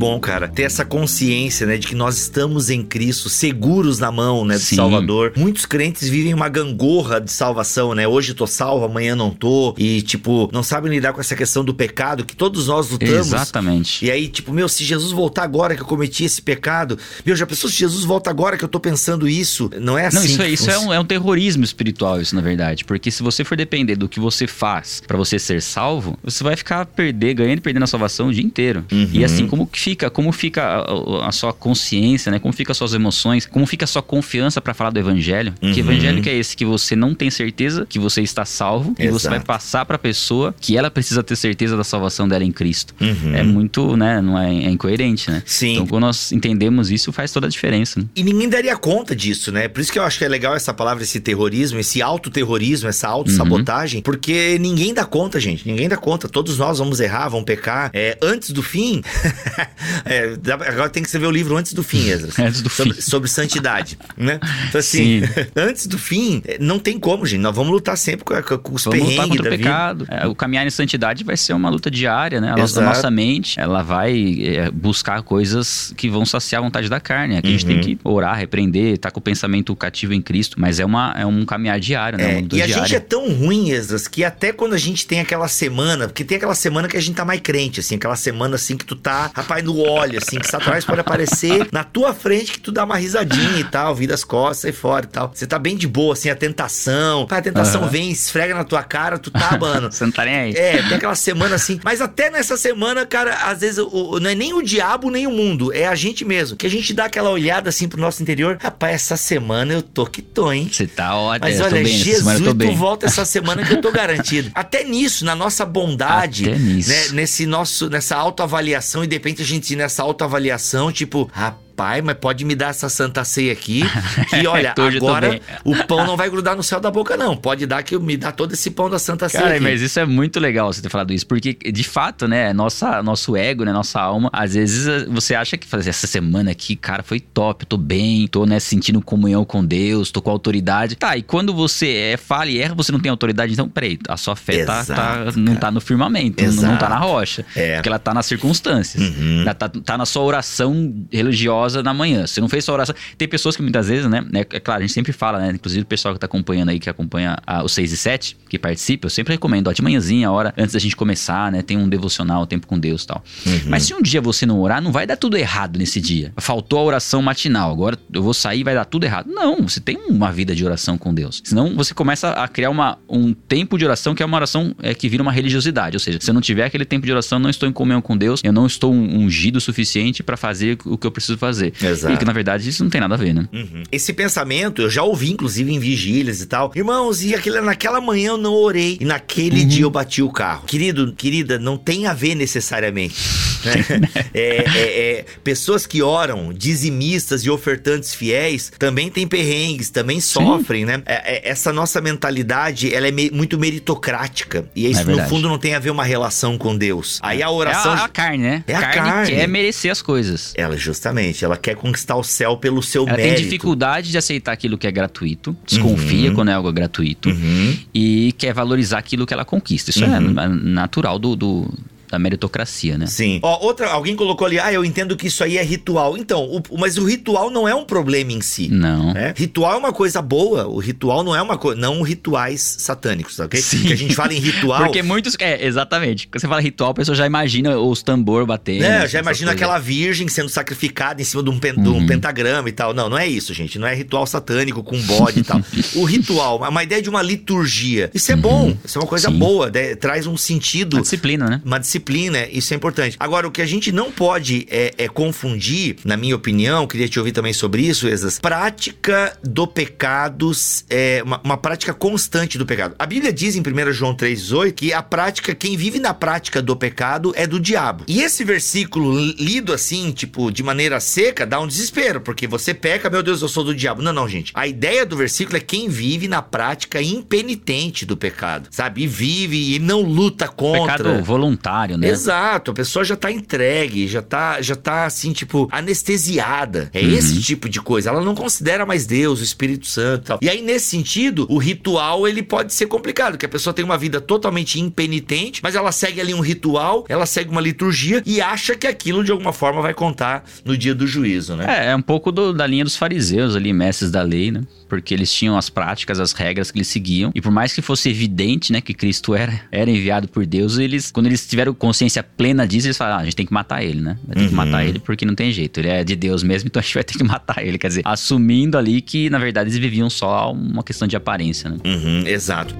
Bom, 0.03 0.19
cara. 0.19 0.47
Ter 0.47 0.63
essa 0.63 0.83
consciência, 0.83 1.65
né, 1.65 1.77
de 1.77 1.87
que 1.87 1.95
nós 1.95 2.17
estamos 2.17 2.69
em 2.69 2.83
Cristo, 2.83 3.29
seguros 3.29 3.99
na 3.99 4.11
mão, 4.11 4.43
né, 4.43 4.55
do 4.55 4.61
Sim. 4.61 4.75
Salvador. 4.75 5.33
Muitos 5.35 5.65
crentes 5.65 6.09
vivem 6.09 6.33
uma 6.33 6.49
gangorra 6.49 7.21
de 7.21 7.31
salvação, 7.31 7.95
né? 7.95 8.07
Hoje 8.07 8.33
tô 8.33 8.45
salvo, 8.45 8.85
amanhã 8.85 9.15
não 9.15 9.31
tô. 9.31 9.73
E, 9.77 10.01
tipo, 10.01 10.49
não 10.51 10.61
sabem 10.61 10.91
lidar 10.91 11.13
com 11.13 11.21
essa 11.21 11.35
questão 11.35 11.63
do 11.63 11.73
pecado 11.73 12.25
que 12.25 12.35
todos 12.35 12.67
nós 12.67 12.89
lutamos. 12.89 13.27
Exatamente. 13.27 14.05
E 14.05 14.11
aí, 14.11 14.27
tipo, 14.27 14.51
meu, 14.51 14.67
se 14.67 14.83
Jesus 14.83 15.11
voltar 15.11 15.43
agora 15.43 15.75
que 15.75 15.81
eu 15.81 15.85
cometi 15.85 16.25
esse 16.25 16.41
pecado, 16.41 16.97
meu, 17.25 17.35
já 17.35 17.45
pensou 17.45 17.69
se 17.69 17.77
Jesus 17.77 18.03
volta 18.03 18.29
agora 18.29 18.57
que 18.57 18.65
eu 18.65 18.69
tô 18.69 18.79
pensando 18.79 19.27
isso? 19.27 19.69
Não 19.79 19.97
é 19.97 20.07
assim. 20.07 20.17
Não, 20.17 20.25
isso, 20.25 20.41
é, 20.41 20.49
isso 20.49 20.69
é, 20.69 20.77
um, 20.77 20.93
é 20.93 20.99
um 20.99 21.05
terrorismo 21.05 21.63
espiritual, 21.63 22.19
isso 22.19 22.35
na 22.35 22.41
verdade. 22.41 22.83
Porque 22.83 23.09
se 23.09 23.23
você 23.23 23.43
for 23.43 23.55
depender 23.55 23.95
do 23.95 24.09
que 24.09 24.19
você 24.19 24.47
faz 24.47 25.01
pra 25.05 25.17
você 25.17 25.39
ser 25.39 25.61
salvo, 25.61 26.17
você 26.23 26.43
vai 26.43 26.55
ficar 26.55 26.85
perder, 26.85 27.33
ganhando 27.35 27.59
e 27.59 27.61
perdendo 27.61 27.83
a 27.83 27.87
salvação 27.87 28.27
o 28.27 28.33
dia 28.33 28.43
inteiro. 28.43 28.85
Uhum. 28.91 29.09
E 29.13 29.23
assim, 29.23 29.47
como 29.47 29.65
que 29.65 29.92
fica, 29.93 30.09
como 30.09 30.31
fica 30.31 30.63
a, 30.63 31.27
a 31.27 31.31
sua 31.31 31.53
consciência, 31.53 32.31
né? 32.31 32.39
Como 32.39 32.53
fica 32.53 32.71
as 32.71 32.77
suas 32.77 32.93
emoções, 32.93 33.45
como 33.45 33.65
fica 33.65 33.85
a 33.85 33.87
sua 33.87 34.01
confiança 34.01 34.59
pra 34.59 34.73
falar 34.73 34.89
do 34.89 34.99
evangelho? 34.99 35.53
Que 35.59 35.65
Uhum. 35.67 35.77
evangelho 35.79 36.21
que 36.21 36.29
é 36.29 36.35
esse 36.35 36.55
que 36.57 36.65
você 36.65 36.95
não 36.95 37.13
tem 37.13 37.29
certeza 37.29 37.85
que 37.87 37.99
você 37.99 38.21
está 38.21 38.43
salvo 38.45 38.95
e 38.97 39.07
você 39.07 39.27
Exato. 39.27 39.35
vai 39.35 39.39
passar 39.45 39.85
pra 39.85 39.97
pessoa 39.97 40.53
que 40.59 40.75
ela 40.77 40.89
precisa 40.89 41.21
ter 41.23 41.35
certeza 41.35 41.77
da 41.77 41.83
salvação 41.83 42.27
dela 42.27 42.43
em 42.43 42.51
Cristo. 42.51 42.93
Uhum. 42.99 43.35
É 43.35 43.43
muito, 43.43 43.95
né? 43.95 44.21
Não 44.21 44.37
é, 44.39 44.49
é 44.49 44.69
incoerente, 44.69 45.29
né? 45.29 45.43
Sim. 45.45 45.73
Então, 45.73 45.87
quando 45.87 46.01
nós 46.03 46.31
entendemos 46.31 46.89
isso, 46.91 47.11
faz 47.11 47.31
toda 47.31 47.47
a 47.47 47.49
diferença. 47.49 47.99
Né? 47.99 48.05
E 48.15 48.23
ninguém 48.23 48.49
daria 48.49 48.75
conta 48.75 49.15
disso, 49.15 49.51
né? 49.51 49.67
Por 49.67 49.81
isso 49.81 49.91
que 49.91 49.99
eu 49.99 50.03
acho 50.03 50.17
que 50.17 50.25
é 50.25 50.27
legal 50.27 50.55
essa 50.55 50.73
palavra, 50.73 51.03
esse 51.03 51.19
terrorismo, 51.19 51.79
esse 51.79 52.01
autoterrorismo, 52.01 52.89
essa 52.89 53.07
autossabotagem, 53.07 54.01
porque 54.01 54.57
ninguém 54.59 54.93
dá 54.93 55.05
conta, 55.05 55.39
gente. 55.39 55.67
Ninguém 55.67 55.87
dá 55.87 55.97
conta. 55.97 56.27
Todos 56.27 56.57
nós 56.57 56.79
vamos 56.79 56.99
errar, 56.99 57.29
vamos 57.29 57.45
pecar. 57.45 57.89
É, 57.93 58.17
antes 58.21 58.51
do 58.51 58.63
fim. 58.63 59.01
é, 60.05 60.35
agora 60.67 60.89
tem 60.89 61.01
que 61.03 61.07
escrever 61.07 61.27
o 61.27 61.31
livro 61.31 61.55
antes 61.57 61.73
do 61.73 61.83
fim, 61.83 62.07
Ezra. 62.09 62.31
Antes 62.45 62.61
do 62.61 62.69
sobre, 62.69 62.93
fim. 62.93 63.01
sobre 63.01 63.29
santidade, 63.29 63.97
né? 64.17 64.39
Então, 64.69 64.79
assim, 64.79 65.21
Sim. 65.25 65.29
antes 65.55 65.87
do 65.87 65.97
fim, 65.97 66.41
é, 66.45 66.57
não 66.59 66.79
tem 66.79 66.99
como, 66.99 67.25
gente. 67.25 67.41
Nós 67.41 67.55
vamos 67.55 67.71
lutar 67.71 67.97
sempre 67.97 68.23
com, 68.25 68.33
com- 68.59 68.73
os 68.75 68.83
Vamos 68.83 68.99
perrengues 68.99 69.27
contra 69.29 69.43
da 69.43 69.49
o 69.49 69.51
vida. 69.57 69.63
pecado. 69.69 70.07
É, 70.09 70.27
o 70.27 70.35
caminhar 70.35 70.65
em 70.65 70.69
santidade 70.69 71.23
vai 71.23 71.37
ser 71.37 71.53
uma 71.53 71.69
luta 71.69 71.89
diária, 71.91 72.39
né? 72.41 72.49
A 72.51 72.57
nossa, 72.57 72.73
Exato. 72.73 72.85
a 72.87 72.89
nossa 72.89 73.11
mente, 73.11 73.59
ela 73.59 73.81
vai 73.83 74.37
é, 74.41 74.71
buscar 74.71 75.21
coisas 75.23 75.93
que 75.97 76.09
vão 76.09 76.25
saciar 76.25 76.61
a 76.61 76.65
vontade 76.65 76.89
da 76.89 76.99
carne. 76.99 77.37
Aqui 77.37 77.47
a 77.47 77.51
gente 77.51 77.65
tem 77.65 77.75
Uhum. 77.77 77.81
que 77.81 77.99
orar, 78.03 78.37
repreender, 78.37 78.93
estar 78.95 79.09
com 79.11 79.19
o 79.19 79.23
pensamento 79.23 79.75
cativo 79.75 80.13
em 80.13 80.21
Cristo. 80.21 80.59
Mas 80.59 80.79
é, 80.79 80.85
uma, 80.85 81.13
é 81.17 81.25
um 81.25 81.43
caminhar 81.45 81.79
diário, 81.79 82.17
né? 82.17 82.39
É, 82.39 82.55
e 82.55 82.61
a 82.61 82.67
gente 82.67 82.95
é 82.95 82.99
tão 82.99 83.31
ruim, 83.33 83.69
Esdras, 83.71 84.07
que 84.07 84.23
até 84.23 84.51
quando 84.53 84.73
a 84.73 84.77
gente 84.77 85.05
tem 85.07 85.19
aquela 85.19 85.47
semana, 85.47 86.07
porque 86.07 86.23
tem 86.23 86.37
aquela 86.37 86.55
semana 86.55 86.87
que 86.87 86.95
a 86.97 87.01
gente 87.01 87.15
tá 87.15 87.25
mais 87.25 87.39
crente, 87.41 87.79
assim, 87.79 87.95
aquela 87.95 88.15
semana 88.15 88.55
assim 88.55 88.77
que 88.77 88.85
tu 88.85 88.95
tá, 88.95 89.31
rapaz, 89.33 89.63
no 89.63 89.72
óleo, 89.81 90.19
assim, 90.21 90.37
que 90.39 90.47
Satanás 90.47 90.85
pode 90.85 90.99
aparecer 91.01 91.67
na 91.71 91.83
tua 91.83 92.13
frente 92.13 92.51
que 92.53 92.59
tu 92.59 92.71
dá 92.71 92.83
uma 92.83 92.95
risadinha 92.97 93.59
e 93.59 93.63
tal, 93.63 93.93
vira 93.95 94.13
as 94.13 94.23
costas, 94.23 94.59
sai 94.59 94.71
fora 94.71 95.05
e 95.05 95.09
tal. 95.09 95.31
Você 95.33 95.45
tá 95.47 95.57
bem 95.59 95.75
de 95.75 95.87
boa, 95.87 96.13
assim, 96.13 96.29
a 96.29 96.35
tentação, 96.35 97.27
a 97.29 97.41
tentação 97.41 97.81
Aham. 97.81 97.89
vem, 97.89 98.11
esfrega 98.11 98.53
na 98.55 98.63
tua 98.63 98.83
cara, 98.83 99.17
tu 99.17 99.29
tá, 99.31 99.57
mano. 99.57 99.91
Você 99.91 100.03
não 100.05 100.11
tá 100.11 100.25
nem 100.25 100.35
aí. 100.35 100.53
É, 100.55 100.81
tem 100.83 100.97
aquela 100.97 101.15
semana 101.15 101.55
assim. 101.55 101.79
Mas 101.83 102.01
até 102.01 102.29
nessa 102.29 102.57
semana, 102.57 103.05
cara, 103.05 103.33
às 103.49 103.61
vezes 103.61 103.79
o- 103.79 104.19
não 104.19 104.29
é 104.29 104.35
nem 104.35 104.53
o 104.53 104.61
diabo 104.61 105.09
nem 105.09 105.27
o 105.27 105.31
mundo, 105.31 105.73
é 105.73 105.87
a 105.87 105.95
gente 105.95 106.23
mesmo. 106.25 106.55
Que 106.57 106.65
a 106.67 106.69
gente 106.69 106.93
dá 106.93 107.05
aquela 107.05 107.29
olhada 107.29 107.69
assim 107.69 107.87
pro 107.87 107.99
nosso 107.99 108.21
interior. 108.21 108.57
Rapaz, 108.61 108.95
essa 108.95 109.17
semana 109.17 109.73
eu 109.73 109.81
tô 109.81 110.05
que 110.05 110.21
tô, 110.21 110.51
hein? 110.51 110.69
Você 110.71 110.87
tá 110.87 111.15
ótimo. 111.15 111.45
Mas 111.49 111.59
olha, 111.61 111.71
bem, 111.83 111.85
Jesus, 111.85 112.39
tu 112.41 112.53
bem. 112.53 112.75
volta 112.75 113.05
essa 113.05 113.23
semana 113.25 113.63
que 113.65 113.73
eu 113.73 113.81
tô 113.81 113.91
garantido. 113.91 114.51
Até 114.55 114.83
nisso, 114.83 115.25
na 115.25 115.35
nossa 115.35 115.65
bondade, 115.65 116.49
Até 116.49 116.57
nisso. 116.57 116.89
né, 116.89 117.07
nesse 117.13 117.45
nosso, 117.45 117.89
nessa 117.89 118.15
autoavaliação, 118.15 119.03
e 119.03 119.07
de 119.07 119.15
repente 119.15 119.41
a 119.41 119.45
gente 119.45 119.52
ir 119.71 119.75
nessa 119.75 120.03
autoavaliação, 120.03 120.91
tipo, 120.91 121.29
rapaz 121.31 121.62
pai, 121.75 122.01
mas 122.01 122.15
pode 122.17 122.45
me 122.45 122.55
dar 122.55 122.69
essa 122.69 122.89
santa 122.89 123.23
ceia 123.23 123.51
aqui. 123.51 123.83
Que 124.29 124.45
olha, 124.47 124.73
agora 124.77 125.39
o 125.63 125.75
pão 125.85 126.05
não 126.05 126.15
vai 126.15 126.29
grudar 126.29 126.55
no 126.55 126.63
céu 126.63 126.79
da 126.79 126.91
boca, 126.91 127.17
não. 127.17 127.35
Pode 127.35 127.65
dar 127.65 127.83
que 127.83 127.97
me 127.97 128.15
dá 128.17 128.31
todo 128.31 128.53
esse 128.53 128.71
pão 128.71 128.89
da 128.89 128.99
santa 128.99 129.27
ceia. 129.29 129.43
Cara, 129.43 129.55
aqui. 129.55 129.63
mas 129.63 129.81
isso 129.81 129.99
é 129.99 130.05
muito 130.05 130.39
legal 130.39 130.71
você 130.71 130.81
ter 130.81 130.89
falado 130.89 131.13
isso, 131.13 131.25
porque 131.27 131.53
de 131.53 131.83
fato, 131.83 132.27
né, 132.27 132.53
nossa, 132.53 133.01
nosso 133.03 133.35
ego, 133.35 133.63
né, 133.63 133.73
nossa 133.73 133.99
alma, 133.99 134.29
às 134.31 134.53
vezes 134.53 134.87
eh, 134.87 135.05
você 135.09 135.35
acha 135.35 135.57
que 135.57 135.67
fazer 135.67 135.89
essa 135.89 136.07
semana 136.07 136.51
aqui, 136.51 136.75
cara, 136.75 137.03
foi 137.03 137.19
top, 137.19 137.65
tô 137.65 137.77
bem, 137.77 138.27
tô, 138.27 138.45
né, 138.45 138.59
sentindo 138.59 139.01
comunhão 139.01 139.43
com 139.43 139.65
Deus, 139.65 140.11
tô 140.11 140.21
com 140.21 140.29
autoridade. 140.29 140.95
Tá, 140.95 141.17
e 141.17 141.23
quando 141.23 141.53
você 141.53 141.93
é, 141.95 142.17
fala 142.17 142.49
e 142.49 142.59
erra, 142.59 142.75
você 142.75 142.91
não 142.91 142.99
tem 142.99 143.09
autoridade, 143.09 143.53
então, 143.53 143.67
peraí, 143.67 143.97
a 144.07 144.17
sua 144.17 144.35
fé 144.35 144.65
tá, 144.65 144.79
Exato, 144.81 145.01
tá, 145.01 145.31
não 145.35 145.55
tá 145.55 145.71
no 145.71 145.81
firmamento, 145.81 146.43
Exato. 146.43 146.67
não 146.67 146.77
tá 146.77 146.89
na 146.89 146.97
rocha. 146.97 147.45
É. 147.55 147.75
Porque 147.75 147.89
ela 147.89 147.99
tá 147.99 148.13
nas 148.13 148.25
circunstâncias. 148.25 149.01
Uhum. 149.03 149.41
Ela 149.41 149.53
tá, 149.53 149.69
tá 149.69 149.97
na 149.97 150.05
sua 150.05 150.23
oração 150.23 150.93
religiosa 151.11 151.62
na 151.69 151.93
manhã. 151.93 152.25
Você 152.25 152.41
não 152.41 152.49
fez 152.49 152.65
sua 152.65 152.73
oração. 152.73 152.95
Tem 153.17 153.27
pessoas 153.27 153.55
que 153.55 153.61
muitas 153.61 153.87
vezes, 153.87 154.09
né? 154.09 154.25
né, 154.31 154.41
É 154.49 154.59
claro, 154.59 154.79
a 154.79 154.81
gente 154.81 154.93
sempre 154.93 155.13
fala, 155.13 155.39
né? 155.39 155.51
Inclusive 155.53 155.83
o 155.83 155.85
pessoal 155.85 156.13
que 156.13 156.19
tá 156.19 156.25
acompanhando 156.25 156.69
aí, 156.69 156.79
que 156.79 156.89
acompanha 156.89 157.37
a, 157.45 157.63
o 157.63 157.69
6 157.69 157.91
e 157.91 157.97
7, 157.97 158.37
que 158.49 158.57
participa, 158.57 159.05
eu 159.05 159.09
sempre 159.09 159.33
recomendo, 159.33 159.67
ó, 159.67 159.71
de 159.71 159.81
manhãzinha, 159.81 160.27
a 160.27 160.31
hora 160.31 160.53
antes 160.57 160.73
da 160.73 160.79
gente 160.79 160.95
começar, 160.95 161.51
né? 161.51 161.61
Tem 161.61 161.77
um 161.77 161.87
devocional, 161.87 162.45
tempo 162.45 162.67
com 162.67 162.79
Deus 162.79 163.03
e 163.03 163.07
tal. 163.07 163.23
Mas 163.67 163.83
se 163.83 163.93
um 163.93 164.01
dia 164.01 164.21
você 164.21 164.45
não 164.45 164.59
orar, 164.59 164.81
não 164.81 164.91
vai 164.91 165.05
dar 165.05 165.15
tudo 165.15 165.37
errado 165.37 165.77
nesse 165.77 166.01
dia. 166.01 166.33
Faltou 166.37 166.79
a 166.79 166.83
oração 166.83 167.21
matinal, 167.21 167.71
agora 167.71 167.97
eu 168.11 168.23
vou 168.23 168.33
sair 168.33 168.63
vai 168.63 168.73
dar 168.73 168.85
tudo 168.85 169.03
errado. 169.03 169.29
Não, 169.29 169.61
você 169.61 169.79
tem 169.79 169.97
uma 170.07 170.31
vida 170.31 170.55
de 170.55 170.65
oração 170.65 170.97
com 170.97 171.13
Deus. 171.13 171.41
Senão 171.43 171.75
você 171.75 171.93
começa 171.93 172.29
a 172.31 172.47
criar 172.47 172.69
uma, 172.69 172.97
um 173.07 173.33
tempo 173.33 173.77
de 173.77 173.85
oração 173.85 174.15
que 174.15 174.23
é 174.23 174.25
uma 174.25 174.37
oração 174.37 174.75
é, 174.81 174.93
que 174.93 175.09
vira 175.09 175.21
uma 175.21 175.31
religiosidade. 175.31 175.95
Ou 175.95 175.99
seja, 175.99 176.19
se 176.21 176.29
eu 176.29 176.33
não 176.33 176.41
tiver 176.41 176.65
aquele 176.65 176.85
tempo 176.85 177.05
de 177.05 177.11
oração, 177.11 177.37
eu 177.37 177.43
não 177.43 177.49
estou 177.49 177.67
em 177.67 177.71
comunhão 177.71 178.01
com 178.01 178.17
Deus, 178.17 178.41
eu 178.43 178.53
não 178.53 178.65
estou 178.65 178.91
ungido 178.93 179.57
o 179.57 179.61
suficiente 179.61 180.23
para 180.23 180.37
fazer 180.37 180.77
o 180.85 180.97
que 180.97 181.05
eu 181.05 181.11
preciso 181.11 181.37
fazer. 181.37 181.52
Exato. 181.61 182.13
E 182.13 182.17
que 182.17 182.25
na 182.25 182.33
verdade 182.33 182.69
isso 182.69 182.83
não 182.83 182.89
tem 182.89 183.01
nada 183.01 183.15
a 183.15 183.17
ver, 183.17 183.33
né? 183.33 183.47
Uhum. 183.53 183.83
Esse 183.91 184.13
pensamento 184.13 184.81
eu 184.81 184.89
já 184.89 185.03
ouvi, 185.03 185.31
inclusive, 185.31 185.71
em 185.73 185.79
vigílias 185.79 186.41
e 186.41 186.45
tal. 186.45 186.71
Irmãos, 186.75 187.23
e 187.23 187.33
aquele, 187.35 187.61
naquela 187.61 188.01
manhã 188.01 188.29
eu 188.29 188.37
não 188.37 188.53
orei. 188.53 188.97
E 188.99 189.05
naquele 189.05 189.63
dia 189.65 189.83
eu 189.83 189.89
bati 189.89 190.21
o 190.21 190.31
carro. 190.31 190.65
Querido, 190.65 191.13
querida, 191.13 191.59
não 191.59 191.77
tem 191.77 192.07
a 192.07 192.13
ver 192.13 192.35
necessariamente. 192.35 193.15
Né? 193.65 193.73
É, 194.33 194.57
é, 194.57 195.19
é, 195.19 195.25
pessoas 195.43 195.85
que 195.85 196.01
oram, 196.01 196.51
dizimistas 196.53 197.45
e 197.45 197.49
ofertantes 197.49 198.15
fiéis, 198.15 198.71
também 198.79 199.09
têm 199.09 199.27
perrengues, 199.27 199.89
também 199.89 200.19
sofrem, 200.19 200.85
né? 200.85 201.01
É, 201.05 201.35
é, 201.47 201.49
essa 201.49 201.71
nossa 201.71 202.01
mentalidade, 202.01 202.93
ela 202.93 203.07
é 203.07 203.11
me- 203.11 203.29
muito 203.29 203.59
meritocrática. 203.59 204.65
E 204.75 204.89
isso, 204.89 205.09
no 205.09 205.19
fundo, 205.27 205.47
não 205.47 205.57
tem 205.57 205.75
a 205.75 205.79
ver 205.79 205.91
uma 205.91 206.03
relação 206.03 206.57
com 206.57 206.75
Deus. 206.75 207.19
Aí 207.21 207.43
a 207.43 207.49
oração... 207.49 207.93
É 207.93 207.97
a, 207.99 208.05
a 208.05 208.09
carne, 208.09 208.43
né? 208.43 208.63
É 208.67 208.75
a 208.75 208.81
carne, 208.81 208.95
carne. 209.11 209.31
quer 209.31 209.47
merecer 209.47 209.91
as 209.91 210.01
coisas. 210.01 210.53
Ela, 210.55 210.75
justamente, 210.77 211.45
ela 211.45 211.57
quer 211.57 211.75
conquistar 211.75 212.15
o 212.15 212.23
céu 212.23 212.57
pelo 212.57 212.81
seu 212.81 213.07
Ela 213.07 213.17
mérito. 213.17 213.35
tem 213.35 213.43
dificuldade 213.43 214.09
de 214.11 214.17
aceitar 214.17 214.51
aquilo 214.53 214.77
que 214.77 214.87
é 214.87 214.91
gratuito, 214.91 215.55
desconfia 215.67 216.31
quando 216.31 216.49
é 216.49 216.53
algo 216.53 216.71
gratuito 216.71 217.29
Uhum. 217.29 217.77
e 217.93 218.33
quer 218.37 218.53
valorizar 218.53 218.97
aquilo 218.97 219.25
que 219.27 219.33
ela 219.33 219.45
conquista. 219.45 219.91
Isso 219.91 220.03
é 220.03 220.07
na- 220.19 220.47
natural 220.49 221.17
do, 221.19 221.35
do- 221.35 221.73
da 222.13 222.19
meritocracia, 222.19 222.95
né? 222.97 223.07
Sim. 223.07 223.39
Ó, 223.41 223.65
outra, 223.65 223.89
alguém 223.89 224.15
colocou 224.15 224.45
ali, 224.45 224.59
ah, 224.59 224.71
eu 224.71 224.85
entendo 224.85 225.15
que 225.17 225.27
isso 225.27 225.43
aí 225.43 225.57
é 225.57 225.63
ritual. 225.63 226.15
Então, 226.17 226.43
o- 226.45 226.77
mas 226.77 226.97
o 226.97 227.05
ritual 227.05 227.49
não 227.49 227.67
é 227.67 227.73
um 227.73 227.83
problema 227.83 228.31
em 228.31 228.41
si. 228.41 228.67
Não. 228.69 229.13
né? 229.13 229.33
Ritual 229.35 229.73
é 229.73 229.77
uma 229.77 229.91
coisa 229.91 230.21
boa, 230.21 230.67
o 230.67 230.77
ritual 230.79 231.23
não 231.23 231.35
é 231.35 231.41
uma 231.41 231.57
coisa, 231.57 231.79
não 231.79 232.01
rituais 232.03 232.75
satânicos, 232.79 233.35
tá 233.37 233.45
ok? 233.45 233.59
Sim. 233.59 233.81
Que 233.83 233.93
a 233.93 233.97
gente 233.97 234.13
fala 234.15 234.33
em 234.33 234.39
ritual. 234.39 234.83
Porque 234.85 235.01
muitos. 235.01 235.35
É, 235.39 235.65
exatamente. 235.65 236.27
Quando 236.27 236.39
você 236.41 236.47
fala 236.47 236.61
ritual, 236.61 236.91
a 236.91 236.93
pessoa 236.93 237.15
já 237.15 237.25
imagina 237.25 237.77
os 237.79 238.03
tambor 238.03 238.45
batendo. 238.45 238.83
eu 239.03 239.07
já 239.07 239.19
coisas. 239.47 239.55
aquela 239.55 239.79
virgem 239.79 240.27
sendo 240.27 240.49
sacrificada 240.49 241.21
em 241.21 241.25
cima 241.25 241.41
de 241.43 241.49
um, 241.49 241.57
pen- 241.59 241.73
de 241.73 241.89
um 241.89 241.93
Uhum. 241.97 242.05
pentagrama 242.05 242.67
e 242.69 242.71
tal. 242.71 242.93
Não, 242.93 243.09
não 243.09 243.17
é 243.17 243.27
isso, 243.27 243.53
gente. 243.53 243.79
Não 243.79 243.87
é 243.87 243.95
ritual 243.95 244.25
satânico 244.27 244.83
com 244.83 244.99
bode 245.01 245.39
e 245.39 245.43
tal. 245.43 245.59
O 245.95 246.03
ritual, 246.05 246.63
é 246.65 246.69
uma 246.69 246.83
ideia 246.83 247.01
de 247.01 247.09
uma 247.09 247.21
liturgia. 247.21 248.09
Isso 248.13 248.31
é 248.31 248.35
bom, 248.35 248.75
isso 248.85 248.97
é 248.97 249.01
uma 249.01 249.07
coisa 249.07 249.27
Uhum. 249.27 249.33
Sim. 249.33 249.39
boa, 249.39 249.71
né? 249.71 249.95
traz 249.95 250.27
um 250.27 250.35
sentido. 250.37 250.95
Uma 250.97 251.01
disciplina, 251.01 251.49
né? 251.49 251.61
uma 251.63 251.79
disciplina, 251.79 252.02
isso 252.51 252.73
é 252.73 252.77
importante. 252.77 253.17
Agora, 253.19 253.47
o 253.47 253.51
que 253.51 253.61
a 253.61 253.65
gente 253.65 253.91
não 253.91 254.11
pode 254.11 254.65
é, 254.69 254.93
é 254.97 255.07
confundir, 255.07 255.97
na 256.03 256.17
minha 256.17 256.35
opinião, 256.35 256.87
queria 256.87 257.07
te 257.07 257.19
ouvir 257.19 257.31
também 257.31 257.53
sobre 257.53 257.81
isso, 257.81 258.07
Esas, 258.07 258.39
prática 258.39 259.37
do 259.43 259.67
pecado, 259.67 260.51
é 260.89 261.21
uma, 261.23 261.39
uma 261.43 261.57
prática 261.57 261.93
constante 261.93 262.57
do 262.57 262.65
pecado. 262.65 262.95
A 262.97 263.05
Bíblia 263.05 263.31
diz 263.31 263.55
em 263.55 263.61
1 263.61 263.93
João 263.93 264.15
3,18 264.15 264.71
que 264.73 264.93
a 264.93 265.01
prática, 265.01 265.55
quem 265.55 265.77
vive 265.77 265.99
na 265.99 266.13
prática 266.13 266.61
do 266.61 266.75
pecado 266.75 267.33
é 267.35 267.47
do 267.47 267.59
diabo. 267.59 268.03
E 268.07 268.21
esse 268.21 268.43
versículo 268.43 269.13
lido 269.39 269.73
assim, 269.73 270.11
tipo, 270.11 270.51
de 270.51 270.63
maneira 270.63 270.99
seca, 270.99 271.45
dá 271.45 271.59
um 271.59 271.67
desespero, 271.67 272.21
porque 272.21 272.47
você 272.47 272.73
peca, 272.73 273.09
meu 273.09 273.23
Deus, 273.23 273.41
eu 273.41 273.47
sou 273.47 273.63
do 273.63 273.73
diabo. 273.73 274.01
Não, 274.01 274.13
não, 274.13 274.27
gente. 274.27 274.51
A 274.55 274.67
ideia 274.67 275.05
do 275.05 275.15
versículo 275.15 275.57
é 275.57 275.59
quem 275.59 275.89
vive 275.89 276.27
na 276.27 276.41
prática 276.41 277.01
impenitente 277.01 278.05
do 278.05 278.17
pecado, 278.17 278.67
sabe? 278.71 279.03
E 279.03 279.07
vive 279.07 279.75
e 279.75 279.79
não 279.79 280.01
luta 280.01 280.47
contra. 280.47 280.97
Pecado 280.97 281.23
voluntário, 281.23 281.92
né? 281.97 282.07
Exato, 282.09 282.71
a 282.71 282.73
pessoa 282.73 283.03
já 283.05 283.15
tá 283.15 283.31
entregue, 283.31 284.07
já 284.07 284.21
tá, 284.21 284.61
já 284.61 284.75
tá 284.75 285.05
assim, 285.05 285.31
tipo, 285.33 285.67
anestesiada. 285.71 286.89
É 286.93 287.01
Uhum. 287.01 287.09
esse 287.13 287.41
tipo 287.41 287.67
de 287.69 287.81
coisa. 287.81 288.09
Ela 288.09 288.21
não 288.21 288.35
considera 288.35 288.85
mais 288.85 289.05
Deus, 289.05 289.39
o 289.39 289.43
Espírito 289.43 289.87
Santo 289.87 290.21
e 290.23 290.25
tal. 290.27 290.39
E 290.41 290.49
aí, 290.49 290.61
nesse 290.61 290.87
sentido, 290.87 291.45
o 291.49 291.57
ritual, 291.57 292.27
ele 292.27 292.43
pode 292.43 292.73
ser 292.73 292.85
complicado, 292.87 293.37
que 293.37 293.45
a 293.45 293.49
pessoa 293.49 293.73
tem 293.73 293.83
uma 293.83 293.97
vida 293.97 294.19
totalmente 294.21 294.79
impenitente, 294.79 295.61
mas 295.63 295.75
ela 295.75 295.91
segue 295.91 296.19
ali 296.21 296.33
um 296.33 296.39
ritual, 296.41 297.05
ela 297.09 297.25
segue 297.25 297.49
uma 297.49 297.61
liturgia 297.61 298.21
e 298.25 298.41
acha 298.41 298.75
que 298.75 298.87
aquilo, 298.87 299.23
de 299.23 299.31
alguma 299.31 299.53
forma, 299.53 299.81
vai 299.81 299.93
contar 299.93 300.43
no 300.65 300.77
dia 300.77 300.93
do 300.93 301.07
juízo, 301.07 301.55
né? 301.55 301.65
É, 301.67 301.91
é 301.91 301.95
um 301.95 302.01
pouco 302.01 302.31
do- 302.31 302.53
da 302.53 302.65
linha 302.67 302.83
dos 302.83 302.95
fariseus 302.95 303.55
ali, 303.55 303.73
mestres 303.73 304.11
da 304.11 304.21
lei, 304.21 304.51
né? 304.51 304.61
Porque 304.87 305.13
eles 305.13 305.33
tinham 305.33 305.57
as 305.57 305.69
práticas, 305.69 306.19
as 306.19 306.33
regras 306.33 306.69
que 306.69 306.77
eles 306.77 306.87
seguiam. 306.87 307.31
E 307.33 307.41
por 307.41 307.51
mais 307.51 307.73
que 307.73 307.81
fosse 307.81 308.09
evidente, 308.09 308.71
né, 308.71 308.79
que 308.79 308.93
Cristo 308.93 309.33
era, 309.33 309.61
era 309.71 309.89
enviado 309.89 310.27
por 310.27 310.45
Deus, 310.45 310.77
eles, 310.77 311.11
quando 311.11 311.25
eles 311.25 311.47
tiveram 311.47 311.72
consciência 311.73 312.23
plena 312.23 312.67
disso, 312.67 312.87
eles 312.87 312.97
falaram, 312.97 313.17
ah, 313.17 313.21
a 313.21 313.25
gente 313.25 313.35
tem 313.35 313.45
que 313.45 313.53
matar 313.53 313.83
ele, 313.83 314.01
né? 314.01 314.17
Vai 314.25 314.35
ter 314.35 314.43
que 314.43 314.49
Uhum. 314.49 314.55
matar 314.55 314.85
ele 314.85 314.99
porque 314.99 315.25
não 315.25 315.35
tem 315.35 315.51
jeito. 315.51 315.79
Ele 315.79 315.89
é 315.89 316.03
de 316.03 316.15
Deus 316.15 316.43
mesmo, 316.43 316.67
então 316.69 316.79
a 316.79 316.83
gente 316.83 316.93
vai 316.93 317.03
ter 317.03 317.17
que 317.17 317.23
matar 317.23 317.65
ele. 317.65 317.77
Quer 317.77 317.87
dizer, 317.87 318.01
assumindo 318.05 318.77
ali 318.77 319.01
que, 319.01 319.29
na 319.29 319.39
verdade, 319.39 319.69
eles 319.69 319.79
viviam 319.79 320.09
só 320.09 320.51
uma 320.51 320.83
questão 320.83 321.07
de 321.07 321.15
aparência, 321.15 321.69
né? 321.69 321.77
Uhum, 321.85 322.27
exato. 322.27 322.75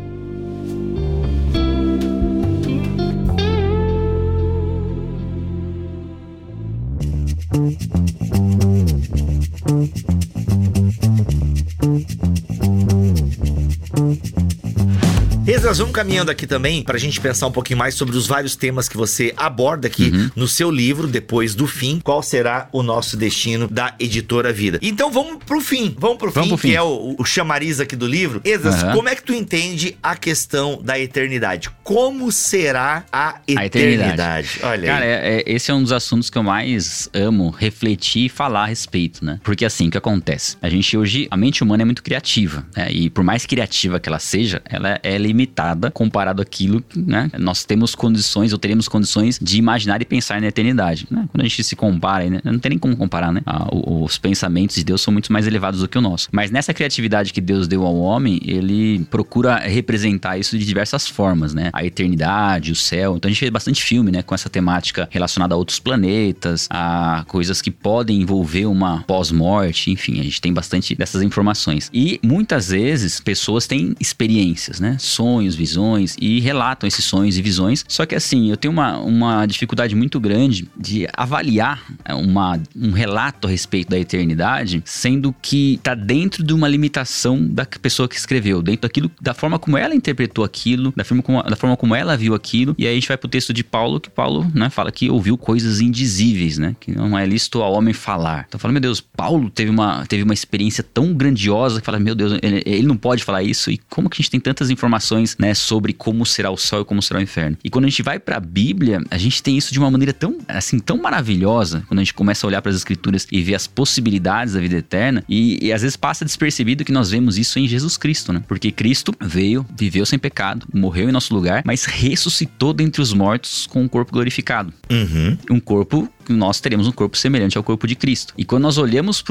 Esdras, 15.46 15.78
vamos 15.80 15.94
caminhando 15.94 16.32
aqui 16.32 16.48
também 16.48 16.82
pra 16.84 16.98
gente 16.98 17.20
pensar 17.20 17.48
um 17.48 17.52
pouquinho 17.52 17.78
mais 17.78 17.96
sobre 17.96 18.16
os 18.16 18.26
vários 18.26 18.56
temas 18.56 18.88
que 18.88 18.96
você 18.96 19.34
aborda 19.36 19.88
aqui 19.88 20.10
Uhum. 20.10 20.30
no 20.38 20.48
seu 20.48 20.72
livro, 20.72 21.06
Depois 21.06 21.54
do 21.54 21.68
Fim. 21.68 22.00
Qual 22.02 22.24
será 22.24 22.70
o 22.72 22.82
nosso 22.82 23.18
destino 23.18 23.68
da 23.68 23.94
editora 24.00 24.54
Vida? 24.54 24.80
Então 24.82 25.12
vamos 25.12 25.44
pro 25.44 25.60
fim. 25.60 25.94
Vamos 26.00 26.18
pro 26.18 26.32
Vamos 26.32 26.48
fim, 26.48 26.56
pro 26.56 26.58
fim. 26.60 26.70
que 26.70 26.76
é 26.78 26.82
o, 26.82 27.16
o 27.20 27.26
chamariz 27.26 27.82
aqui 27.82 27.94
do 27.94 28.08
livro. 28.08 28.40
Esdras, 28.46 28.84
Aham. 28.84 28.94
como 28.96 29.10
é 29.10 29.16
que 29.16 29.24
tu 29.24 29.34
entende 29.34 29.98
a 30.02 30.16
questão 30.16 30.82
da 30.82 30.98
eternidade? 30.98 31.70
Como 31.84 32.32
será 32.32 33.04
a 33.12 33.42
eternidade? 33.46 33.60
A 33.60 33.66
eternidade. 33.66 34.60
Olha 34.64 34.88
Cara, 34.88 35.06
é- 35.06 35.38
é- 35.40 35.44
esse 35.46 35.70
é 35.70 35.74
um 35.74 35.84
dos 35.84 35.92
assuntos 35.92 36.30
que 36.30 36.38
eu 36.38 36.44
mais 36.44 37.10
amo 37.14 37.50
refletir 37.50 38.26
e 38.28 38.30
falar 38.30 38.64
a 38.64 38.68
respeito, 38.68 39.26
né? 39.26 39.42
Porque 39.44 39.66
assim, 39.66 39.90
o 39.90 39.92
que 39.92 39.98
acontece? 39.98 40.56
A 40.62 40.70
gente 40.70 40.98
hoje, 40.98 41.28
a 41.30 41.36
mente 41.36 41.62
humana 41.64 41.82
é 41.82 41.86
muito 41.86 42.02
criativa, 42.02 42.66
né? 42.78 42.90
E 42.90 43.10
por 43.10 43.26
mais 43.26 43.46
criativa 43.46 44.00
que 44.00 44.08
ela 44.08 44.20
seja, 44.20 44.62
ela 44.70 44.98
é 45.04 45.18
limitada 45.34 45.92
comparado 45.92 46.42
àquilo 46.42 46.82
que, 46.82 47.00
né? 47.00 47.30
Nós 47.38 47.66
temos 47.66 47.96
condições, 47.96 48.54
ou 48.54 48.60
teremos 48.60 48.88
condições 48.88 49.40
de 49.42 49.58
imaginar 49.58 50.02
e 50.02 50.06
pensar 50.06 50.40
na 50.40 50.48
eternidade, 50.48 51.08
né? 51.10 51.26
Quando 51.32 51.42
a 51.42 51.48
gente 51.48 51.64
se 51.64 51.76
compara, 51.76 52.30
né? 52.30 52.40
não 52.44 52.60
tem 52.60 52.70
nem 52.70 52.80
como 52.80 52.96
comparar, 52.96 53.32
né? 53.32 53.42
Ah, 53.46 53.68
os 53.72 54.18
pensamentos 54.18 54.76
de 54.76 54.84
Deus 54.84 55.02
são 55.02 55.12
muito 55.12 55.34
mais 55.34 55.48
elevados 55.48 55.82
do 55.82 55.88
que 55.88 55.98
o 55.98 56.02
nosso. 56.02 56.30
Mas 56.32 56.52
nessa 56.52 56.74
criatividade 56.74 57.34
que 57.34 57.42
Deus 57.42 57.68
deu 57.68 57.86
ao 57.86 57.96
homem, 57.98 58.40
ele 58.46 59.06
procura 59.10 59.58
representar 59.58 60.38
isso 60.38 60.58
de 60.58 60.66
diversas 60.66 61.08
formas, 61.08 61.54
né? 61.54 61.70
A 61.74 61.84
eternidade, 61.84 62.72
o 62.72 62.76
céu. 62.76 63.16
Então 63.18 63.28
a 63.28 63.32
gente 63.32 63.40
fez 63.40 63.52
bastante 63.52 63.84
filme, 63.84 64.12
né? 64.12 64.22
Com 64.22 64.36
essa 64.36 64.50
temática 64.50 65.08
relacionada 65.12 65.56
a 65.56 65.58
outros 65.58 65.80
planetas, 65.80 66.68
a 66.70 67.26
coisas 67.28 67.62
que 67.62 67.72
podem 67.72 68.22
envolver 68.22 68.66
uma 68.66 69.04
pós-morte, 69.04 69.92
enfim, 69.92 70.20
a 70.20 70.24
gente 70.24 70.40
tem 70.40 70.54
bastante 70.54 70.96
dessas 70.96 71.22
informações. 71.22 71.90
E 71.94 72.20
muitas 72.24 72.70
vezes 72.70 73.20
pessoas 73.20 73.66
têm 73.66 73.96
experiências, 74.00 74.80
né? 74.80 74.98
Sonhos, 75.00 75.23
sonhos, 75.24 75.56
visões 75.56 76.18
e 76.20 76.42
relatam 76.42 76.86
esses 76.86 77.06
sonhos 77.06 77.38
e 77.38 77.42
visões. 77.42 77.86
Só 77.88 78.06
que 78.06 78.14
assim, 78.14 78.50
eu 78.50 78.58
tenho 78.58 78.74
uma, 78.74 78.98
uma 79.00 79.46
dificuldade 79.46 79.96
muito 79.96 80.20
grande 80.20 80.68
de 80.78 81.08
avaliar 81.16 81.82
é, 82.04 82.14
uma, 82.14 82.60
um 82.76 82.92
relato 82.92 83.48
a 83.48 83.50
respeito 83.50 83.90
da 83.90 83.98
eternidade, 83.98 84.82
sendo 84.86 85.34
que 85.42 85.80
tá 85.82 85.96
dentro 85.96 86.44
de 86.44 86.54
uma 86.54 86.68
limitação 86.68 87.48
da 87.48 87.66
pessoa 87.66 88.10
que 88.10 88.16
escreveu, 88.16 88.62
dentro 88.62 88.82
daquilo, 88.82 89.10
da 89.22 89.34
forma 89.34 89.58
como 89.58 89.78
ela 89.78 89.96
interpretou 89.96 90.44
aquilo, 90.44 90.94
da 90.96 91.06
forma 91.06 91.24
como, 91.24 91.42
da 91.42 91.56
forma 91.56 91.78
como 91.78 91.96
ela 91.96 92.18
viu 92.18 92.36
aquilo. 92.36 92.76
E 92.78 92.86
aí 92.86 92.92
a 92.92 92.96
gente 92.96 93.08
vai 93.08 93.18
pro 93.18 93.30
texto 93.30 93.54
de 93.54 93.64
Paulo, 93.64 94.02
que 94.02 94.10
Paulo, 94.10 94.46
né, 94.54 94.70
fala 94.70 94.92
que 94.92 95.10
ouviu 95.10 95.38
coisas 95.38 95.80
indizíveis, 95.80 96.58
né, 96.58 96.76
que 96.82 96.92
não 96.92 97.18
é 97.18 97.26
lícito 97.26 97.62
ao 97.62 97.72
homem 97.72 97.94
falar. 97.94 98.46
Então 98.50 98.60
fala, 98.60 98.74
meu 98.74 98.82
Deus, 98.82 99.00
Paulo 99.00 99.50
teve 99.50 99.72
uma, 99.72 100.06
teve 100.06 100.24
uma 100.24 100.34
experiência 100.34 100.84
tão 100.84 101.14
grandiosa 101.14 101.80
que 101.80 101.86
fala, 101.86 101.98
meu 101.98 102.14
Deus, 102.14 102.38
ele, 102.42 102.62
ele 102.66 102.88
não 102.88 102.98
pode 102.98 103.24
falar 103.24 103.42
isso 103.42 103.72
e 103.72 103.78
como 103.90 104.10
que 104.10 104.16
a 104.16 104.22
gente 104.22 104.32
tem 104.32 104.40
tantas 104.40 104.70
informações, 104.70 105.13
né, 105.40 105.54
sobre 105.54 105.94
como 105.94 106.26
será 106.26 106.52
o 106.52 106.58
céu 106.58 106.82
e 106.82 106.86
como 106.86 107.02
será 107.02 107.20
o 107.20 107.24
inferno. 107.24 107.58
E 107.64 107.70
quando 107.70 107.86
a 107.86 107.90
gente 107.90 108.02
vai 108.04 108.20
para 108.20 108.38
a 108.38 108.40
Bíblia, 108.40 109.02
a 109.10 109.18
gente 109.18 109.42
tem 109.42 109.58
isso 109.58 109.74
de 109.74 109.80
uma 109.80 109.90
maneira 109.90 110.14
tão, 110.14 110.38
assim, 110.48 110.80
tão 110.80 110.98
maravilhosa, 110.98 111.84
quando 111.88 112.00
a 112.00 112.04
gente 112.04 112.14
começa 112.14 112.46
a 112.46 112.48
olhar 112.48 112.62
para 112.62 112.70
as 112.70 112.78
escrituras 112.78 113.28
e 113.32 113.42
ver 113.42 113.56
as 113.56 113.68
possibilidades 113.68 114.54
da 114.54 114.60
vida 114.60 114.76
eterna, 114.76 115.24
e, 115.28 115.66
e 115.66 115.74
às 115.74 115.82
vezes 115.82 115.96
passa 115.98 116.26
despercebido 116.26 116.84
que 116.84 116.92
nós 116.92 117.10
vemos 117.12 117.38
isso 117.38 117.60
em 117.60 117.68
Jesus 117.68 117.98
Cristo, 117.98 118.34
né? 118.34 118.44
Porque 118.48 118.72
Cristo 118.72 119.14
veio, 119.22 119.66
viveu 119.76 120.06
sem 120.06 120.20
pecado, 120.20 120.68
morreu 120.74 121.10
em 121.10 121.12
nosso 121.12 121.34
lugar, 121.34 121.64
mas 121.66 121.86
ressuscitou 121.86 122.74
dentre 122.74 123.02
os 123.02 123.14
mortos 123.14 123.68
com 123.68 123.84
um 123.84 123.88
corpo 123.88 124.12
glorificado. 124.12 124.74
Uhum. 124.90 125.38
Um 125.50 125.60
corpo 125.60 126.10
nós 126.30 126.60
teremos 126.60 126.88
um 126.88 126.92
corpo 126.92 127.18
semelhante 127.18 127.58
ao 127.58 127.64
corpo 127.64 127.88
de 127.88 127.96
Cristo. 127.96 128.34
E 128.38 128.46
quando 128.46 128.64
nós 128.64 128.78
olhamos 128.78 129.24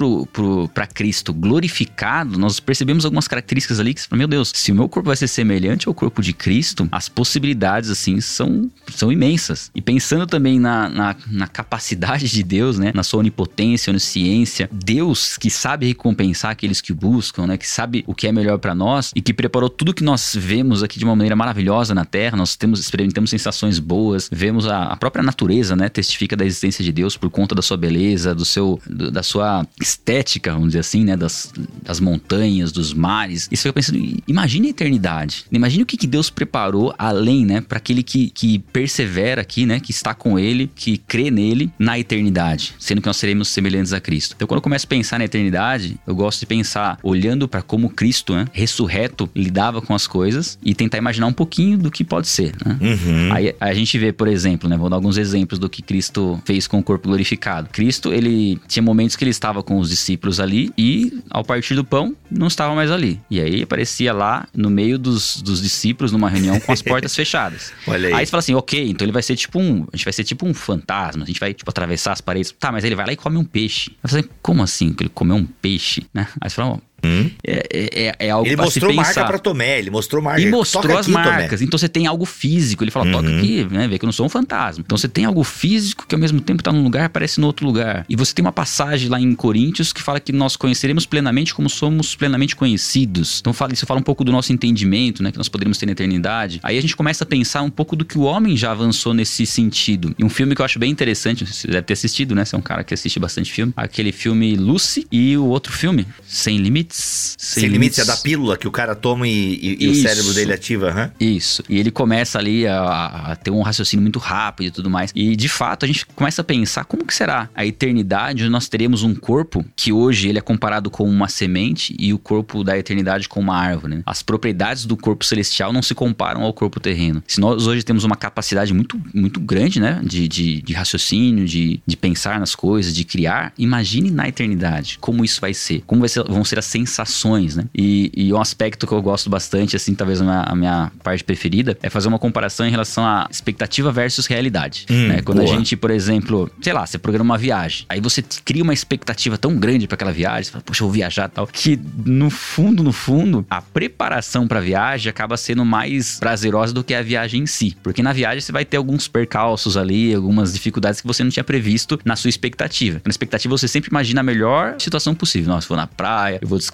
para 0.72 0.86
Cristo 0.86 1.32
glorificado, 1.32 2.38
nós 2.38 2.60
percebemos 2.60 3.04
algumas 3.04 3.28
características 3.28 3.80
ali 3.80 3.94
que, 3.94 4.02
meu 4.14 4.28
Deus, 4.28 4.52
se 4.54 4.72
o 4.72 4.74
meu 4.74 4.88
corpo 4.88 5.08
vai 5.08 5.16
ser 5.16 5.28
semelhante 5.28 5.88
ao 5.88 5.94
corpo 5.94 6.20
de 6.22 6.32
Cristo, 6.32 6.88
as 6.90 7.08
possibilidades, 7.08 7.90
assim, 7.90 8.20
são, 8.20 8.70
são 8.90 9.10
imensas. 9.12 9.70
E 9.74 9.80
pensando 9.80 10.26
também 10.26 10.58
na, 10.58 10.88
na, 10.88 11.16
na 11.26 11.46
capacidade 11.46 12.28
de 12.28 12.42
Deus, 12.42 12.78
né, 12.78 12.92
na 12.94 13.02
sua 13.02 13.20
onipotência, 13.20 13.90
onisciência, 13.90 14.68
Deus 14.72 15.36
que 15.38 15.50
sabe 15.50 15.86
recompensar 15.86 16.50
aqueles 16.50 16.80
que 16.80 16.92
o 16.92 16.94
buscam, 16.94 17.46
né, 17.46 17.56
que 17.56 17.66
sabe 17.66 18.04
o 18.06 18.14
que 18.14 18.26
é 18.26 18.32
melhor 18.32 18.58
para 18.58 18.74
nós 18.74 19.12
e 19.14 19.20
que 19.20 19.32
preparou 19.32 19.68
tudo 19.68 19.94
que 19.94 20.04
nós 20.04 20.34
vemos 20.38 20.82
aqui 20.82 20.98
de 20.98 21.04
uma 21.04 21.14
maneira 21.14 21.36
maravilhosa 21.36 21.94
na 21.94 22.04
Terra, 22.04 22.36
nós 22.36 22.56
temos, 22.56 22.80
experimentamos 22.80 23.30
sensações 23.30 23.78
boas, 23.78 24.28
vemos 24.30 24.66
a, 24.66 24.84
a 24.84 24.96
própria 24.96 25.22
natureza, 25.22 25.76
né, 25.76 25.88
testifica 25.88 26.36
da 26.36 26.44
existência 26.44 26.81
de 26.84 26.92
Deus 26.92 27.16
por 27.16 27.30
conta 27.30 27.54
da 27.54 27.62
sua 27.62 27.76
beleza, 27.76 28.34
do 28.34 28.44
seu, 28.44 28.80
do, 28.88 29.10
da 29.10 29.22
sua 29.22 29.66
estética, 29.80 30.52
vamos 30.52 30.68
dizer 30.68 30.80
assim, 30.80 31.04
né? 31.04 31.16
Das, 31.16 31.52
das 31.82 32.00
montanhas, 32.00 32.72
dos 32.72 32.92
mares. 32.92 33.48
E 33.50 33.56
você 33.56 33.62
fica 33.62 33.72
pensando, 33.72 34.22
imagine 34.26 34.68
a 34.68 34.70
eternidade. 34.70 35.44
Imagine 35.50 35.82
o 35.82 35.86
que, 35.86 35.96
que 35.96 36.06
Deus 36.06 36.30
preparou 36.30 36.94
além, 36.98 37.44
né? 37.44 37.60
Para 37.60 37.78
aquele 37.78 38.02
que, 38.02 38.30
que 38.30 38.58
persevera 38.58 39.40
aqui, 39.42 39.66
né? 39.66 39.80
Que 39.80 39.90
está 39.90 40.14
com 40.14 40.38
Ele, 40.38 40.70
que 40.74 40.98
crê 40.98 41.30
nele 41.30 41.70
na 41.78 41.98
eternidade, 41.98 42.74
sendo 42.78 43.00
que 43.00 43.06
nós 43.06 43.16
seremos 43.16 43.48
semelhantes 43.48 43.92
a 43.92 44.00
Cristo. 44.00 44.34
Então, 44.36 44.46
quando 44.48 44.58
eu 44.58 44.62
começo 44.62 44.86
a 44.86 44.88
pensar 44.88 45.18
na 45.18 45.24
eternidade, 45.24 45.96
eu 46.06 46.14
gosto 46.14 46.40
de 46.40 46.46
pensar 46.46 46.98
olhando 47.02 47.48
para 47.48 47.62
como 47.62 47.88
Cristo, 47.90 48.34
né? 48.34 48.46
Ressurreto, 48.52 49.28
lidava 49.34 49.80
com 49.80 49.94
as 49.94 50.06
coisas 50.06 50.58
e 50.62 50.74
tentar 50.74 50.98
imaginar 50.98 51.26
um 51.26 51.32
pouquinho 51.32 51.78
do 51.78 51.90
que 51.90 52.04
pode 52.04 52.28
ser, 52.28 52.54
né? 52.64 52.78
Uhum. 52.80 53.32
Aí 53.32 53.54
a 53.60 53.74
gente 53.74 53.98
vê, 53.98 54.12
por 54.12 54.28
exemplo, 54.28 54.68
né? 54.68 54.76
Vou 54.76 54.88
dar 54.88 54.96
alguns 54.96 55.16
exemplos 55.16 55.58
do 55.58 55.68
que 55.68 55.82
Cristo 55.82 56.40
fez 56.44 56.66
com 56.72 56.78
o 56.78 56.82
corpo 56.82 57.06
glorificado. 57.06 57.68
Cristo, 57.68 58.14
ele 58.14 58.58
tinha 58.66 58.82
momentos 58.82 59.14
que 59.14 59.22
ele 59.22 59.30
estava 59.30 59.62
com 59.62 59.78
os 59.78 59.90
discípulos 59.90 60.40
ali 60.40 60.72
e, 60.76 61.22
ao 61.28 61.44
partir 61.44 61.74
do 61.74 61.84
pão, 61.84 62.16
não 62.30 62.46
estava 62.46 62.74
mais 62.74 62.90
ali. 62.90 63.20
E 63.30 63.38
aí 63.38 63.62
aparecia 63.62 64.10
lá 64.10 64.48
no 64.54 64.70
meio 64.70 64.98
dos, 64.98 65.42
dos 65.42 65.60
discípulos 65.60 66.10
numa 66.10 66.30
reunião 66.30 66.58
com 66.58 66.72
as 66.72 66.80
portas 66.82 67.14
fechadas. 67.14 67.74
Olha 67.86 68.08
aí. 68.08 68.14
Aí 68.14 68.24
você 68.24 68.30
fala 68.30 68.38
assim, 68.38 68.54
ok, 68.54 68.88
então 68.88 69.04
ele 69.04 69.12
vai 69.12 69.22
ser 69.22 69.36
tipo 69.36 69.58
um. 69.60 69.86
A 69.92 69.96
gente 69.96 70.04
vai 70.06 70.14
ser 70.14 70.24
tipo 70.24 70.46
um 70.46 70.54
fantasma, 70.54 71.24
a 71.24 71.26
gente 71.26 71.38
vai, 71.38 71.52
tipo, 71.52 71.70
atravessar 71.70 72.12
as 72.12 72.22
paredes. 72.22 72.54
Tá, 72.58 72.72
mas 72.72 72.84
ele 72.84 72.94
vai 72.94 73.04
lá 73.04 73.12
e 73.12 73.16
come 73.16 73.36
um 73.36 73.44
peixe. 73.44 73.90
Aí 74.02 74.08
você 74.08 74.16
fala 74.16 74.20
assim, 74.20 74.30
como 74.40 74.62
assim 74.62 74.92
que 74.94 75.02
ele 75.02 75.10
comeu 75.10 75.36
um 75.36 75.44
peixe, 75.44 76.06
né? 76.14 76.26
Aí 76.40 76.48
você 76.48 76.56
fala, 76.56 76.80
Hum? 77.04 77.30
é, 77.44 78.14
é, 78.18 78.26
é 78.26 78.30
algo 78.30 78.46
Ele 78.46 78.56
mostrou 78.56 78.92
marca 78.92 79.24
pra 79.24 79.38
Tomé, 79.38 79.78
ele 79.78 79.90
mostrou 79.90 80.22
marca. 80.22 80.40
E 80.40 80.50
mostrou 80.50 80.82
Toca 80.82 80.94
as 81.00 81.06
aqui, 81.06 81.12
Tomé. 81.12 81.24
marcas. 81.24 81.60
Então 81.62 81.78
você 81.78 81.88
tem 81.88 82.06
algo 82.06 82.24
físico. 82.24 82.84
Ele 82.84 82.90
fala, 82.90 83.10
toca 83.10 83.28
Uhum. 83.28 83.38
aqui, 83.38 83.66
né? 83.70 83.88
Vê 83.88 83.98
que 83.98 84.04
eu 84.04 84.06
não 84.06 84.12
sou 84.12 84.26
um 84.26 84.28
fantasma. 84.28 84.82
Então 84.84 84.96
você 84.96 85.08
tem 85.08 85.24
algo 85.24 85.42
físico 85.44 86.06
que 86.06 86.14
ao 86.14 86.20
mesmo 86.20 86.40
tempo 86.40 86.62
tá 86.62 86.72
num 86.72 86.82
lugar 86.82 87.02
e 87.02 87.06
aparece 87.06 87.40
no 87.40 87.46
outro 87.46 87.66
lugar. 87.66 88.04
E 88.08 88.14
você 88.16 88.32
tem 88.34 88.44
uma 88.44 88.52
passagem 88.52 89.08
lá 89.08 89.20
em 89.20 89.34
Coríntios 89.34 89.92
que 89.92 90.02
fala 90.02 90.20
que 90.20 90.32
nós 90.32 90.56
conheceremos 90.56 91.04
plenamente 91.06 91.54
como 91.54 91.68
somos 91.68 92.14
plenamente 92.14 92.54
conhecidos. 92.54 93.38
Então 93.40 93.52
fala, 93.52 93.72
isso 93.72 93.86
fala 93.86 94.00
um 94.00 94.02
pouco 94.02 94.22
do 94.24 94.30
nosso 94.32 94.52
entendimento, 94.52 95.22
né? 95.22 95.30
Que 95.32 95.38
nós 95.38 95.48
poderíamos 95.48 95.78
ter 95.78 95.86
na 95.86 95.92
eternidade. 95.92 96.60
Aí 96.62 96.78
a 96.78 96.80
gente 96.80 96.96
começa 96.96 97.24
a 97.24 97.26
pensar 97.26 97.62
um 97.62 97.70
pouco 97.70 97.96
do 97.96 98.04
que 98.04 98.16
o 98.18 98.22
homem 98.22 98.56
já 98.56 98.70
avançou 98.70 99.12
nesse 99.14 99.44
sentido. 99.46 100.14
E 100.18 100.24
um 100.24 100.28
filme 100.28 100.54
que 100.54 100.60
eu 100.60 100.64
acho 100.64 100.78
bem 100.78 100.90
interessante, 100.90 101.44
você 101.46 101.66
deve 101.66 101.82
ter 101.82 101.94
assistido, 101.94 102.34
né? 102.34 102.44
Você 102.44 102.54
é 102.54 102.58
um 102.58 102.62
cara 102.62 102.84
que 102.84 102.94
assiste 102.94 103.18
bastante 103.18 103.52
filme. 103.52 103.72
Aquele 103.76 104.12
filme 104.12 104.54
Lucy 104.56 105.06
e 105.10 105.36
o 105.36 105.46
outro 105.46 105.72
filme, 105.72 106.06
Sem 106.26 106.58
Limites. 106.58 106.91
Sem 106.94 107.66
limites 107.68 107.98
é 107.98 108.04
da 108.04 108.16
pílula 108.16 108.56
que 108.56 108.68
o 108.68 108.70
cara 108.70 108.94
toma 108.94 109.26
e, 109.26 109.30
e- 109.32 109.76
e 109.84 109.88
o 109.88 109.94
cérebro 109.94 110.34
dele 110.34 110.52
ativa, 110.52 110.88
aham. 110.90 111.10
Isso. 111.18 111.62
E 111.68 111.78
ele 111.78 111.90
começa 111.90 112.38
ali 112.38 112.66
a, 112.66 113.32
a 113.32 113.36
ter 113.36 113.50
um 113.50 113.62
raciocínio 113.62 114.02
muito 114.02 114.18
rápido 114.18 114.66
e 114.68 114.70
tudo 114.70 114.90
mais. 114.90 115.10
E 115.14 115.34
de 115.34 115.48
fato 115.48 115.84
a 115.84 115.88
gente 115.88 116.04
começa 116.06 116.42
a 116.42 116.44
pensar 116.44 116.84
como 116.84 117.04
que 117.06 117.14
será 117.14 117.48
a 117.54 117.64
eternidade 117.64 118.42
onde 118.42 118.50
nós 118.50 118.68
teremos 118.68 119.02
um 119.02 119.14
corpo 119.14 119.64
que 119.74 119.92
hoje 119.92 120.28
ele 120.28 120.38
é 120.38 120.42
comparado 120.42 120.90
com 120.90 121.08
uma 121.08 121.28
semente 121.28 121.96
e 121.98 122.12
o 122.12 122.18
corpo 122.18 122.62
da 122.62 122.76
eternidade 122.78 123.28
com 123.28 123.40
uma 123.40 123.56
árvore. 123.56 123.96
né? 123.96 124.02
As 124.06 124.22
propriedades 124.22 124.84
do 124.84 124.96
corpo 124.96 125.24
celestial 125.24 125.72
não 125.72 125.82
se 125.82 125.94
comparam 125.94 126.42
ao 126.42 126.52
corpo 126.52 126.78
terreno. 126.78 127.22
Se 127.26 127.40
nós 127.40 127.66
hoje 127.66 127.82
temos 127.82 128.04
uma 128.04 128.16
capacidade 128.16 128.72
muito, 128.74 129.00
muito 129.14 129.40
grande, 129.40 129.80
né? 129.80 130.00
De, 130.04 130.28
de, 130.28 130.62
de 130.62 130.72
raciocínio, 130.72 131.46
de, 131.46 131.80
de 131.86 131.96
pensar 131.96 132.38
nas 132.38 132.54
coisas, 132.54 132.94
de 132.94 133.04
criar, 133.04 133.52
imagine 133.58 134.10
na 134.10 134.28
eternidade 134.28 134.98
como 135.00 135.24
isso 135.24 135.40
vai 135.40 135.54
ser. 135.54 135.82
Como 135.86 136.00
vai 136.00 136.08
ser- 136.08 136.24
vão 136.24 136.44
ser 136.44 136.58
as 136.58 136.66
sensações, 136.86 137.56
né? 137.56 137.64
E, 137.74 138.10
e 138.14 138.32
um 138.32 138.40
aspecto 138.40 138.86
que 138.86 138.92
eu 138.92 139.02
gosto 139.02 139.28
bastante, 139.28 139.76
assim, 139.76 139.94
talvez 139.94 140.20
a 140.20 140.24
minha, 140.24 140.40
a 140.42 140.54
minha 140.54 140.92
parte 141.02 141.24
preferida, 141.24 141.76
é 141.82 141.90
fazer 141.90 142.08
uma 142.08 142.18
comparação 142.18 142.66
em 142.66 142.70
relação 142.70 143.04
à 143.04 143.26
expectativa 143.30 143.90
versus 143.92 144.26
realidade. 144.26 144.86
Hum, 144.90 145.08
né? 145.08 145.22
Quando 145.22 145.42
boa. 145.42 145.50
a 145.50 145.56
gente, 145.56 145.76
por 145.76 145.90
exemplo, 145.90 146.50
sei 146.60 146.72
lá, 146.72 146.86
você 146.86 146.98
programa 146.98 147.32
uma 147.32 147.38
viagem, 147.38 147.86
aí 147.88 148.00
você 148.00 148.22
cria 148.44 148.62
uma 148.62 148.72
expectativa 148.72 149.38
tão 149.38 149.56
grande 149.56 149.86
para 149.86 149.94
aquela 149.94 150.12
viagem, 150.12 150.44
você 150.44 150.50
fala, 150.52 150.64
poxa, 150.64 150.82
eu 150.82 150.86
vou 150.86 150.94
viajar 150.94 151.28
e 151.28 151.32
tal, 151.32 151.46
que 151.46 151.78
no 152.04 152.30
fundo, 152.30 152.82
no 152.82 152.92
fundo, 152.92 153.44
a 153.48 153.60
preparação 153.60 154.46
para 154.46 154.58
a 154.58 154.62
viagem 154.62 155.10
acaba 155.10 155.36
sendo 155.36 155.64
mais 155.64 156.18
prazerosa 156.18 156.72
do 156.72 156.84
que 156.84 156.94
a 156.94 157.02
viagem 157.02 157.42
em 157.42 157.46
si. 157.46 157.76
Porque 157.82 158.02
na 158.02 158.12
viagem 158.12 158.40
você 158.40 158.52
vai 158.52 158.64
ter 158.64 158.76
alguns 158.76 159.08
percalços 159.08 159.76
ali, 159.76 160.14
algumas 160.14 160.52
dificuldades 160.52 161.00
que 161.00 161.06
você 161.06 161.22
não 161.22 161.30
tinha 161.30 161.44
previsto 161.44 161.98
na 162.04 162.16
sua 162.16 162.28
expectativa. 162.28 163.00
Na 163.04 163.10
expectativa 163.10 163.56
você 163.56 163.68
sempre 163.68 163.90
imagina 163.90 164.20
a 164.20 164.24
melhor 164.24 164.76
situação 164.78 165.14
possível. 165.14 165.52
Nossa, 165.52 165.68
vou 165.68 165.76
na 165.76 165.86
praia, 165.86 166.38
eu 166.40 166.48
vou 166.48 166.58
descansar, 166.58 166.71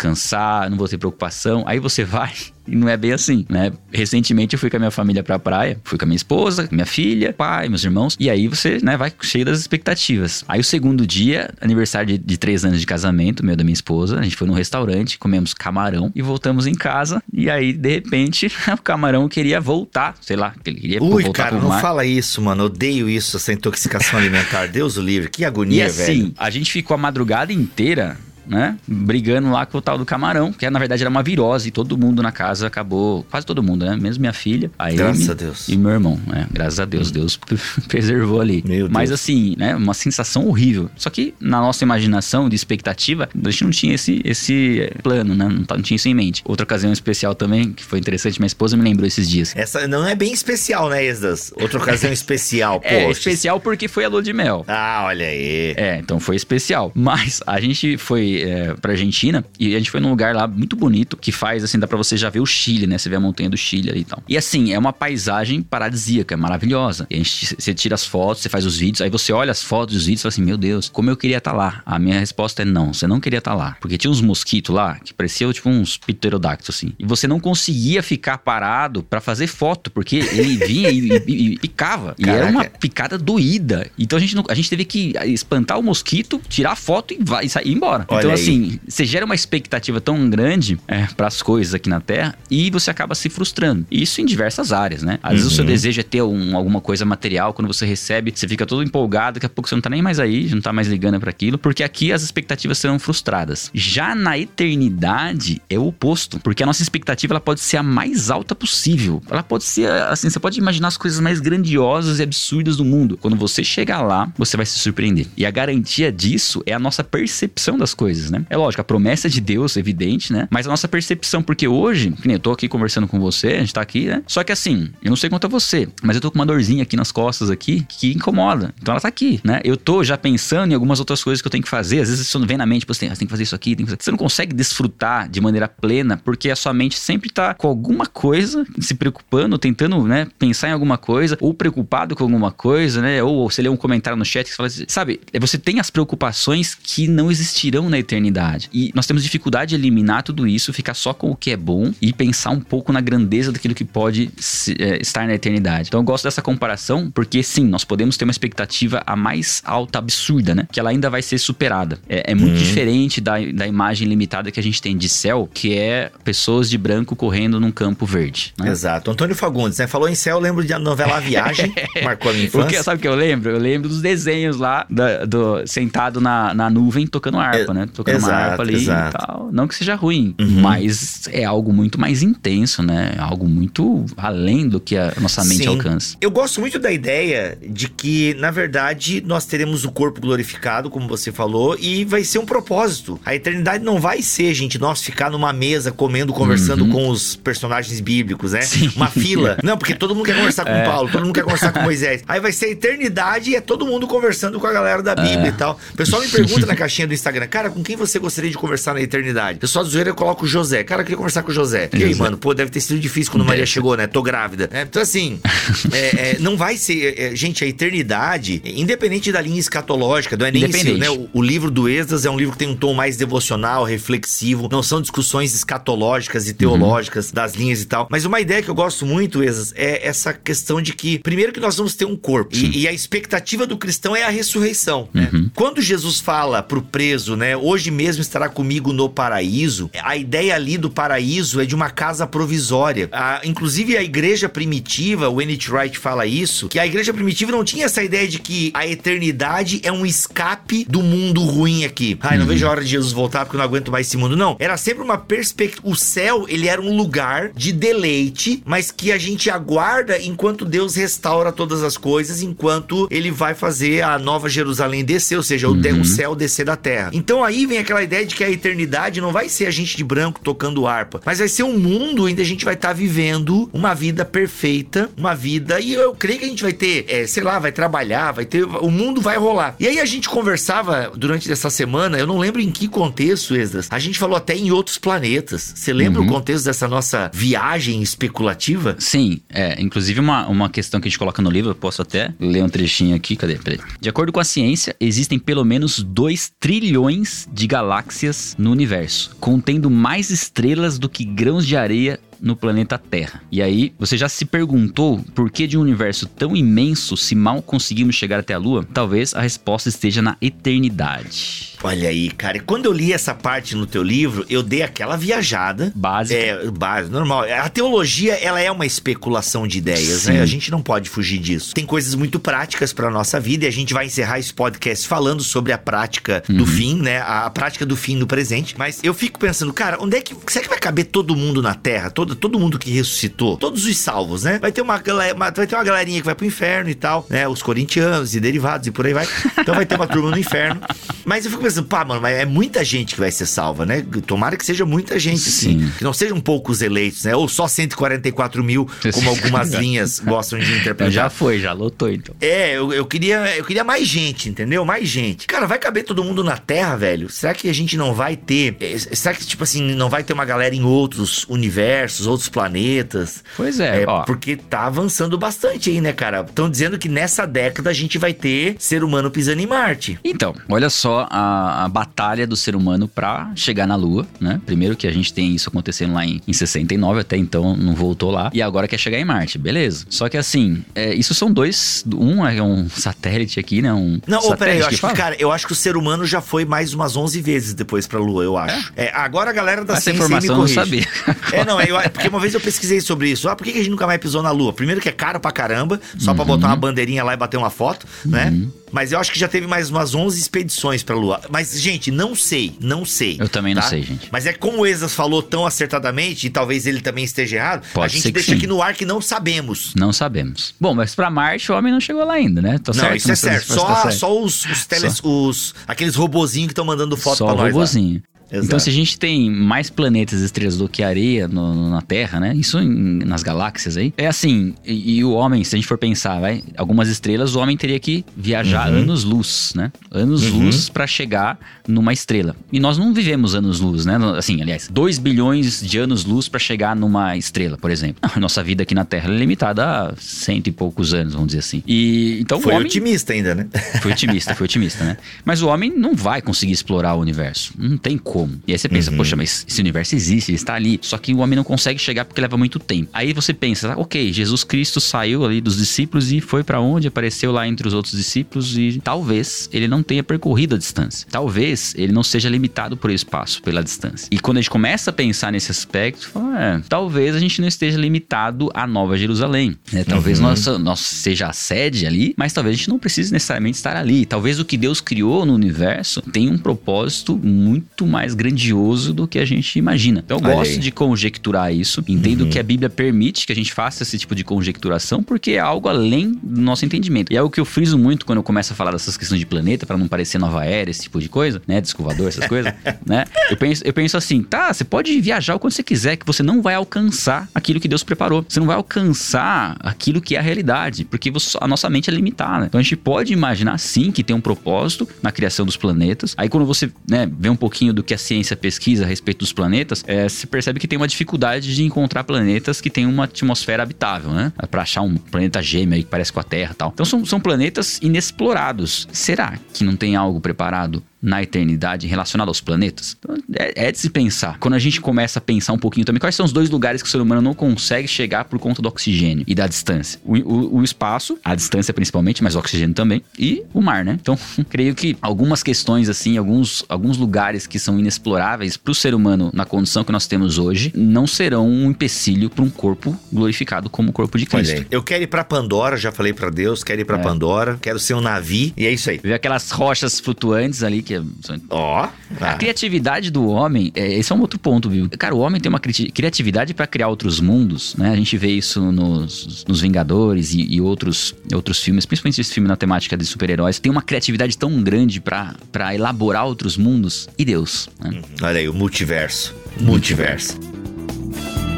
não 0.71 0.77
vou 0.77 0.89
ter 0.89 0.99
preocupação. 0.99 1.65
Aí 1.67 1.79
você 1.79 2.05
vai 2.05 2.33
e 2.69 2.77
não 2.77 2.89
é 2.89 2.97
bem 2.97 3.13
assim, 3.13 3.47
né? 3.49 3.73
Recentemente 3.91 4.55
eu 4.55 4.59
fui 4.59 4.69
com 4.69 4.77
a 4.77 4.79
minha 4.79 4.91
família 4.91 5.23
pra 5.23 5.39
praia, 5.39 5.81
fui 5.83 5.99
com 5.99 6.05
a 6.05 6.07
minha 6.09 6.17
esposa, 6.17 6.69
minha 6.71 6.85
filha, 6.85 7.33
pai, 7.33 7.69
meus 7.69 7.83
irmãos, 7.83 8.15
e 8.21 8.29
aí 8.29 8.47
você, 8.47 8.79
né, 8.83 8.97
vai 8.97 9.11
cheio 9.23 9.45
das 9.45 9.59
expectativas. 9.59 10.45
Aí 10.47 10.61
o 10.61 10.65
segundo 10.65 11.07
dia, 11.07 11.51
aniversário 11.61 12.07
de, 12.07 12.19
de 12.19 12.37
três 12.37 12.65
anos 12.65 12.79
de 12.79 12.87
casamento, 12.87 13.45
meu 13.45 13.55
e 13.55 13.57
da 13.57 13.65
minha 13.65 13.73
esposa, 13.73 14.19
a 14.19 14.23
gente 14.23 14.37
foi 14.37 14.47
num 14.47 14.53
restaurante, 14.53 15.19
comemos 15.19 15.55
camarão 15.55 16.13
e 16.15 16.21
voltamos 16.21 16.67
em 16.67 16.75
casa, 16.75 17.23
e 17.33 17.49
aí, 17.49 17.73
de 17.73 17.89
repente, 17.89 18.53
o 18.73 18.83
camarão 18.83 19.29
queria 19.29 19.61
voltar, 19.61 20.15
sei 20.21 20.37
lá, 20.37 20.55
ele 20.65 20.81
queria 20.81 21.03
Ui, 21.03 21.23
voltar 21.23 21.45
cara, 21.45 21.59
não 21.59 21.81
fala 21.81 22.05
isso, 22.05 22.43
mano. 22.43 22.65
Odeio 22.65 23.09
isso, 23.09 23.37
essa 23.37 23.53
intoxicação 23.53 24.19
alimentar. 24.19 24.67
Deus 24.67 24.97
o 24.97 25.01
livre, 25.01 25.31
que 25.31 25.43
E 25.43 25.45
agonia, 25.45 25.87
assim, 25.87 26.23
velho. 26.23 26.35
a 26.37 26.51
gente 26.51 26.71
ficou 26.71 26.95
a 26.95 26.99
madrugada 26.99 27.53
inteira, 27.53 28.19
né? 28.49 28.77
Brigando 28.87 29.51
lá 29.51 29.67
com 29.67 29.79
o 29.79 29.81
tal 29.83 29.99
do 29.99 30.05
camarão, 30.05 30.53
que 30.53 30.69
na 30.69 30.79
verdade 30.79 31.03
era 31.03 31.11
uma 31.11 31.23
virose. 31.23 31.69
E 31.69 31.71
todo 31.71 31.97
mundo 31.97 32.23
na 32.23 32.33
casa 32.33 32.67
acabou, 32.67 33.25
quase 33.31 33.47
todo 33.47 33.63
mundo, 33.63 33.85
né? 33.85 33.97
Mesmo 33.97 34.21
minha 34.21 34.33
filha, 34.33 34.71
a 34.79 34.91
Graças 34.91 35.23
Amy 35.23 35.31
a 35.31 35.35
Deus. 35.35 35.69
E 35.69 35.77
meu 35.77 35.91
irmão, 35.91 36.21
né? 36.27 36.47
Graças 36.53 36.81
a 36.81 36.85
Deus, 36.85 37.11
Deus 37.11 37.39
preservou 37.89 38.41
ali. 38.41 38.63
Meu 38.67 38.89
Mas 38.91 39.11
Deus. 39.11 39.21
assim, 39.21 39.55
né? 39.57 39.75
Uma 39.77 39.95
sensação 39.95 40.47
horrível. 40.47 40.91
Só 40.97 41.11
que 41.11 41.35
na 41.41 41.61
nossa 41.61 41.85
imaginação 41.85 42.49
de 42.49 42.57
expectativa, 42.57 43.29
a 43.45 43.51
gente 43.51 43.65
não 43.65 43.71
tinha 43.71 43.95
esse, 43.95 44.21
esse 44.25 44.91
plano, 45.03 45.35
né? 45.35 45.45
Não, 45.49 45.65
não 45.77 45.83
tinha 45.83 45.97
isso 45.97 46.09
em 46.09 46.15
mente. 46.15 46.43
Outra 46.45 46.65
ocasião 46.65 46.93
especial 46.93 47.35
também, 47.35 47.73
que 47.73 47.85
foi 47.85 47.99
interessante, 47.99 48.39
minha 48.41 48.47
esposa 48.47 48.77
me 48.77 48.83
lembrou 48.83 49.07
esses 49.07 49.29
dias. 49.29 49.55
Essa 49.57 49.87
não 49.87 50.07
é 50.07 50.15
bem 50.15 50.33
especial, 50.33 50.89
né, 50.89 51.05
Esdas? 51.05 51.53
Outra 51.61 51.79
ocasião 51.79 52.13
especial, 52.13 52.81
É, 52.85 53.11
especial 53.11 53.61
porque 53.61 53.89
foi 53.89 54.05
a 54.05 54.09
lua 54.09 54.23
de 54.23 54.33
mel. 54.33 54.65
Ah, 54.67 55.05
olha 55.07 55.27
aí. 55.27 55.75
É, 55.77 55.99
então 55.99 56.19
foi 56.21 56.37
especial. 56.37 56.93
Mas 56.95 57.41
a 57.47 57.61
gente 57.61 57.97
foi 57.97 58.38
é, 58.43 58.75
pra 58.75 58.93
Argentina 58.93 59.45
e 59.59 59.75
a 59.75 59.79
gente 59.79 59.91
foi 59.91 60.01
num 60.01 60.11
lugar 60.11 60.35
lá 60.35 60.47
muito 60.47 60.77
bonito 60.77 61.17
que 61.17 61.33
faz, 61.33 61.65
assim, 61.65 61.79
dá 61.79 61.87
pra 61.87 61.97
você 61.97 62.17
já 62.17 62.31
ver 62.31 62.41
o 62.41 62.47
Chile, 62.47 62.87
né? 62.87 62.99
Você 62.99 63.09
vê 63.09 63.17
a 63.17 63.21
montanha 63.21 63.51
do 63.51 63.57
Chile 63.57 63.91
ali 63.91 64.01
e 64.01 64.05
tal. 64.05 64.23
E 64.29 64.37
assim, 64.37 64.73
é 64.73 64.79
uma 64.79 64.93
paisagem 64.93 65.63
paradisíaca, 65.63 66.37
maravilhosa. 66.37 67.07
E 67.11 67.15
a 67.15 67.19
gente, 67.19 67.57
você 67.59 67.75
tira 67.75 67.95
as 67.95 68.05
fotos, 68.05 68.43
você 68.43 68.49
faz 68.49 68.65
os 68.65 68.79
vídeos, 68.79 69.01
aí 69.01 69.11
você 69.11 69.33
olha 69.33 69.51
as 69.51 69.63
fotos 69.63 69.95
e 69.95 69.99
os 69.99 70.07
vídeos 70.07 70.21
e 70.21 70.23
fala 70.23 70.33
assim: 70.33 70.43
Meu 70.43 70.57
Deus, 70.57 70.89
como 70.89 71.11
eu 71.11 71.17
queria 71.17 71.39
estar 71.39 71.53
tá 71.53 71.57
lá. 71.57 71.83
A 71.85 71.99
minha 71.99 72.19
resposta 72.19 72.63
é 72.63 72.65
não, 72.65 72.93
você 72.93 73.07
não 73.07 73.21
queria 73.21 73.39
estar 73.39 73.53
tá 73.53 73.57
lá. 73.57 73.77
Porque 73.81 73.97
tinha 73.99 74.11
uns 74.11 74.21
mosquitos 74.21 74.75
lá 74.75 74.97
que 74.97 75.13
pareciam 75.13 75.53
tipo 75.53 75.69
uns 75.69 75.97
pterodáctilos, 75.97 76.77
assim. 76.77 76.93
E 76.99 77.05
você 77.05 77.27
não 77.27 77.41
conseguia 77.41 78.03
ficar 78.03 78.39
parado 78.39 79.03
para 79.03 79.21
fazer 79.21 79.47
foto, 79.47 79.91
porque 79.91 80.17
ele 80.17 80.57
vinha 80.57 80.91
e, 80.91 81.09
e, 81.27 81.53
e, 81.53 81.59
picava. 81.59 82.15
E 82.19 82.25
Caraca. 82.25 82.43
era 82.43 82.51
uma 82.51 82.65
picada 82.65 83.19
doída. 83.19 83.91
Então 83.99 84.17
a 84.17 84.21
gente, 84.21 84.35
não, 84.35 84.45
a 84.49 84.55
gente 84.55 84.71
teve 84.71 84.85
que 84.85 85.15
espantar 85.25 85.79
o 85.79 85.83
mosquito, 85.83 86.41
tirar 86.49 86.73
a 86.73 86.77
foto 86.77 87.15
e, 87.15 87.19
vai, 87.21 87.47
e 87.47 87.49
sair 87.49 87.73
embora. 87.73 88.05
Olha 88.09 88.28
então, 88.33 88.37
aí. 88.37 88.43
assim, 88.43 88.81
você 88.87 89.05
gera 89.05 89.25
uma 89.25 89.35
expectativa 89.35 90.01
tão 90.01 90.29
grande 90.29 90.79
é, 90.87 91.07
para 91.17 91.27
as 91.27 91.43
coisas 91.43 91.75
aqui 91.75 91.89
na 91.89 92.01
Terra 92.01 92.35
e 92.51 92.71
você 92.71 92.91
acaba 92.91 93.15
se 93.15 93.29
frustrando. 93.29 93.87
Isso 93.91 94.21
em 94.21 94.27
diversas 94.27 94.73
áreas, 94.73 95.03
né? 95.03 95.19
Às 95.23 95.31
uhum. 95.31 95.37
vezes 95.37 95.53
o 95.53 95.55
seu 95.55 95.65
uhum. 95.65 95.71
desejo 95.71 96.01
é 96.01 96.05
ter 96.05 96.23
um, 96.23 96.57
alguma 96.57 96.81
coisa 96.81 97.05
material, 97.05 97.53
quando 97.53 97.69
você 97.69 97.87
recebe, 97.87 98.33
você 98.35 98.47
fica 98.47 98.67
todo 98.67 98.83
empolgado, 98.83 99.35
daqui 99.35 99.47
a 99.47 99.49
pouco 99.49 99.69
você 99.69 99.75
não 99.75 99.83
tá 99.83 99.91
nem 99.91 100.03
mais 100.03 100.19
aí, 100.19 100.49
não 100.51 100.61
tá 100.61 100.73
mais 100.73 100.89
ligando 100.89 101.21
para 101.21 101.31
aquilo, 101.31 101.59
porque 101.59 101.83
aqui 101.83 102.13
as 102.13 102.23
expectativas 102.23 102.79
serão 102.79 102.99
frustradas. 102.99 103.71
Já 103.75 104.15
na 104.15 104.39
eternidade 104.39 105.61
é 105.69 105.79
o 105.79 105.87
oposto, 105.87 106.41
porque 106.41 106.63
a 106.63 106.67
nossa 106.67 106.83
expectativa 106.83 107.33
ela 107.33 107.41
pode 107.41 107.61
ser 107.61 107.77
a 107.77 107.83
mais 107.83 108.31
alta 108.31 108.55
possível. 108.55 109.23
Ela 109.31 109.43
pode 109.43 109.65
ser 109.65 109.91
assim, 109.91 110.29
você 110.29 110.41
pode 110.41 110.59
imaginar 110.59 110.89
as 110.89 110.97
coisas 110.97 111.21
mais 111.21 111.41
grandiosas 111.41 112.19
e 112.19 112.23
absurdas 112.23 112.77
do 112.77 112.85
mundo. 112.85 113.17
Quando 113.21 113.37
você 113.37 113.63
chegar 113.63 114.03
lá, 114.03 114.31
você 114.37 114.57
vai 114.57 114.67
se 114.67 114.79
surpreender. 114.79 115.27
E 115.37 115.47
a 115.47 115.51
garantia 115.51 116.11
disso 116.11 116.63
é 116.67 116.73
a 116.73 116.79
nossa 116.79 117.05
percepção 117.05 117.79
das 117.79 117.95
coisas, 117.95 118.18
né? 118.31 118.45
É 118.51 118.57
lógico, 118.57 118.81
a 118.81 118.85
promessa 118.85 119.29
de 119.29 119.41
Deus, 119.41 119.77
evidente, 119.77 120.33
né? 120.33 120.49
Mas 120.51 120.67
a 120.67 120.71
nossa 120.71 120.89
percepção, 120.89 121.43
porque 121.43 121.69
hoje, 121.69 122.11
que 122.13 122.27
nem 122.27 122.35
eu 122.35 122.41
tô 122.41 122.53
aqui 122.53 122.69
conversando 122.69 123.07
com 123.07 123.19
você, 123.19 123.49
a 123.49 123.61
gente 123.61 123.75
tá 123.75 123.81
aqui, 123.81 124.07
né? 124.07 124.23
Só 124.27 124.43
que 124.43 124.53
assim, 124.53 124.91
eu 125.03 125.11
não 125.11 125.17
sei 125.17 125.31
quanto 125.31 125.47
a 125.47 125.49
você, 125.49 125.89
mas 126.03 126.17
eu 126.17 126.23
tô 126.23 126.31
com 126.31 126.39
uma 126.39 126.47
dorzinha 126.47 126.83
aqui 126.83 126.97
nas 126.97 127.13
costas 127.13 127.51
aqui 127.51 127.85
que 127.89 128.13
incomoda. 128.13 128.75
Então 128.81 128.93
ela 128.93 129.01
tá 129.01 129.09
aqui, 129.09 129.41
né? 129.45 129.61
Eu 129.65 129.77
tô 129.77 130.03
já 130.03 130.17
pensando 130.17 130.73
em 130.73 130.75
algumas 130.75 130.99
outras 130.99 131.23
coisas 131.23 131.41
que 131.41 131.47
eu 131.47 131.51
tenho 131.51 131.63
que 131.63 131.71
fazer. 131.71 132.01
Às 132.01 132.09
vezes 132.09 132.27
isso 132.27 132.39
não 132.39 132.47
vem 132.47 132.57
na 132.57 132.67
mente, 132.67 132.81
tipo, 132.81 132.95
você 132.95 133.01
tem, 133.01 133.09
você 133.09 133.17
tem 133.17 133.27
que 133.27 133.31
fazer 133.31 133.43
isso 133.43 133.55
aqui, 133.55 133.77
tem 133.77 133.85
que 133.85 133.91
fazer. 133.91 134.03
Você 134.03 134.11
não 134.11 134.19
consegue 134.19 134.55
desfrutar 134.55 135.29
de 135.29 135.41
maneira 135.41 135.69
plena 135.69 136.17
porque 136.17 136.51
a 136.51 136.57
sua 136.57 136.73
mente 136.73 136.99
sempre 136.99 137.31
tá 137.31 137.55
com 137.55 137.69
alguma 137.69 138.07
coisa, 138.07 138.67
se 138.81 138.95
preocupando, 138.95 139.59
tentando, 139.59 140.03
né, 140.05 140.27
pensar 140.39 140.69
em 140.69 140.73
alguma 140.73 140.99
coisa, 140.99 141.37
ou 141.41 141.55
preocupado 141.55 142.15
com 142.17 142.25
alguma 142.25 142.51
coisa, 142.51 143.01
né? 143.01 143.23
Ou, 143.23 143.35
ou 143.35 143.51
você 143.51 143.63
lê 143.63 143.69
um 143.69 143.77
comentário 143.77 144.17
no 144.17 144.25
chat 144.25 144.49
que 144.49 144.57
fala 144.57 144.67
assim, 144.67 144.85
sabe, 144.89 145.21
você 145.41 145.59
tem 145.59 145.81
as 145.81 145.91
preocupações 145.91 146.75
que 146.75 147.09
não 147.09 147.31
existirão 147.31 147.89
na 147.89 147.98
eternidade. 147.99 148.69
E 148.73 148.91
nós 148.95 149.07
temos 149.07 149.23
dificuldade 149.23 149.71
de 149.71 149.75
eliminar 149.77 150.23
tudo 150.23 150.47
isso, 150.47 150.73
ficar 150.73 150.95
só 150.95 151.13
com 151.13 151.31
o 151.31 151.37
que 151.37 151.51
é 151.51 151.57
bom 151.57 151.93
e 152.01 152.13
pensar 152.13 152.51
um 152.51 152.61
pouco 152.61 152.93
na 152.93 153.01
grandeza 153.01 153.53
daquilo 153.53 153.75
que 153.75 153.85
pode 153.85 154.31
se, 154.37 154.77
é, 154.79 155.01
estar 155.01 155.27
na 155.27 155.35
eternidade. 155.35 155.89
Então 155.89 156.01
eu 156.01 156.05
gosto 156.05 156.25
dessa 156.25 156.43
comparação, 156.43 157.11
porque 157.11 157.43
sim, 157.43 157.67
nós 157.67 157.85
podemos 157.85 158.17
ter 158.17 158.25
uma 158.25 158.31
expectativa 158.31 159.03
a 159.07 159.17
mais 159.17 159.63
alta, 159.65 159.99
absurda, 159.99 160.55
né? 160.55 160.67
Que 160.71 160.81
ela 160.81 160.91
ainda 160.91 161.11
vai 161.11 161.23
ser 161.23 161.39
superada. 161.39 161.99
É, 162.09 162.33
é 162.33 162.35
muito 162.35 162.57
uhum. 162.57 162.63
diferente 162.63 163.21
da, 163.21 163.39
da 163.53 163.67
imagem 163.67 164.09
limitada 164.09 164.51
que 164.51 164.61
a 164.61 164.63
gente 164.63 164.81
tem 164.81 164.97
de 164.97 165.09
céu, 165.09 165.49
que 165.53 165.77
é 165.77 166.11
pessoas 166.25 166.69
de 166.69 166.79
branco 166.79 167.17
correndo 167.17 167.61
num 167.61 167.71
campo 167.71 168.07
verde. 168.07 168.53
Né? 168.59 168.71
Exato. 168.71 169.11
Antônio 169.11 169.35
Fagundes, 169.35 169.79
né? 169.79 169.87
Falou 169.87 170.09
em 170.09 170.15
céu, 170.15 170.37
eu 170.37 170.41
lembro 170.41 170.67
da 170.67 170.79
novela 170.79 171.17
A 171.17 171.21
Viagem, 171.21 171.73
marcou 172.03 172.31
a 172.31 172.35
minha 172.35 172.47
infância. 172.47 172.67
Porque, 172.67 172.83
sabe 172.83 172.99
o 172.99 173.01
que 173.01 173.09
eu 173.09 173.15
lembro? 173.15 173.51
Eu 173.51 173.59
lembro 173.59 173.89
dos 173.89 174.01
desenhos 174.01 174.57
lá, 174.57 174.87
da, 174.89 175.25
do, 175.25 175.67
sentado 175.67 176.21
na, 176.21 176.55
na 176.55 176.71
nuvem 176.71 177.07
tocando 177.07 177.39
harpa, 177.39 177.73
é, 177.73 177.75
né? 177.75 177.88
Tocando 177.89 178.17
exato, 178.17 178.33
uma 178.33 178.39
harpa 178.39 178.63
ali 178.63 178.75
exato. 178.75 179.17
e 179.17 179.27
tal. 179.27 179.49
Não 179.53 179.67
que 179.67 179.75
seja 179.75 179.95
ruim, 179.95 180.35
uhum. 180.41 180.61
mas 180.61 181.29
é 181.31 181.45
algo 181.45 181.73
muito 181.73 182.01
mais 182.01 182.23
intenso, 182.23 182.83
né? 182.83 183.15
Algo 183.19 183.49
muito 183.49 184.05
além 184.17 184.69
do 184.69 184.81
que 184.81 184.97
a 184.97 185.15
nossa 185.21 185.45
mente 185.45 185.63
Sim. 185.63 185.69
alcança. 185.69 186.17
Eu 186.21 186.31
gosto 186.31 186.61
muito 186.61 186.79
da 186.79 186.91
ideia 186.91 187.59
de 187.69 187.89
que, 187.89 188.35
na 188.35 188.51
verdade, 188.51 189.23
nós 189.27 189.45
teremos 189.45 189.85
o 189.85 189.91
corpo 189.91 190.21
glorificado, 190.21 190.91
como 190.91 191.09
você 191.09 191.33
falou, 191.33 191.77
e 191.79 192.05
vai 192.05 192.25
ser 192.25 192.39
um 192.39 192.47
propósito. 192.47 193.21
A 193.25 193.35
eternidade 193.35 193.85
não 193.85 194.01
vai 194.01 194.23
ser, 194.23 194.53
gente, 194.55 194.79
nós 194.79 195.03
ficar 195.03 195.31
numa 195.31 195.53
mesa 195.53 195.91
comendo, 195.91 196.33
conversando 196.33 196.85
uhum. 196.85 196.91
com 196.91 197.09
os 197.09 197.37
personagens 197.37 198.01
bíblicos, 198.01 198.53
né? 198.53 198.63
Sim. 198.63 198.91
Uma 198.97 199.09
fila. 199.09 199.59
Não, 199.63 199.77
porque 199.77 199.95
todo 199.95 200.15
mundo 200.15 200.25
quer 200.25 200.37
conversar 200.37 200.65
com 200.65 200.71
é. 200.71 200.85
Paulo, 200.85 201.11
todo 201.11 201.23
mundo 201.23 201.35
quer 201.35 201.43
conversar 201.43 201.73
com 201.73 201.81
Moisés. 201.81 202.23
Aí 202.27 202.41
vai 202.41 202.53
ser 202.53 202.67
a 202.67 202.71
eternidade 202.71 203.51
e 203.51 203.57
é 203.57 203.61
todo 203.61 203.87
mundo 203.87 204.07
conversando 204.07 204.59
com 204.61 204.67
a 204.67 204.73
galera 204.73 205.03
da 205.03 205.15
Bíblia 205.15 205.47
é. 205.47 205.49
e 205.49 205.53
tal. 205.53 205.79
O 205.93 205.97
pessoal 205.97 206.23
me 206.23 206.29
pergunta 206.31 206.67
na 206.67 206.77
caixinha 206.77 207.07
do 207.07 207.15
Instagram, 207.15 207.47
cara, 207.47 207.71
com 207.79 207.85
quem 207.85 207.97
você 207.97 208.19
gostaria 208.19 208.51
de 208.51 208.57
conversar 208.57 208.95
na 208.95 209.01
eternidade? 209.01 209.61
Eu 209.63 209.69
só 209.69 209.83
do 209.83 209.89
zoeira 209.89 210.11
eu 210.11 210.15
coloco 210.15 210.45
o 210.45 210.49
José. 210.49 210.83
Cara, 210.83 211.03
eu 211.03 211.05
queria 211.05 211.17
conversar 211.17 211.45
com 211.45 211.51
o 211.51 211.55
José. 211.55 211.89
E 211.95 212.03
aí, 212.03 212.15
mano, 212.15 212.37
pô, 212.37 212.53
deve 212.53 212.71
ter 212.71 212.81
sido 212.81 212.99
difícil 212.99 213.31
quando 213.31 213.45
Maria 213.45 213.65
chegou, 213.65 213.97
né? 213.97 214.07
Tô 214.07 214.21
grávida. 214.21 214.69
É, 214.73 214.83
então, 214.83 215.01
assim, 215.01 215.41
é, 215.93 216.31
é, 216.31 216.39
não 216.41 216.57
vai 216.57 216.77
ser. 216.77 217.15
É, 217.17 217.37
gente, 217.37 217.63
a 217.63 217.67
eternidade, 217.69 218.61
independente 218.65 219.31
da 219.31 219.41
linha 219.41 219.61
escatológica, 219.61 220.37
não 220.37 220.47
é 220.47 220.51
nem 220.51 220.69
isso, 220.69 220.99
né? 220.99 221.09
O, 221.09 221.29
o, 221.35 221.43
livro 221.43 221.71
do 221.71 221.89
Êxodas 221.89 222.27
é 222.27 222.31
um 222.31 222.37
livro 222.37 222.53
que 222.53 222.59
tem 222.59 222.69
um 222.69 222.77
tom 222.77 222.95
mais 222.95 223.17
devocional, 223.17 223.85
reflexivo. 223.85 224.69
Não 224.71 224.83
são 224.83 225.01
discussões 225.01 225.55
escatológicas 225.55 226.49
e 226.49 226.55
teológicas 226.55 227.29
uhum. 227.29 227.35
das 227.35 227.55
linhas 227.55 227.81
e 227.81 227.87
tal. 227.87 228.09
Mas 228.11 228.25
uma 228.25 228.41
ideia 228.41 228.61
que 228.61 228.69
eu 228.69 228.75
gosto 228.75 229.07
muito, 229.07 229.43
Êxodas, 229.43 229.73
é 229.77 230.07
essa 230.07 230.33
questão 230.33 230.83
de 230.83 230.93
que, 230.93 231.19
primeiro, 231.21 231.53
que 231.53 231.61
nós 231.61 231.77
vamos 231.77 231.95
ter 231.95 232.05
um 232.05 232.17
corpo. 232.17 232.57
E, 232.57 232.83
e, 232.83 232.89
a 232.89 232.93
expectativa 232.93 233.67
do 233.67 233.77
cristão 233.77 234.17
é 234.17 234.25
a 234.25 234.31
ressurreição. 234.31 235.09
Né? 235.15 235.31
Uhum. 235.33 235.51
Quando 235.55 235.81
Jesus 235.81 236.19
fala 236.19 236.63
pro 236.63 236.83
preso, 236.83 237.37
né? 237.37 237.57
Hoje 237.69 237.91
mesmo 237.91 238.23
estará 238.23 238.49
comigo 238.49 238.95
no 238.95 239.11
paraíso, 239.11 239.91
a 240.03 240.17
ideia 240.17 240.55
ali 240.55 240.79
do 240.79 240.89
paraíso 240.89 241.61
é 241.61 241.67
de 241.67 241.75
uma 241.75 241.91
casa 241.91 242.27
provisória. 242.27 243.11
A, 243.13 243.43
inclusive, 243.45 243.95
a 243.95 244.03
igreja 244.03 244.49
primitiva, 244.49 245.29
o 245.29 245.39
N.T. 245.39 245.71
Wright 245.71 245.99
fala 245.99 246.25
isso, 246.25 246.69
que 246.69 246.79
a 246.79 246.87
igreja 246.87 247.13
primitiva 247.13 247.53
não 247.53 247.63
tinha 247.63 247.85
essa 247.85 248.03
ideia 248.03 248.27
de 248.27 248.39
que 248.39 248.71
a 248.73 248.87
eternidade 248.87 249.83
é 249.85 249.93
um 249.93 250.07
escape 250.07 250.87
do 250.89 251.03
mundo 251.03 251.43
ruim 251.43 251.85
aqui. 251.85 252.17
Ai, 252.23 252.39
não 252.39 252.45
uhum. 252.45 252.53
vejo 252.53 252.67
a 252.67 252.71
hora 252.71 252.81
de 252.83 252.89
Jesus 252.89 253.13
voltar 253.13 253.45
porque 253.45 253.57
eu 253.57 253.59
não 253.59 253.67
aguento 253.67 253.93
mais 253.93 254.07
esse 254.07 254.17
mundo. 254.17 254.35
Não. 254.35 254.57
Era 254.59 254.79
sempre 254.79 255.05
uma 255.05 255.19
perspectiva. 255.19 255.83
O 255.85 255.95
céu, 255.95 256.47
ele 256.49 256.69
era 256.69 256.81
um 256.81 256.97
lugar 256.97 257.51
de 257.55 257.71
deleite, 257.71 258.63
mas 258.65 258.91
que 258.91 259.13
a 259.13 259.19
gente 259.19 259.51
aguarda 259.51 260.19
enquanto 260.19 260.65
Deus 260.65 260.95
restaura 260.95 261.53
todas 261.53 261.83
as 261.83 261.99
coisas, 261.99 262.41
enquanto 262.41 263.07
ele 263.11 263.31
vai 263.31 263.55
fazer 263.55 264.01
a 264.01 264.19
nova 264.19 264.49
Jerusalém 264.49 265.05
descer, 265.05 265.37
ou 265.37 265.43
seja, 265.43 265.69
uhum. 265.69 266.01
o 266.01 266.05
céu 266.07 266.35
descer 266.35 266.65
da 266.65 266.75
terra. 266.75 267.11
Então 267.13 267.45
aí 267.45 267.58
vem 267.67 267.79
aquela 267.79 268.03
ideia 268.03 268.25
de 268.25 268.35
que 268.35 268.45
a 268.45 268.51
eternidade 268.51 269.21
não 269.21 269.33
vai 269.33 269.49
ser 269.49 269.67
a 269.67 269.71
gente 269.71 269.97
de 269.97 270.05
branco 270.05 270.41
tocando 270.43 270.87
harpa, 270.87 271.21
mas 271.25 271.39
vai 271.39 271.49
ser 271.49 271.63
um 271.63 271.79
mundo 271.79 272.27
onde 272.27 272.41
a 272.41 272.45
gente 272.45 272.65
vai 272.65 272.75
estar 272.75 272.89
tá 272.89 272.95
vivendo 272.95 273.69
uma 273.73 273.95
vida 273.95 274.25
perfeita, 274.25 275.11
uma 275.17 275.35
vida. 275.35 275.81
E 275.81 275.95
eu 275.95 276.15
creio 276.15 276.39
que 276.39 276.45
a 276.45 276.49
gente 276.49 276.63
vai 276.63 276.73
ter, 276.73 277.05
é, 277.09 277.27
sei 277.27 277.43
lá, 277.43 277.59
vai 277.59 277.73
trabalhar, 277.73 278.33
vai 278.33 278.45
ter. 278.45 278.65
O 278.65 278.91
mundo 278.91 279.21
vai 279.21 279.37
rolar. 279.37 279.77
E 279.79 279.87
aí 279.87 280.01
a 280.01 280.05
gente 280.05 280.29
conversava 280.29 281.13
durante 281.15 281.51
essa 281.51 281.71
semana, 281.71 282.19
eu 282.19 282.27
não 282.27 282.39
lembro 282.39 282.61
em 282.61 282.71
que 282.71 282.89
contexto, 282.89 283.57
Esdras. 283.57 283.89
A 283.91 283.99
gente 283.99 284.19
falou 284.19 284.37
até 284.37 284.57
em 284.57 284.71
outros 284.71 284.99
planetas. 284.99 285.73
Você 285.75 285.93
lembra 285.93 286.21
uhum. 286.21 286.27
o 286.27 286.31
contexto 286.31 286.65
dessa 286.65 286.89
nossa 286.89 287.31
viagem 287.33 288.03
especulativa? 288.03 288.97
Sim, 288.99 289.41
é. 289.51 289.81
Inclusive, 289.81 290.21
uma, 290.21 290.47
uma 290.47 290.69
questão 290.69 291.01
que 291.01 291.09
a 291.09 291.11
gente 291.11 291.19
coloca 291.19 291.41
no 291.43 291.51
livro, 291.51 291.71
eu 291.71 291.75
posso 291.75 292.03
até 292.03 292.33
ler 292.39 292.63
um 292.63 292.69
trechinho 292.69 293.17
aqui. 293.17 293.37
Cadê? 293.37 293.57
Peraí. 293.57 293.79
De 294.01 294.09
acordo 294.09 294.33
com 294.33 294.41
a 294.41 294.45
ciência, 294.45 294.95
existem 295.01 295.39
pelo 295.39 295.65
menos 295.65 296.03
2 296.03 296.53
trilhões 296.59 297.48
de 297.53 297.67
galáxias 297.67 298.55
no 298.59 298.71
universo, 298.71 299.37
contendo 299.41 299.91
mais 299.91 300.31
estrelas 300.31 300.99
do 300.99 301.09
que 301.09 301.25
grãos 301.25 301.67
de 301.67 301.77
areia 301.77 302.21
no 302.41 302.57
planeta 302.57 302.99
Terra. 302.99 303.43
E 303.51 303.63
aí, 303.63 303.93
você 303.99 304.17
já 304.17 304.29
se 304.29 304.45
perguntou 304.45 305.25
por 305.35 305.51
que 305.51 305.67
de 305.67 305.77
um 305.77 305.81
universo 305.81 306.27
tão 306.27 306.57
imenso, 306.57 307.17
se 307.17 307.35
mal 307.35 307.63
conseguimos 307.63 308.17
chegar 308.17 308.41
até 308.41 308.55
a 308.55 308.59
Lua? 308.59 308.87
Talvez 308.93 309.35
a 309.35 309.41
resposta 309.41 309.89
esteja 309.89 310.23
na 310.23 310.37
eternidade. 310.41 311.77
Olha 311.83 312.09
aí, 312.09 312.31
cara. 312.31 312.57
E 312.57 312.61
quando 312.61 312.87
eu 312.87 312.93
li 312.93 313.13
essa 313.13 313.35
parte 313.35 313.77
no 313.77 313.87
teu 313.87 314.03
livro, 314.03 314.45
eu 314.51 314.63
dei 314.63 314.83
aquela 314.83 315.17
viajada. 315.17 315.93
Básica. 315.95 316.39
É, 316.39 316.71
básica, 316.71 317.13
normal. 317.13 317.45
A 317.45 317.69
teologia, 317.69 318.35
ela 318.35 318.61
é 318.61 318.71
uma 318.71 318.85
especulação 318.85 319.67
de 319.67 319.79
ideias, 319.79 320.23
Sim. 320.23 320.33
né? 320.33 320.43
A 320.43 320.47
gente 320.47 320.71
não 320.71 320.83
pode 320.83 321.09
fugir 321.09 321.39
disso. 321.39 321.75
Tem 321.75 321.87
coisas 321.87 322.15
muito 322.15 322.41
práticas 322.41 322.93
para 322.93 323.11
nossa 323.11 323.39
vida 323.39 323.65
e 323.65 323.69
a 323.69 323.73
gente 323.73 323.95
vai 323.95 324.07
encerrar 324.07 324.39
esse 324.39 324.53
podcast 324.53 325.07
falando 325.07 325.43
sobre 325.43 325.73
a 325.73 325.79
prática 325.79 326.43
uhum. 326.49 326.57
do 326.57 326.67
fim, 326.67 327.01
né? 327.01 327.21
A, 327.21 327.49
prática 327.51 327.87
do 327.87 327.97
fim 327.97 328.17
no 328.17 328.27
presente. 328.27 328.75
Mas 328.77 329.01
eu 329.03 329.15
fico 329.15 329.39
pensando, 329.39 329.73
cara, 329.73 329.99
onde 330.01 330.17
é 330.17 330.21
que. 330.21 330.35
Será 330.49 330.65
que 330.65 330.71
vai 330.71 330.79
caber 330.79 331.07
todo 331.07 331.37
mundo 331.37 331.63
na 331.63 331.75
Terra? 331.75 332.11
Todo 332.11 332.28
toda, 332.29 332.35
todo 332.41 332.59
mundo 332.59 332.79
que 332.79 332.91
ressuscitou, 332.91 333.57
todos 333.57 333.85
os 333.85 333.97
salvos, 333.97 334.45
né? 334.45 334.59
Vai 334.61 334.73
ter 334.73 334.83
uma, 334.83 335.01
uma- 335.35 335.51
vai 335.51 335.67
ter 335.67 335.75
uma 335.75 335.85
galerinha 335.85 336.21
que 336.21 336.27
vai 336.27 336.35
pro 336.35 336.47
inferno 336.47 336.91
e 336.91 336.95
tal, 336.95 337.27
né? 337.29 337.47
Os 337.49 337.63
corintianos 337.63 338.35
e 338.35 338.41
derivados 338.41 338.87
e 338.87 338.91
por 338.91 339.07
aí 339.07 339.15
vai. 339.15 339.27
Então 339.59 339.75
vai 339.75 339.87
ter 339.87 339.95
uma 339.97 340.07
turma 340.07 340.31
no 340.31 340.39
inferno. 340.39 340.81
Mas 341.25 341.45
eu 341.45 341.51
fico 341.51 341.63
pensando, 341.63 341.87
pá, 341.87 342.05
mano, 342.05 342.21
mas 342.21 342.37
é 342.39 342.45
muita 342.45 342.85
gente 342.85 343.15
que 343.15 343.21
vai 343.21 343.31
ser 343.31 343.47
salva, 343.47 343.85
né? 343.85 344.05
Tomara 344.27 344.57
que 344.57 344.65
seja 344.65 344.85
muita 344.87 345.19
gente, 345.19 345.49
assim. 345.49 345.81
Sim. 345.81 345.93
Que 345.99 346.05
não 346.05 346.13
sejam 346.13 346.41
poucos 346.41 346.81
eleitos, 346.83 347.25
né? 347.25 347.35
Ou 347.37 347.49
só 347.49 347.67
144 347.69 348.63
mil, 348.65 348.89
como 349.13 349.29
algumas 349.31 349.73
linhas 349.73 350.19
gostam 350.21 350.59
de 350.59 350.71
interpretar. 350.79 351.11
Já 351.13 351.31
foi, 351.31 351.59
já 351.59 351.73
lotou 351.73 352.11
então. 352.11 352.35
É, 352.41 352.73
eu, 352.77 352.93
eu 352.93 353.05
queria 353.07 353.57
eu 353.57 353.65
queria 353.65 353.85
mais 353.85 354.07
gente, 354.07 354.49
entendeu? 354.49 354.85
Mais 354.85 355.07
gente. 355.09 355.47
Cara, 355.47 355.67
vai 355.67 355.79
caber 355.79 356.05
todo 356.05 356.25
mundo 356.25 356.43
na 356.45 356.57
Terra, 356.57 356.97
velho? 356.97 357.29
Será 357.31 357.55
que 357.55 357.69
a 357.69 357.73
gente 357.75 357.97
não 357.97 358.15
vai 358.15 358.37
ter. 358.37 358.77
eh, 358.81 358.97
Será 358.99 359.35
que, 359.35 359.45
tipo 359.47 359.63
assim, 359.65 359.83
não 359.95 360.09
vai 360.09 360.23
ter 360.25 360.33
uma 360.33 360.45
galera 360.45 360.75
em 360.75 360.83
outros 360.85 361.45
universos, 361.49 362.18
outros 362.27 362.49
planetas? 362.49 363.43
Pois 363.57 363.81
é, 363.81 364.05
ó. 364.07 364.23
Porque 364.23 364.57
tá 364.57 364.87
avançando 364.87 365.37
bastante 365.39 365.91
aí, 365.91 366.01
né, 366.01 366.13
cara? 366.13 366.41
Estão 366.41 366.69
dizendo 366.71 366.99
que 366.99 367.09
nessa 367.09 367.47
década 367.47 367.91
a 367.91 367.93
gente 367.93 368.19
vai 368.19 368.33
ter 368.33 368.77
ser 368.79 369.03
humano 369.05 369.31
pisando 369.31 369.61
em 369.61 369.67
Marte. 369.67 370.19
Então, 370.25 370.55
olha 370.69 370.91
só 370.91 371.27
a, 371.31 371.85
a 371.85 371.89
batalha 371.89 372.47
do 372.47 372.57
ser 372.57 372.75
humano 372.77 373.09
pra 373.09 373.51
chegar 373.55 373.87
na 373.87 373.97
Lua, 373.97 374.27
né? 374.41 374.61
Primeiro 374.67 374.97
que 374.97 375.07
a 375.07 375.13
gente 375.13 375.33
tem 375.33 375.55
isso 375.55 375.69
acontecendo 375.69 376.15
lá 376.15 376.25
em, 376.25 376.41
em 376.47 376.53
69, 376.53 377.21
até 377.21 377.37
então 377.37 377.77
não 377.77 377.95
voltou 377.95 378.31
lá. 378.31 378.51
E 378.53 378.63
agora 378.63 378.89
quer 378.89 378.99
chegar 378.99 379.19
em 379.19 379.25
Marte, 379.25 379.59
beleza. 379.59 380.07
Só 380.09 380.29
que 380.29 380.37
assim, 380.37 380.85
é, 380.95 381.15
isso 381.15 381.35
são 381.35 381.53
dois. 381.53 382.05
Um 382.15 382.47
é 382.47 382.63
um 382.63 382.89
satélite 382.89 383.61
aqui, 383.61 383.83
né? 383.83 383.93
Um 383.93 384.21
Não, 384.27 384.39
ô, 384.39 384.43
satélite 384.43 384.59
peraí, 384.59 384.79
eu 384.81 384.87
acho 384.87 385.09
que, 385.09 385.15
cara, 385.15 385.37
eu 385.39 385.53
acho 385.53 385.67
que 385.67 385.73
o 385.73 385.77
ser 385.77 385.97
humano 385.97 386.25
já 386.25 386.41
foi 386.41 386.65
mais 386.65 386.95
umas 386.95 387.17
11 387.17 387.41
vezes 387.41 387.75
depois 387.75 388.07
pra 388.07 388.19
Lua, 388.19 388.43
eu 388.45 388.57
acho. 388.57 388.93
É, 388.97 389.11
agora 389.15 389.51
a 389.51 389.53
galera 389.53 389.85
da 389.85 389.95
Essa 389.95 390.03
ciência 390.03 390.25
aí 390.25 390.29
me 390.31 390.37
informação 390.39 390.55
eu 390.55 390.59
não 390.59 390.75
corrige. 390.75 390.75
sabia. 390.75 391.39
É, 391.53 391.65
não, 391.65 391.81
eu, 391.81 391.97
porque 392.09 392.29
uma 392.29 392.41
vez 392.41 392.55
eu 392.55 392.61
pesquisei 392.61 393.01
sobre 393.01 393.31
isso. 393.31 393.49
Ah, 393.49 393.57
por 393.57 393.65
que 393.65 393.71
a 393.71 393.75
gente 393.75 393.91
nunca 393.91 394.07
mais 394.07 394.21
pisou 394.21 394.43
na 394.43 394.51
Lua? 394.51 394.73
Primeiro 394.73 395.01
que 395.01 395.09
é 395.09 395.13
caro 395.13 395.39
pra 395.41 395.51
caramba, 395.53 396.01
só 396.19 396.31
Uhum. 396.31 396.37
pra 396.37 396.45
botar 396.45 396.67
uma 396.69 396.77
bandeirinha 396.77 397.23
lá 397.25 397.35
e 397.35 397.37
bater 397.37 397.57
uma 397.57 397.71
foto, 397.71 398.07
né? 398.25 398.53
Mas 398.91 399.13
eu 399.13 399.19
acho 399.19 399.31
que 399.31 399.39
já 399.39 399.47
teve 399.47 399.67
mais 399.67 399.91
umas 399.91 400.15
11 400.15 400.41
expedições 400.41 401.03
pra 401.03 401.15
Lua. 401.15 401.43
Mas, 401.51 401.79
gente, 401.79 402.11
não 402.11 402.35
sei, 402.35 402.75
não 402.81 403.05
sei. 403.05 403.37
Eu 403.39 403.47
também 403.49 403.75
não 403.75 403.83
tá? 403.83 403.89
sei, 403.89 404.03
gente. 404.03 404.29
Mas 404.33 404.47
é 404.47 404.53
como 404.55 404.79
o 404.79 404.87
Exas 404.87 405.13
falou 405.15 405.43
tão 405.43 405.67
acertadamente, 405.67 406.47
e 406.47 406.51
talvez 406.51 406.87
ele 406.87 407.01
também 407.03 407.23
esteja 407.25 407.57
errado, 407.57 407.85
a 407.91 407.93
Pode 407.95 408.15
gente 408.15 408.23
ser 408.23 408.29
que 408.29 408.35
deixa 408.35 408.55
aqui 408.55 408.67
no 408.67 408.81
ar 408.81 408.95
que 408.95 409.05
não 409.05 409.21
sabemos. 409.21 409.93
Não 409.95 410.11
sabemos. 410.13 410.75
Bom, 410.81 410.95
mas 410.95 411.15
pra 411.15 411.29
Marte 411.31 411.71
o 411.71 411.77
homem 411.77 411.93
não 411.93 412.01
chegou 412.01 412.25
lá 412.25 412.35
ainda, 412.35 412.63
né? 412.63 412.79
Tá 412.79 412.93
não, 412.95 413.01
certo? 413.01 413.17
isso 413.17 413.31
é 413.33 413.37
certo. 413.37 413.75
Só, 413.75 413.85
tá 413.85 414.03
certo. 414.03 414.15
só 414.19 414.43
os, 414.43 414.65
os, 414.65 414.87
teles, 414.87 415.21
os 415.23 415.75
aqueles 415.87 416.15
robozinhos 416.15 416.69
que 416.69 416.73
estão 416.73 416.85
mandando 416.87 417.15
foto 417.17 417.37
Só 417.39 417.45
pra 417.45 417.55
o 417.55 417.57
nós. 417.59 417.67
lá. 417.67 417.73
robozinho. 417.73 418.23
Exato. 418.51 418.67
Então, 418.67 418.79
se 418.79 418.89
a 418.89 418.93
gente 418.93 419.19
tem 419.19 419.51
mais 419.51 419.91
planetas 419.91 420.41
e 420.41 420.45
estrelas 420.45 420.77
do 420.79 420.89
que 420.89 421.03
areia 421.03 421.47
no- 421.47 421.91
na 421.91 422.01
Terra, 422.03 422.41
né? 422.41 422.55
Isso 422.57 422.79
em- 422.79 423.19
nas 423.25 423.43
galáxias 423.43 423.97
aí. 423.97 424.13
É 424.17 424.27
assim, 424.27 424.75
e, 424.87 425.17
e 425.19 425.25
o 425.25 425.33
homem, 425.33 425.63
se 425.65 425.75
a 425.75 425.79
gente 425.79 425.87
for 425.87 425.99
pensar, 425.99 426.41
vai, 426.41 426.63
algumas 426.77 427.09
estrelas, 427.09 427.55
o 427.55 427.59
homem 427.61 427.77
teria 427.77 427.99
que 428.01 428.25
viajar 428.37 428.91
Uhum. 428.91 428.99
anos-luz, 429.03 429.73
né? 429.77 429.93
Anos-luz 430.11 430.89
pra 430.89 431.07
chegar 431.07 431.59
numa 431.87 432.13
estrela. 432.13 432.55
E 432.73 432.81
nós 432.81 432.97
não 432.99 433.13
vivemos 433.13 433.55
anos-luz, 433.55 434.05
né? 434.07 434.17
Assim, 434.37 434.61
aliás, 434.63 434.89
2 434.91 435.19
bilhões 435.19 435.81
de 435.81 435.99
anos-luz 435.99 436.49
pra 436.49 436.59
chegar 436.59 436.95
numa 436.97 437.37
estrela, 437.37 437.77
por 437.77 437.91
exemplo. 437.91 438.17
A 438.23 438.39
nossa 438.41 438.63
vida 438.63 438.83
aqui 438.83 438.95
na 438.95 439.05
Terra 439.05 439.33
é 439.33 439.37
limitada 439.37 439.85
a 439.85 440.15
cento 440.19 440.69
e 440.69 440.73
poucos 440.73 441.13
anos, 441.15 441.33
vamos 441.35 441.49
dizer 441.49 441.61
assim. 441.61 441.83
E 441.87 442.39
então 442.41 442.61
Foi 442.61 442.73
o 442.73 442.77
homem 442.77 442.87
otimista 442.87 443.33
ainda, 443.33 443.55
né? 443.55 443.67
foi 444.03 444.13
otimista, 444.13 444.55
foi 444.55 444.65
otimista, 444.65 445.05
né? 445.05 445.17
Mas 445.45 445.63
o 445.63 445.69
homem 445.69 445.93
não 445.95 446.15
vai 446.15 446.41
conseguir 446.43 446.73
explorar 446.73 447.15
o 447.15 447.21
universo. 447.21 447.73
Não 447.79 447.97
tem 447.97 448.17
como. 448.17 448.38
E 448.67 448.73
aí 448.73 448.79
você 448.79 448.89
pensa, 448.89 449.11
poxa, 449.13 449.35
mas 449.35 449.65
esse 449.69 449.81
universo 449.81 450.15
existe, 450.15 450.51
ele 450.51 450.57
está 450.57 450.75
ali. 450.75 450.99
Só 451.03 451.17
que 451.19 451.33
o 451.33 451.39
homem 451.39 451.57
não 451.57 451.65
consegue 451.65 451.99
chegar 451.99 452.25
porque 452.25 452.41
leva 452.41 452.57
muito 452.57 452.79
tempo. 452.79 453.09
Aí 453.13 453.33
você 453.33 453.55
pensa, 453.55 453.93
ah, 453.93 453.99
ok, 453.99 454.33
Jesus 454.33 454.65
Cristo 454.65 455.01
saiu 455.01 455.45
ali 455.45 455.61
dos 455.61 455.77
discípulos 455.77 456.31
e 456.31 456.41
foi 456.41 456.63
pra 456.63 456.81
onde? 456.81 457.09
Apareceu 457.09 457.51
lá 457.53 457.67
entre 457.67 457.89
os 457.89 457.95
outros 457.95 458.17
discípulos 458.17 458.77
e 458.77 459.01
talvez 459.03 459.69
ele 459.73 459.89
não 459.89 460.03
tenha 460.03 460.23
percorrido 460.23 460.75
a 460.75 460.79
distância. 460.79 461.27
Talvez 461.31 461.95
ele 461.97 462.13
não 462.13 462.23
seja 462.23 462.49
limitado 462.49 462.97
por 462.97 463.11
espaço, 463.11 463.63
pela 463.63 463.83
distância. 463.83 464.29
E 464.31 464.39
quando 464.39 464.59
a 464.59 464.61
gente 464.61 464.71
começa 464.71 465.11
a 465.11 465.13
pensar 465.13 465.53
nesse 465.53 465.71
aspecto, 465.71 466.29
fala, 466.29 466.61
é, 466.61 466.83
talvez 466.89 467.35
a 467.35 467.39
gente 467.39 467.61
não 467.61 467.69
esteja 467.69 467.99
limitado 467.99 468.71
à 468.75 468.87
Nova 468.87 469.17
Jerusalém. 469.17 469.77
né? 469.93 470.05
Talvez 470.05 470.41
nossa, 470.41 470.79
nossa 470.79 471.15
seja 471.15 471.49
a 471.49 471.53
sede 471.53 472.07
ali, 472.07 472.35
mas 472.37 472.53
talvez 472.53 472.75
a 472.75 472.77
gente 472.77 472.89
não 472.89 472.99
precise 472.99 473.33
necessariamente 473.33 473.77
estar 473.77 473.97
ali. 473.97 474.27
Talvez 474.27 474.59
o 474.59 474.65
que 474.65 474.77
Deus 474.77 475.01
criou 475.01 475.47
no 475.47 475.55
universo 475.55 476.21
tenha 476.23 476.51
um 476.51 476.59
propósito 476.59 477.37
muito 477.37 478.07
mais 478.07 478.28
grandioso 478.35 479.13
do 479.13 479.27
que 479.27 479.39
a 479.39 479.45
gente 479.45 479.79
imagina. 479.79 480.23
Então 480.25 480.39
eu 480.39 480.45
Olha 480.45 480.55
gosto 480.57 480.73
aí. 480.73 480.79
de 480.79 480.91
conjecturar 480.91 481.73
isso. 481.73 482.03
Entendo 482.09 482.47
que 482.49 482.59
a 482.59 482.63
Bíblia 482.63 482.89
permite 482.91 483.47
que 483.47 483.53
a 483.53 483.57
gente 483.57 483.73
faça 483.73 484.03
esse 484.03 484.19
tipo 484.19 484.35
de 484.35 484.45
conjecturação, 484.45 485.23
porque 485.23 485.53
é 485.53 485.59
algo 485.59 485.89
além 485.89 486.33
do 486.43 486.61
nosso 486.61 486.85
entendimento. 486.85 487.33
E 487.33 487.37
é 487.37 487.43
o 487.43 487.51
que 487.51 487.61
eu 487.61 487.65
friso 487.65 487.99
muito 487.99 488.25
quando 488.27 488.39
eu 488.39 488.43
começo 488.43 488.73
a 488.73 488.77
falar 488.77 488.93
dessas 488.93 489.17
questões 489.17 489.39
de 489.41 489.47
planeta, 489.47 489.87
para 489.87 489.97
não 489.97 490.09
parecer 490.09 490.39
nova 490.39 490.65
era, 490.65 490.91
esse 490.91 491.03
tipo 491.03 491.21
de 491.21 491.29
coisa, 491.29 491.61
né? 491.67 491.81
Descovador, 491.81 492.29
essas 492.29 492.47
coisas, 492.47 492.73
né? 493.07 493.25
Eu 493.51 493.57
penso, 493.57 493.83
eu 493.85 493.93
penso 493.93 494.17
assim, 494.17 494.43
tá, 494.43 494.73
você 494.73 494.85
pode 494.85 495.21
viajar 495.21 495.55
o 495.55 495.59
quanto 495.59 495.75
você 495.75 495.83
quiser, 495.83 496.17
que 496.17 496.27
você 496.27 496.43
não 496.43 496.63
vai 496.63 496.75
alcançar 496.75 497.49
aquilo 497.55 497.81
que 497.81 497.89
Deus 497.89 498.03
preparou. 498.03 498.45
Você 498.49 498.61
não 498.61 498.67
vai 498.67 498.77
alcançar 498.77 499.77
aquilo 499.81 500.21
que 500.21 500.37
é 500.37 500.39
a 500.39 500.43
realidade, 500.43 501.05
porque 501.05 501.31
você- 501.31 501.57
a 501.61 501.67
nossa 501.67 501.89
mente 501.89 502.11
é 502.11 502.13
limitada. 502.13 502.67
Então 502.67 502.79
a 502.79 502.83
gente 502.83 502.97
pode 502.97 503.33
imaginar 503.33 503.79
sim 503.79 504.11
que 504.13 504.23
tem 504.23 504.35
um 504.37 504.41
propósito 504.41 505.09
na 505.23 505.33
criação 505.33 505.65
dos 505.65 505.77
planetas. 505.77 506.35
Aí 506.37 506.49
quando 506.49 506.67
você 506.67 506.91
né, 507.09 507.29
vê 507.39 507.49
um 507.49 507.57
pouquinho 507.57 507.93
do 507.93 508.03
que 508.03 508.15
a 508.19 508.21
ciência 508.21 508.57
pesquisa 508.57 509.05
a 509.05 509.07
respeito 509.07 509.39
dos 509.39 509.53
planetas, 509.53 510.05
é, 510.07 510.29
você 510.29 510.47
percebe 510.47 510.81
que 510.81 510.89
tem 510.89 510.97
uma 510.97 511.09
dificuldade 511.09 511.75
de 511.75 511.85
encontrar 511.85 512.25
planetas 512.25 512.81
que 512.81 512.91
têm 512.91 513.07
uma 513.07 513.25
atmosfera 513.25 513.83
habitável, 513.83 514.31
né? 514.33 514.53
Pra 514.71 514.83
achar 514.83 515.03
um 515.03 515.17
planeta 515.17 515.63
gêmeo 515.63 515.95
aí 515.95 516.03
que 516.03 516.11
parece 516.11 516.33
com 516.33 516.41
a 516.41 516.45
Terra 516.45 516.73
e 516.73 516.75
tal. 516.75 516.91
Então 516.93 517.07
são, 517.07 517.25
são 517.25 517.41
planetas 517.41 517.99
inexplorados. 518.03 519.09
Será 519.13 519.59
que 519.73 519.85
não 519.85 519.97
tem 519.97 520.17
algo 520.17 520.41
preparado 520.41 521.03
na 521.21 521.43
eternidade 521.43 522.07
relacionado 522.07 522.49
aos 522.49 522.61
planetas? 522.61 523.17
Então, 523.19 523.37
é, 523.57 523.89
é 523.89 523.93
de 523.93 523.99
se 523.99 524.11
pensar. 524.11 524.59
Quando 524.59 524.75
a 524.75 524.79
gente 524.79 525.01
começa 525.01 525.39
a 525.39 525.43
pensar 525.43 525.73
um 525.73 525.79
pouquinho 525.79 526.05
também, 526.07 526.21
quais 526.21 526.35
são 526.35 526.47
os 526.47 526.53
dois 526.53 526.71
lugares 526.71 527.03
que 527.03 527.09
o 527.09 527.11
ser 527.11 527.21
humano 527.21 527.41
não 527.43 527.55
consegue 527.55 528.07
chegar 528.09 528.45
por 528.45 528.59
conta 528.59 528.81
do 528.83 528.89
oxigênio 528.89 529.45
e 529.47 529.55
da 529.55 529.67
distância? 529.67 530.21
O, 530.25 530.37
o- 530.37 530.77
o 530.79 530.85
espaço, 530.85 531.39
a 531.45 531.55
distância 531.55 531.93
principalmente, 531.95 532.43
mas 532.43 532.55
o 532.55 532.59
oxigênio 532.59 532.95
também, 532.95 533.23
e 533.39 533.63
o 533.75 533.81
mar, 533.81 534.05
né? 534.05 534.19
Então, 534.21 534.39
creio 534.69 534.95
que 534.95 535.17
algumas 535.21 535.63
questões, 535.63 536.09
assim, 536.09 536.37
alguns, 536.39 536.85
alguns 536.89 537.17
lugares 537.17 537.67
que 537.67 537.79
são 537.79 537.99
inexploráveis 537.99 538.77
para 538.77 538.93
o 538.93 538.95
ser 538.95 539.15
humano 539.15 539.51
na 539.53 539.65
condição 539.65 540.05
que 540.05 540.13
nós 540.13 540.27
temos 540.27 540.59
hoje, 540.59 540.93
não 540.95 541.27
serão 541.27 541.69
um 541.69 541.91
empecilho 541.91 542.49
para 542.51 542.63
um 542.65 542.71
corpo 542.71 543.19
glorificado 543.33 543.89
como 543.91 544.11
o 544.11 544.13
corpo 544.13 544.39
de 544.39 544.45
Olha 544.53 544.63
Cristo. 544.65 544.81
aí. 544.83 544.87
Eu 544.91 545.03
quero 545.03 545.25
ir 545.25 545.27
pra 545.27 545.43
Pandora, 545.45 545.97
já 545.97 546.13
falei 546.13 546.33
pra 546.33 546.51
Deus, 546.51 546.85
quero 546.85 547.01
ir 547.01 547.05
pra 547.05 547.19
É. 547.19 547.23
Pandora, 547.23 547.79
quero 547.81 547.99
ser 547.99 548.15
um 548.15 548.21
navio, 548.21 548.73
e 548.77 548.87
é 548.87 548.93
isso 548.93 549.11
aí. 549.11 549.19
Ver 549.23 549.35
aquelas 549.35 549.71
rochas 549.71 550.21
flutuantes 550.21 550.83
ali 550.83 551.03
que 551.09 551.23
são 551.43 551.61
Ó. 551.71 552.05
A 552.05 552.13
ah, 552.41 552.55
criatividade 552.55 553.31
do 553.31 553.47
homem, 553.49 553.91
é, 553.95 554.15
esse 554.19 554.31
é 554.31 554.35
um 554.37 554.41
outro 554.41 554.59
ponto, 554.59 554.91
viu? 554.91 555.09
Cara, 555.19 555.35
o 555.35 555.39
homem 555.39 555.61
tem 555.61 555.69
uma 555.69 555.81
cri- 555.81 556.11
criatividade 556.11 556.75
pra 556.75 556.87
criar 556.87 557.09
outros 557.09 557.41
mundos, 557.41 557.97
né? 557.97 558.11
A 558.11 558.17
gente 558.17 558.37
vê 558.37 558.49
isso 558.49 558.93
nos, 558.93 559.65
nos 559.67 559.81
Vingadores 559.81 560.53
e, 560.53 560.61
e 560.63 560.81
outros, 560.81 561.35
outros 561.53 561.83
filmes, 561.83 562.05
principalmente 562.05 562.41
esse 562.41 562.53
filme 562.53 562.69
na 562.69 562.77
temática 562.77 563.17
de 563.17 563.25
super-heróis. 563.25 563.79
Tem 563.79 563.91
uma 563.91 564.03
criatividade 564.03 564.57
tão 564.57 564.83
grande 564.83 565.21
pra 565.21 565.55
pra 565.73 565.95
elaborar 565.95 566.47
outros 566.47 566.77
mundos. 566.77 567.29
E 567.39 567.45
Deus, 567.45 567.89
né? 568.01 568.21
Olha 568.43 568.59
aí, 568.59 568.69
o 568.69 568.75
multiverso. 568.75 569.55
Multiverso. 569.81 570.59
Saindo 570.59 571.78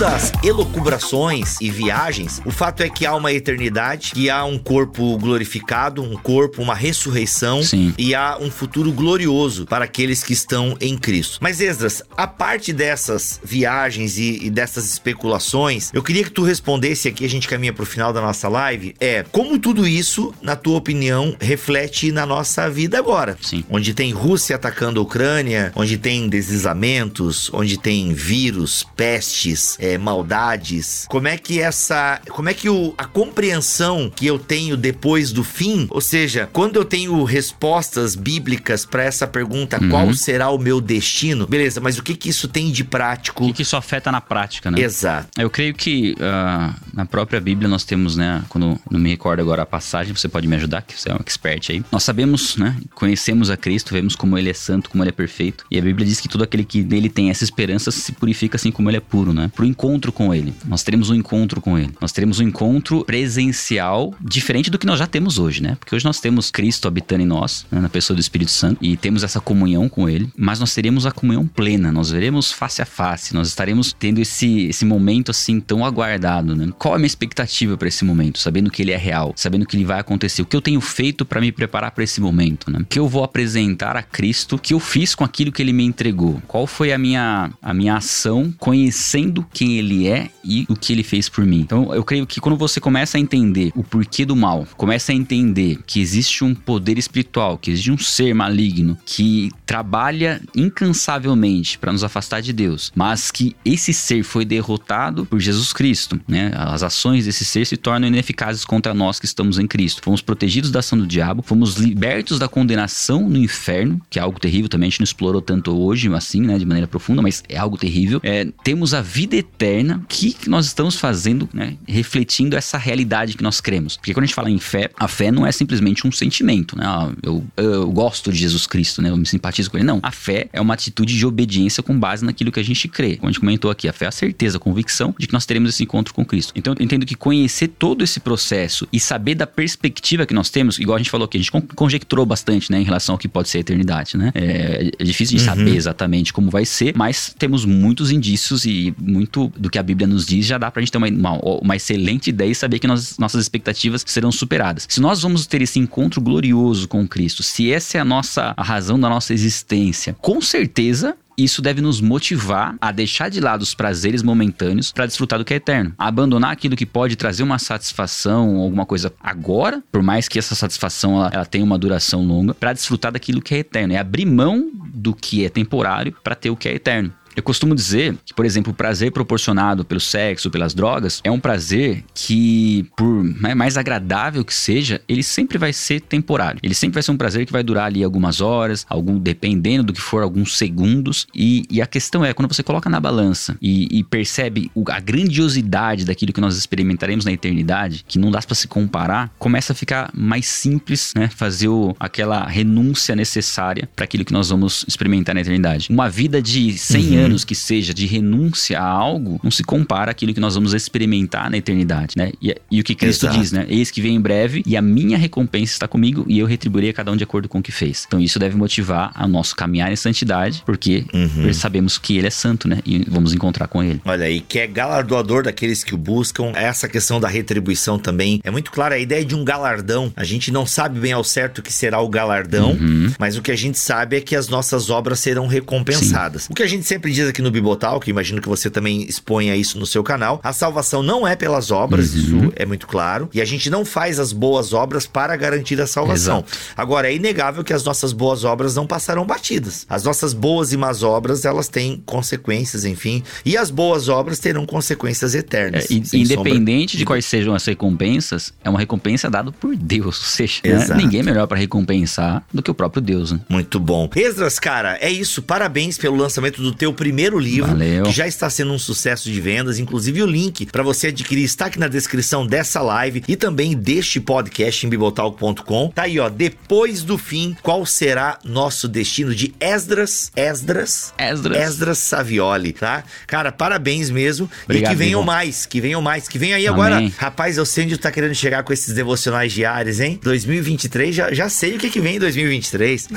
das 0.00 0.32
elocubrações 0.42 1.60
e 1.60 1.70
viagens, 1.70 2.40
o 2.46 2.50
fato 2.50 2.82
é 2.82 2.88
que 2.88 3.04
há 3.04 3.14
uma 3.14 3.34
eternidade, 3.34 4.12
que 4.12 4.30
há 4.30 4.46
um 4.46 4.56
corpo 4.56 5.18
glorificado, 5.18 6.02
um 6.02 6.16
corpo, 6.16 6.62
uma 6.62 6.74
ressurreição 6.74 7.62
Sim. 7.62 7.92
e 7.98 8.14
há 8.14 8.38
um 8.40 8.50
futuro 8.50 8.90
glorioso 8.92 9.66
para 9.66 9.84
aqueles 9.84 10.22
que 10.22 10.32
estão 10.32 10.74
em 10.80 10.96
Cristo. 10.96 11.36
Mas 11.42 11.60
Esdras, 11.60 12.02
a 12.16 12.26
parte 12.26 12.72
dessas 12.72 13.38
viagens 13.44 14.16
e, 14.16 14.46
e 14.46 14.48
dessas 14.48 14.90
especulações, 14.90 15.90
eu 15.92 16.02
queria 16.02 16.24
que 16.24 16.30
tu 16.30 16.44
respondesse 16.44 17.06
aqui, 17.06 17.22
a 17.22 17.28
gente 17.28 17.46
caminha 17.46 17.74
pro 17.74 17.84
final 17.84 18.10
da 18.10 18.22
nossa 18.22 18.48
live, 18.48 18.94
é 18.98 19.22
como 19.30 19.58
tudo 19.58 19.86
isso, 19.86 20.32
na 20.40 20.56
tua 20.56 20.78
opinião, 20.78 21.36
reflete 21.38 22.10
na 22.10 22.24
nossa 22.24 22.70
vida 22.70 22.98
agora? 22.98 23.36
Sim. 23.42 23.66
Onde 23.68 23.92
tem 23.92 24.12
Rússia 24.12 24.56
atacando 24.56 24.98
a 24.98 25.02
Ucrânia, 25.02 25.72
onde 25.76 25.98
tem 25.98 26.26
deslizamentos, 26.26 27.50
onde 27.52 27.78
tem 27.78 28.14
vírus, 28.14 28.86
pestes, 28.96 29.76
é, 29.78 29.89
maldades. 29.98 31.06
Como 31.08 31.28
é 31.28 31.36
que 31.36 31.60
essa, 31.60 32.20
como 32.28 32.48
é 32.48 32.54
que 32.54 32.68
o, 32.68 32.94
a 32.96 33.04
compreensão 33.04 34.10
que 34.14 34.26
eu 34.26 34.38
tenho 34.38 34.76
depois 34.76 35.32
do 35.32 35.44
fim, 35.44 35.86
ou 35.90 36.00
seja, 36.00 36.48
quando 36.52 36.76
eu 36.76 36.84
tenho 36.84 37.22
respostas 37.24 38.14
bíblicas 38.14 38.84
para 38.84 39.02
essa 39.02 39.26
pergunta, 39.26 39.78
qual 39.88 40.12
será 40.14 40.50
o 40.50 40.58
meu 40.58 40.80
destino? 40.80 41.46
Beleza, 41.46 41.80
mas 41.80 41.98
o 41.98 42.02
que 42.02 42.14
que 42.14 42.28
isso 42.28 42.48
tem 42.48 42.70
de 42.70 42.84
prático? 42.84 43.44
O 43.44 43.46
que, 43.48 43.54
que 43.54 43.62
isso 43.62 43.76
afeta 43.76 44.10
na 44.12 44.20
prática, 44.20 44.70
né? 44.70 44.80
Exato. 44.80 45.28
Eu 45.40 45.50
creio 45.50 45.74
que, 45.74 46.14
ah, 46.20 46.74
Na 46.92 47.06
própria 47.06 47.40
Bíblia 47.40 47.68
nós 47.68 47.84
temos, 47.84 48.16
né, 48.16 48.42
quando 48.48 48.78
não 48.90 49.00
me 49.00 49.10
recordo 49.10 49.40
agora 49.40 49.62
a 49.62 49.66
passagem, 49.66 50.14
você 50.14 50.28
pode 50.28 50.46
me 50.46 50.56
ajudar, 50.56 50.82
que 50.82 50.98
você 50.98 51.10
é 51.10 51.14
um 51.14 51.18
expert 51.20 51.70
aí. 51.70 51.84
Nós 51.90 52.02
sabemos, 52.02 52.56
né, 52.56 52.76
conhecemos 52.94 53.50
a 53.50 53.56
Cristo, 53.56 53.92
vemos 53.92 54.14
como 54.14 54.36
ele 54.36 54.50
é 54.50 54.54
santo, 54.54 54.90
como 54.90 55.02
ele 55.02 55.10
é 55.10 55.12
perfeito. 55.12 55.64
E 55.70 55.78
a 55.78 55.82
Bíblia 55.82 56.06
diz 56.06 56.20
que 56.20 56.28
todo 56.28 56.44
aquele 56.44 56.64
que 56.64 56.82
nele 56.82 57.08
tem 57.08 57.30
essa 57.30 57.44
esperança 57.44 57.90
se 57.90 58.12
purifica 58.12 58.56
assim 58.56 58.70
como 58.70 58.90
ele 58.90 58.96
é 58.96 59.00
puro, 59.00 59.32
né? 59.32 59.50
Pro 59.54 59.64
encontro 59.80 60.12
com 60.12 60.34
ele. 60.34 60.52
Nós 60.66 60.82
teremos 60.82 61.08
um 61.08 61.14
encontro 61.14 61.58
com 61.58 61.78
ele. 61.78 61.90
Nós 62.00 62.12
teremos 62.12 62.38
um 62.38 62.42
encontro 62.42 63.02
presencial 63.04 64.14
diferente 64.20 64.70
do 64.70 64.78
que 64.78 64.86
nós 64.86 64.98
já 64.98 65.06
temos 65.06 65.38
hoje, 65.38 65.62
né? 65.62 65.76
Porque 65.80 65.94
hoje 65.94 66.04
nós 66.04 66.20
temos 66.20 66.50
Cristo 66.50 66.86
habitando 66.86 67.22
em 67.22 67.26
nós, 67.26 67.64
né, 67.70 67.80
na 67.80 67.88
pessoa 67.88 68.14
do 68.14 68.20
Espírito 68.20 68.50
Santo, 68.50 68.78
e 68.82 68.94
temos 68.96 69.22
essa 69.22 69.40
comunhão 69.40 69.88
com 69.88 70.06
ele, 70.06 70.30
mas 70.36 70.60
nós 70.60 70.74
teremos 70.74 71.06
a 71.06 71.10
comunhão 71.10 71.46
plena, 71.46 71.90
nós 71.90 72.10
veremos 72.10 72.52
face 72.52 72.82
a 72.82 72.84
face, 72.84 73.32
nós 73.32 73.48
estaremos 73.48 73.94
tendo 73.98 74.20
esse, 74.20 74.66
esse 74.66 74.84
momento 74.84 75.30
assim 75.30 75.60
tão 75.60 75.82
aguardado, 75.82 76.54
né? 76.54 76.70
Qual 76.78 76.92
é 76.92 76.96
a 76.96 76.98
minha 76.98 77.06
expectativa 77.06 77.76
para 77.78 77.88
esse 77.88 78.04
momento? 78.04 78.38
Sabendo 78.38 78.70
que 78.70 78.82
ele 78.82 78.92
é 78.92 78.98
real, 78.98 79.32
sabendo 79.34 79.64
que 79.64 79.76
ele 79.76 79.84
vai 79.84 80.00
acontecer. 80.00 80.42
O 80.42 80.46
que 80.46 80.56
eu 80.56 80.60
tenho 80.60 80.80
feito 80.80 81.24
para 81.24 81.40
me 81.40 81.50
preparar 81.50 81.92
para 81.92 82.04
esse 82.04 82.20
momento, 82.20 82.70
né? 82.70 82.80
O 82.80 82.84
que 82.84 82.98
eu 82.98 83.08
vou 83.08 83.24
apresentar 83.24 83.96
a 83.96 84.02
Cristo, 84.02 84.56
o 84.56 84.58
que 84.58 84.74
eu 84.74 84.80
fiz 84.80 85.14
com 85.14 85.24
aquilo 85.24 85.50
que 85.50 85.62
ele 85.62 85.72
me 85.72 85.84
entregou? 85.84 86.42
Qual 86.46 86.66
foi 86.66 86.92
a 86.92 86.98
minha, 86.98 87.50
a 87.62 87.72
minha 87.72 87.96
ação 87.96 88.52
conhecendo 88.58 89.46
quem 89.52 89.69
ele 89.78 90.08
é 90.08 90.30
e 90.44 90.66
o 90.68 90.76
que 90.76 90.92
ele 90.92 91.02
fez 91.02 91.28
por 91.28 91.44
mim? 91.44 91.60
Então, 91.60 91.94
eu 91.94 92.04
creio 92.04 92.26
que 92.26 92.40
quando 92.40 92.56
você 92.56 92.80
começa 92.80 93.16
a 93.16 93.20
entender 93.20 93.72
o 93.74 93.82
porquê 93.82 94.24
do 94.24 94.36
mal, 94.36 94.66
começa 94.76 95.12
a 95.12 95.14
entender 95.14 95.78
que 95.86 96.00
existe 96.00 96.44
um 96.44 96.54
poder 96.54 96.98
espiritual, 96.98 97.58
que 97.58 97.70
existe 97.70 97.90
um 97.90 97.98
ser 97.98 98.34
maligno 98.34 98.98
que 99.04 99.50
trabalha 99.66 100.40
incansavelmente 100.56 101.78
para 101.78 101.92
nos 101.92 102.04
afastar 102.04 102.40
de 102.40 102.52
Deus, 102.52 102.92
mas 102.94 103.30
que 103.30 103.54
esse 103.64 103.92
ser 103.92 104.22
foi 104.24 104.44
derrotado 104.44 105.26
por 105.26 105.38
Jesus 105.38 105.72
Cristo, 105.72 106.20
né? 106.26 106.52
As 106.54 106.82
ações 106.82 107.26
desse 107.26 107.44
ser 107.44 107.66
se 107.66 107.76
tornam 107.76 108.08
ineficazes 108.08 108.64
contra 108.64 108.92
nós 108.92 109.18
que 109.18 109.26
estamos 109.26 109.58
em 109.58 109.66
Cristo. 109.66 110.02
Fomos 110.02 110.20
protegidos 110.20 110.70
da 110.70 110.80
ação 110.80 110.98
do 110.98 111.06
diabo, 111.06 111.42
fomos 111.42 111.76
libertos 111.76 112.38
da 112.38 112.48
condenação 112.48 113.28
no 113.28 113.38
inferno, 113.38 114.00
que 114.10 114.18
é 114.18 114.22
algo 114.22 114.40
terrível 114.40 114.68
também, 114.68 114.88
a 114.88 114.90
gente 114.90 115.00
não 115.00 115.04
explorou 115.04 115.40
tanto 115.40 115.76
hoje, 115.76 116.12
assim, 116.14 116.40
né, 116.40 116.58
de 116.58 116.66
maneira 116.66 116.88
profunda, 116.88 117.22
mas 117.22 117.42
é 117.48 117.56
algo 117.56 117.76
terrível. 117.76 118.20
É, 118.22 118.46
temos 118.64 118.94
a 118.94 119.00
vida 119.00 119.36
eterna. 119.36 119.59
O 120.02 120.06
que 120.06 120.36
nós 120.48 120.66
estamos 120.66 120.96
fazendo, 120.96 121.48
né, 121.52 121.76
refletindo 121.86 122.56
essa 122.56 122.78
realidade 122.78 123.36
que 123.36 123.42
nós 123.42 123.60
cremos? 123.60 123.96
Porque 123.96 124.14
quando 124.14 124.24
a 124.24 124.26
gente 124.26 124.34
fala 124.34 124.50
em 124.50 124.58
fé, 124.58 124.90
a 124.98 125.06
fé 125.06 125.30
não 125.30 125.46
é 125.46 125.52
simplesmente 125.52 126.06
um 126.06 126.12
sentimento, 126.12 126.76
né? 126.76 126.84
Ah, 126.86 127.12
eu, 127.22 127.44
eu 127.56 127.90
gosto 127.90 128.32
de 128.32 128.38
Jesus 128.38 128.66
Cristo, 128.66 129.02
né? 129.02 129.10
Eu 129.10 129.16
me 129.16 129.26
simpatizo 129.26 129.70
com 129.70 129.76
ele. 129.76 129.86
Não, 129.86 130.00
a 130.02 130.10
fé 130.10 130.48
é 130.52 130.60
uma 130.60 130.74
atitude 130.74 131.16
de 131.16 131.26
obediência 131.26 131.82
com 131.82 131.98
base 131.98 132.24
naquilo 132.24 132.50
que 132.50 132.60
a 132.60 132.64
gente 132.64 132.88
crê. 132.88 133.16
Como 133.16 133.28
a 133.28 133.32
gente 133.32 133.40
comentou 133.40 133.70
aqui, 133.70 133.88
a 133.88 133.92
fé 133.92 134.06
é 134.06 134.08
a 134.08 134.12
certeza, 134.12 134.56
a 134.56 134.60
convicção 134.60 135.14
de 135.18 135.26
que 135.26 135.32
nós 135.32 135.44
teremos 135.44 135.70
esse 135.70 135.82
encontro 135.82 136.14
com 136.14 136.24
Cristo. 136.24 136.52
Então 136.56 136.74
eu 136.78 136.84
entendo 136.84 137.04
que 137.04 137.14
conhecer 137.14 137.68
todo 137.68 138.02
esse 138.02 138.20
processo 138.20 138.88
e 138.92 138.98
saber 138.98 139.34
da 139.34 139.46
perspectiva 139.46 140.24
que 140.24 140.34
nós 140.34 140.48
temos, 140.50 140.78
igual 140.78 140.96
a 140.96 140.98
gente 140.98 141.10
falou 141.10 141.24
aqui, 141.26 141.36
a 141.36 141.40
gente 141.40 141.52
conjecturou 141.74 142.24
bastante, 142.24 142.70
né, 142.70 142.80
em 142.80 142.84
relação 142.84 143.14
ao 143.14 143.18
que 143.18 143.28
pode 143.28 143.48
ser 143.48 143.58
a 143.58 143.60
eternidade, 143.60 144.16
né? 144.16 144.32
É, 144.34 144.90
é 144.98 145.04
difícil 145.04 145.36
de 145.36 145.42
uhum. 145.42 145.48
saber 145.48 145.76
exatamente 145.76 146.32
como 146.32 146.50
vai 146.50 146.64
ser, 146.64 146.94
mas 146.96 147.34
temos 147.38 147.64
muitos 147.64 148.10
indícios 148.10 148.64
e 148.64 148.94
muito 148.98 149.49
do 149.56 149.70
que 149.70 149.78
a 149.78 149.82
Bíblia 149.82 150.06
nos 150.06 150.26
diz 150.26 150.46
já 150.46 150.58
dá 150.58 150.70
pra 150.70 150.80
gente 150.80 150.92
ter 150.92 150.98
uma, 150.98 151.08
uma, 151.08 151.38
uma 151.60 151.76
excelente 151.76 152.30
ideia 152.30 152.50
e 152.50 152.54
saber 152.54 152.78
que 152.78 152.86
nós, 152.86 153.18
nossas 153.18 153.42
expectativas 153.42 154.04
serão 154.06 154.32
superadas. 154.32 154.86
Se 154.88 155.00
nós 155.00 155.22
vamos 155.22 155.46
ter 155.46 155.62
esse 155.62 155.78
encontro 155.78 156.20
glorioso 156.20 156.88
com 156.88 157.06
Cristo, 157.06 157.42
se 157.42 157.72
essa 157.72 157.98
é 157.98 158.00
a 158.00 158.04
nossa 158.04 158.54
a 158.56 158.62
razão 158.62 158.98
da 158.98 159.08
nossa 159.08 159.32
existência, 159.32 160.14
com 160.20 160.40
certeza 160.40 161.16
isso 161.44 161.62
deve 161.62 161.80
nos 161.80 162.00
motivar 162.00 162.76
a 162.80 162.92
deixar 162.92 163.30
de 163.30 163.40
lado 163.40 163.62
os 163.62 163.74
prazeres 163.74 164.22
momentâneos 164.22 164.92
para 164.92 165.06
desfrutar 165.06 165.38
do 165.38 165.44
que 165.44 165.54
é 165.54 165.56
eterno. 165.56 165.94
Abandonar 165.96 166.52
aquilo 166.52 166.76
que 166.76 166.84
pode 166.84 167.16
trazer 167.16 167.42
uma 167.42 167.58
satisfação 167.58 168.56
alguma 168.56 168.84
coisa 168.84 169.12
agora, 169.22 169.82
por 169.90 170.02
mais 170.02 170.28
que 170.28 170.38
essa 170.38 170.54
satisfação 170.54 171.16
ela, 171.16 171.30
ela 171.32 171.46
tenha 171.46 171.64
uma 171.64 171.78
duração 171.78 172.22
longa, 172.22 172.52
para 172.52 172.72
desfrutar 172.72 173.12
daquilo 173.12 173.40
que 173.40 173.54
é 173.54 173.58
eterno. 173.58 173.94
É 173.94 173.98
abrir 173.98 174.26
mão 174.26 174.70
do 174.92 175.14
que 175.14 175.44
é 175.44 175.48
temporário 175.48 176.14
para 176.22 176.34
ter 176.34 176.50
o 176.50 176.56
que 176.56 176.68
é 176.68 176.74
eterno. 176.74 177.12
Eu 177.40 177.44
costumo 177.44 177.74
dizer 177.74 178.14
que, 178.26 178.34
por 178.34 178.44
exemplo, 178.44 178.70
o 178.70 178.76
prazer 178.76 179.10
proporcionado 179.10 179.82
pelo 179.82 179.98
sexo, 179.98 180.50
pelas 180.50 180.74
drogas, 180.74 181.22
é 181.24 181.30
um 181.30 181.40
prazer 181.40 182.04
que, 182.14 182.86
por 182.94 183.24
mais 183.56 183.78
agradável 183.78 184.44
que 184.44 184.52
seja, 184.52 185.00
ele 185.08 185.22
sempre 185.22 185.56
vai 185.56 185.72
ser 185.72 186.02
temporário. 186.02 186.60
Ele 186.62 186.74
sempre 186.74 186.96
vai 186.96 187.02
ser 187.02 187.12
um 187.12 187.16
prazer 187.16 187.46
que 187.46 187.52
vai 187.52 187.62
durar 187.62 187.86
ali 187.86 188.04
algumas 188.04 188.42
horas, 188.42 188.84
algum 188.90 189.18
dependendo 189.18 189.84
do 189.84 189.94
que 189.94 190.00
for, 190.02 190.22
alguns 190.22 190.58
segundos. 190.58 191.26
E, 191.34 191.64
e 191.70 191.80
a 191.80 191.86
questão 191.86 192.22
é, 192.22 192.34
quando 192.34 192.52
você 192.52 192.62
coloca 192.62 192.90
na 192.90 193.00
balança 193.00 193.56
e, 193.58 193.88
e 193.90 194.04
percebe 194.04 194.70
a 194.88 195.00
grandiosidade 195.00 196.04
daquilo 196.04 196.34
que 196.34 196.42
nós 196.42 196.58
experimentaremos 196.58 197.24
na 197.24 197.32
eternidade, 197.32 198.04
que 198.06 198.18
não 198.18 198.30
dá 198.30 198.42
para 198.42 198.54
se 198.54 198.68
comparar, 198.68 199.32
começa 199.38 199.72
a 199.72 199.74
ficar 199.74 200.10
mais 200.12 200.44
simples, 200.44 201.14
né? 201.16 201.30
Fazer 201.34 201.68
o, 201.68 201.96
aquela 201.98 202.46
renúncia 202.46 203.16
necessária 203.16 203.88
para 203.96 204.04
aquilo 204.04 204.26
que 204.26 204.32
nós 204.34 204.50
vamos 204.50 204.84
experimentar 204.86 205.34
na 205.34 205.40
eternidade. 205.40 205.86
Uma 205.88 206.10
vida 206.10 206.42
de 206.42 206.76
100 206.76 207.00
uhum. 207.00 207.24
anos 207.24 207.29
anos 207.30 207.44
que 207.44 207.54
seja 207.54 207.94
de 207.94 208.06
renúncia 208.06 208.80
a 208.80 208.84
algo, 208.84 209.40
não 209.42 209.50
se 209.50 209.62
compara 209.62 210.10
àquilo 210.10 210.34
que 210.34 210.40
nós 210.40 210.54
vamos 210.54 210.74
experimentar 210.74 211.50
na 211.50 211.56
eternidade, 211.56 212.14
né? 212.16 212.32
E, 212.42 212.54
e 212.70 212.80
o 212.80 212.84
que 212.84 212.94
Cristo 212.94 213.26
Exato. 213.26 213.38
diz, 213.38 213.52
né? 213.52 213.66
Eis 213.68 213.90
que 213.90 214.00
vem 214.00 214.16
em 214.16 214.20
breve 214.20 214.62
e 214.66 214.76
a 214.76 214.82
minha 214.82 215.16
recompensa 215.16 215.72
está 215.72 215.88
comigo 215.88 216.24
e 216.28 216.38
eu 216.38 216.46
retribuirei 216.46 216.90
a 216.90 216.92
cada 216.92 217.10
um 217.12 217.16
de 217.16 217.24
acordo 217.24 217.48
com 217.48 217.58
o 217.58 217.62
que 217.62 217.72
fez. 217.72 218.04
Então 218.06 218.20
isso 218.20 218.38
deve 218.38 218.56
motivar 218.56 219.12
a 219.14 219.26
nosso 219.26 219.54
caminhar 219.54 219.92
em 219.92 219.96
santidade, 219.96 220.62
porque 220.66 221.04
uhum. 221.12 221.52
sabemos 221.52 221.98
que 221.98 222.16
ele 222.16 222.26
é 222.26 222.30
santo, 222.30 222.68
né? 222.68 222.80
E 222.84 223.04
vamos 223.08 223.32
encontrar 223.32 223.68
com 223.68 223.82
ele. 223.82 224.00
Olha 224.04 224.26
aí, 224.26 224.40
que 224.40 224.58
é 224.58 224.66
galardoador 224.66 225.44
daqueles 225.44 225.84
que 225.84 225.94
o 225.94 225.98
buscam. 225.98 226.52
Essa 226.54 226.88
questão 226.88 227.20
da 227.20 227.28
retribuição 227.28 227.98
também 227.98 228.40
é 228.42 228.50
muito 228.50 228.70
clara. 228.70 228.96
A 228.96 228.98
ideia 228.98 229.24
de 229.24 229.34
um 229.34 229.44
galardão, 229.44 230.12
a 230.16 230.24
gente 230.24 230.50
não 230.50 230.66
sabe 230.66 230.98
bem 230.98 231.12
ao 231.12 231.24
certo 231.24 231.58
o 231.58 231.62
que 231.62 231.72
será 231.72 232.00
o 232.00 232.08
galardão, 232.08 232.72
uhum. 232.72 233.12
mas 233.18 233.36
o 233.36 233.42
que 233.42 233.50
a 233.50 233.56
gente 233.56 233.78
sabe 233.78 234.16
é 234.16 234.20
que 234.20 234.34
as 234.34 234.48
nossas 234.48 234.90
obras 234.90 235.20
serão 235.20 235.46
recompensadas. 235.46 236.42
Sim. 236.42 236.48
O 236.52 236.54
que 236.54 236.62
a 236.62 236.66
gente 236.66 236.84
sempre 236.84 237.09
diz 237.12 237.28
aqui 237.28 237.42
no 237.42 237.50
Bibotal, 237.50 238.00
que 238.00 238.10
imagino 238.10 238.40
que 238.40 238.48
você 238.48 238.70
também 238.70 239.02
exponha 239.02 239.56
isso 239.56 239.78
no 239.78 239.86
seu 239.86 240.02
canal, 240.02 240.40
a 240.42 240.52
salvação 240.52 241.02
não 241.02 241.26
é 241.26 241.36
pelas 241.36 241.70
obras, 241.70 242.12
uhum. 242.12 242.20
isso 242.20 242.52
é 242.56 242.66
muito 242.66 242.86
claro, 242.86 243.28
e 243.32 243.40
a 243.40 243.44
gente 243.44 243.70
não 243.70 243.84
faz 243.84 244.18
as 244.18 244.32
boas 244.32 244.72
obras 244.72 245.06
para 245.06 245.36
garantir 245.36 245.80
a 245.80 245.86
salvação. 245.86 246.38
Exato. 246.38 246.58
Agora, 246.76 247.08
é 247.10 247.14
inegável 247.14 247.64
que 247.64 247.72
as 247.72 247.84
nossas 247.84 248.12
boas 248.12 248.44
obras 248.44 248.74
não 248.74 248.86
passarão 248.86 249.24
batidas. 249.24 249.86
As 249.88 250.04
nossas 250.04 250.32
boas 250.32 250.72
e 250.72 250.76
más 250.76 251.02
obras, 251.02 251.44
elas 251.44 251.68
têm 251.68 252.02
consequências, 252.06 252.84
enfim, 252.84 253.22
e 253.44 253.56
as 253.56 253.70
boas 253.70 254.08
obras 254.08 254.38
terão 254.38 254.66
consequências 254.66 255.34
eternas. 255.34 255.90
É, 255.90 255.94
independente 255.94 256.92
sombra. 256.92 256.98
de 256.98 257.04
quais 257.04 257.24
sejam 257.24 257.54
as 257.54 257.64
recompensas, 257.64 258.52
é 258.64 258.70
uma 258.70 258.78
recompensa 258.78 259.30
dada 259.30 259.52
por 259.52 259.76
Deus, 259.76 260.06
ou 260.06 260.12
seja, 260.12 260.60
né? 260.64 260.96
ninguém 260.96 261.20
é 261.20 261.22
melhor 261.22 261.46
para 261.46 261.58
recompensar 261.58 262.44
do 262.52 262.62
que 262.62 262.70
o 262.70 262.74
próprio 262.74 263.02
Deus. 263.02 263.32
Né? 263.32 263.40
Muito 263.48 263.78
bom. 263.78 264.08
Esdras, 264.14 264.58
cara, 264.58 264.98
é 265.00 265.10
isso. 265.10 265.42
Parabéns 265.42 265.98
pelo 265.98 266.16
lançamento 266.16 266.62
do 266.62 266.74
teu 266.74 266.92
primeiro 267.00 267.38
livro, 267.38 267.70
Valeu. 267.70 268.02
que 268.02 268.12
já 268.12 268.26
está 268.26 268.50
sendo 268.50 268.74
um 268.74 268.78
sucesso 268.78 269.32
de 269.32 269.40
vendas. 269.40 269.78
Inclusive, 269.78 270.22
o 270.22 270.26
link 270.26 270.66
para 270.66 270.82
você 270.82 271.06
adquirir 271.06 271.44
está 271.44 271.64
aqui 271.64 271.78
na 271.78 271.88
descrição 271.88 272.46
dessa 272.46 272.82
live 272.82 273.24
e 273.26 273.36
também 273.36 273.74
deste 273.74 274.20
podcast 274.20 274.84
em 274.86 274.90
bibotalk.com. 274.90 275.88
Tá 275.94 276.02
aí, 276.02 276.20
ó. 276.20 276.28
Depois 276.28 277.02
do 277.02 277.16
fim, 277.16 277.56
qual 277.62 277.86
será 277.86 278.38
nosso 278.44 278.86
destino 278.86 279.34
de 279.34 279.54
Esdras? 279.58 280.30
Esdras? 280.36 281.14
Esdras. 281.16 281.56
Esdras 281.56 281.98
Savioli, 281.98 282.74
tá? 282.74 283.02
Cara, 283.26 283.50
parabéns 283.50 284.10
mesmo. 284.10 284.50
Obrigado, 284.64 284.92
e 284.92 284.94
que 284.94 284.98
venham 285.02 285.22
mais, 285.22 285.64
que 285.64 285.80
venham 285.80 286.02
mais, 286.02 286.28
que 286.28 286.38
venham 286.38 286.58
aí 286.58 286.66
Amém. 286.66 286.84
agora. 286.84 287.12
Rapaz, 287.16 287.56
sei 287.66 287.84
onde 287.84 287.96
tá 287.96 288.12
querendo 288.12 288.34
chegar 288.34 288.62
com 288.62 288.74
esses 288.74 288.94
devocionais 288.94 289.50
diários, 289.54 290.00
hein? 290.00 290.20
2023, 290.22 291.14
já, 291.16 291.32
já 291.32 291.48
sei 291.48 291.76
o 291.76 291.78
que, 291.78 291.88
que 291.88 292.00
vem 292.00 292.16
em 292.16 292.18
2023. 292.18 293.08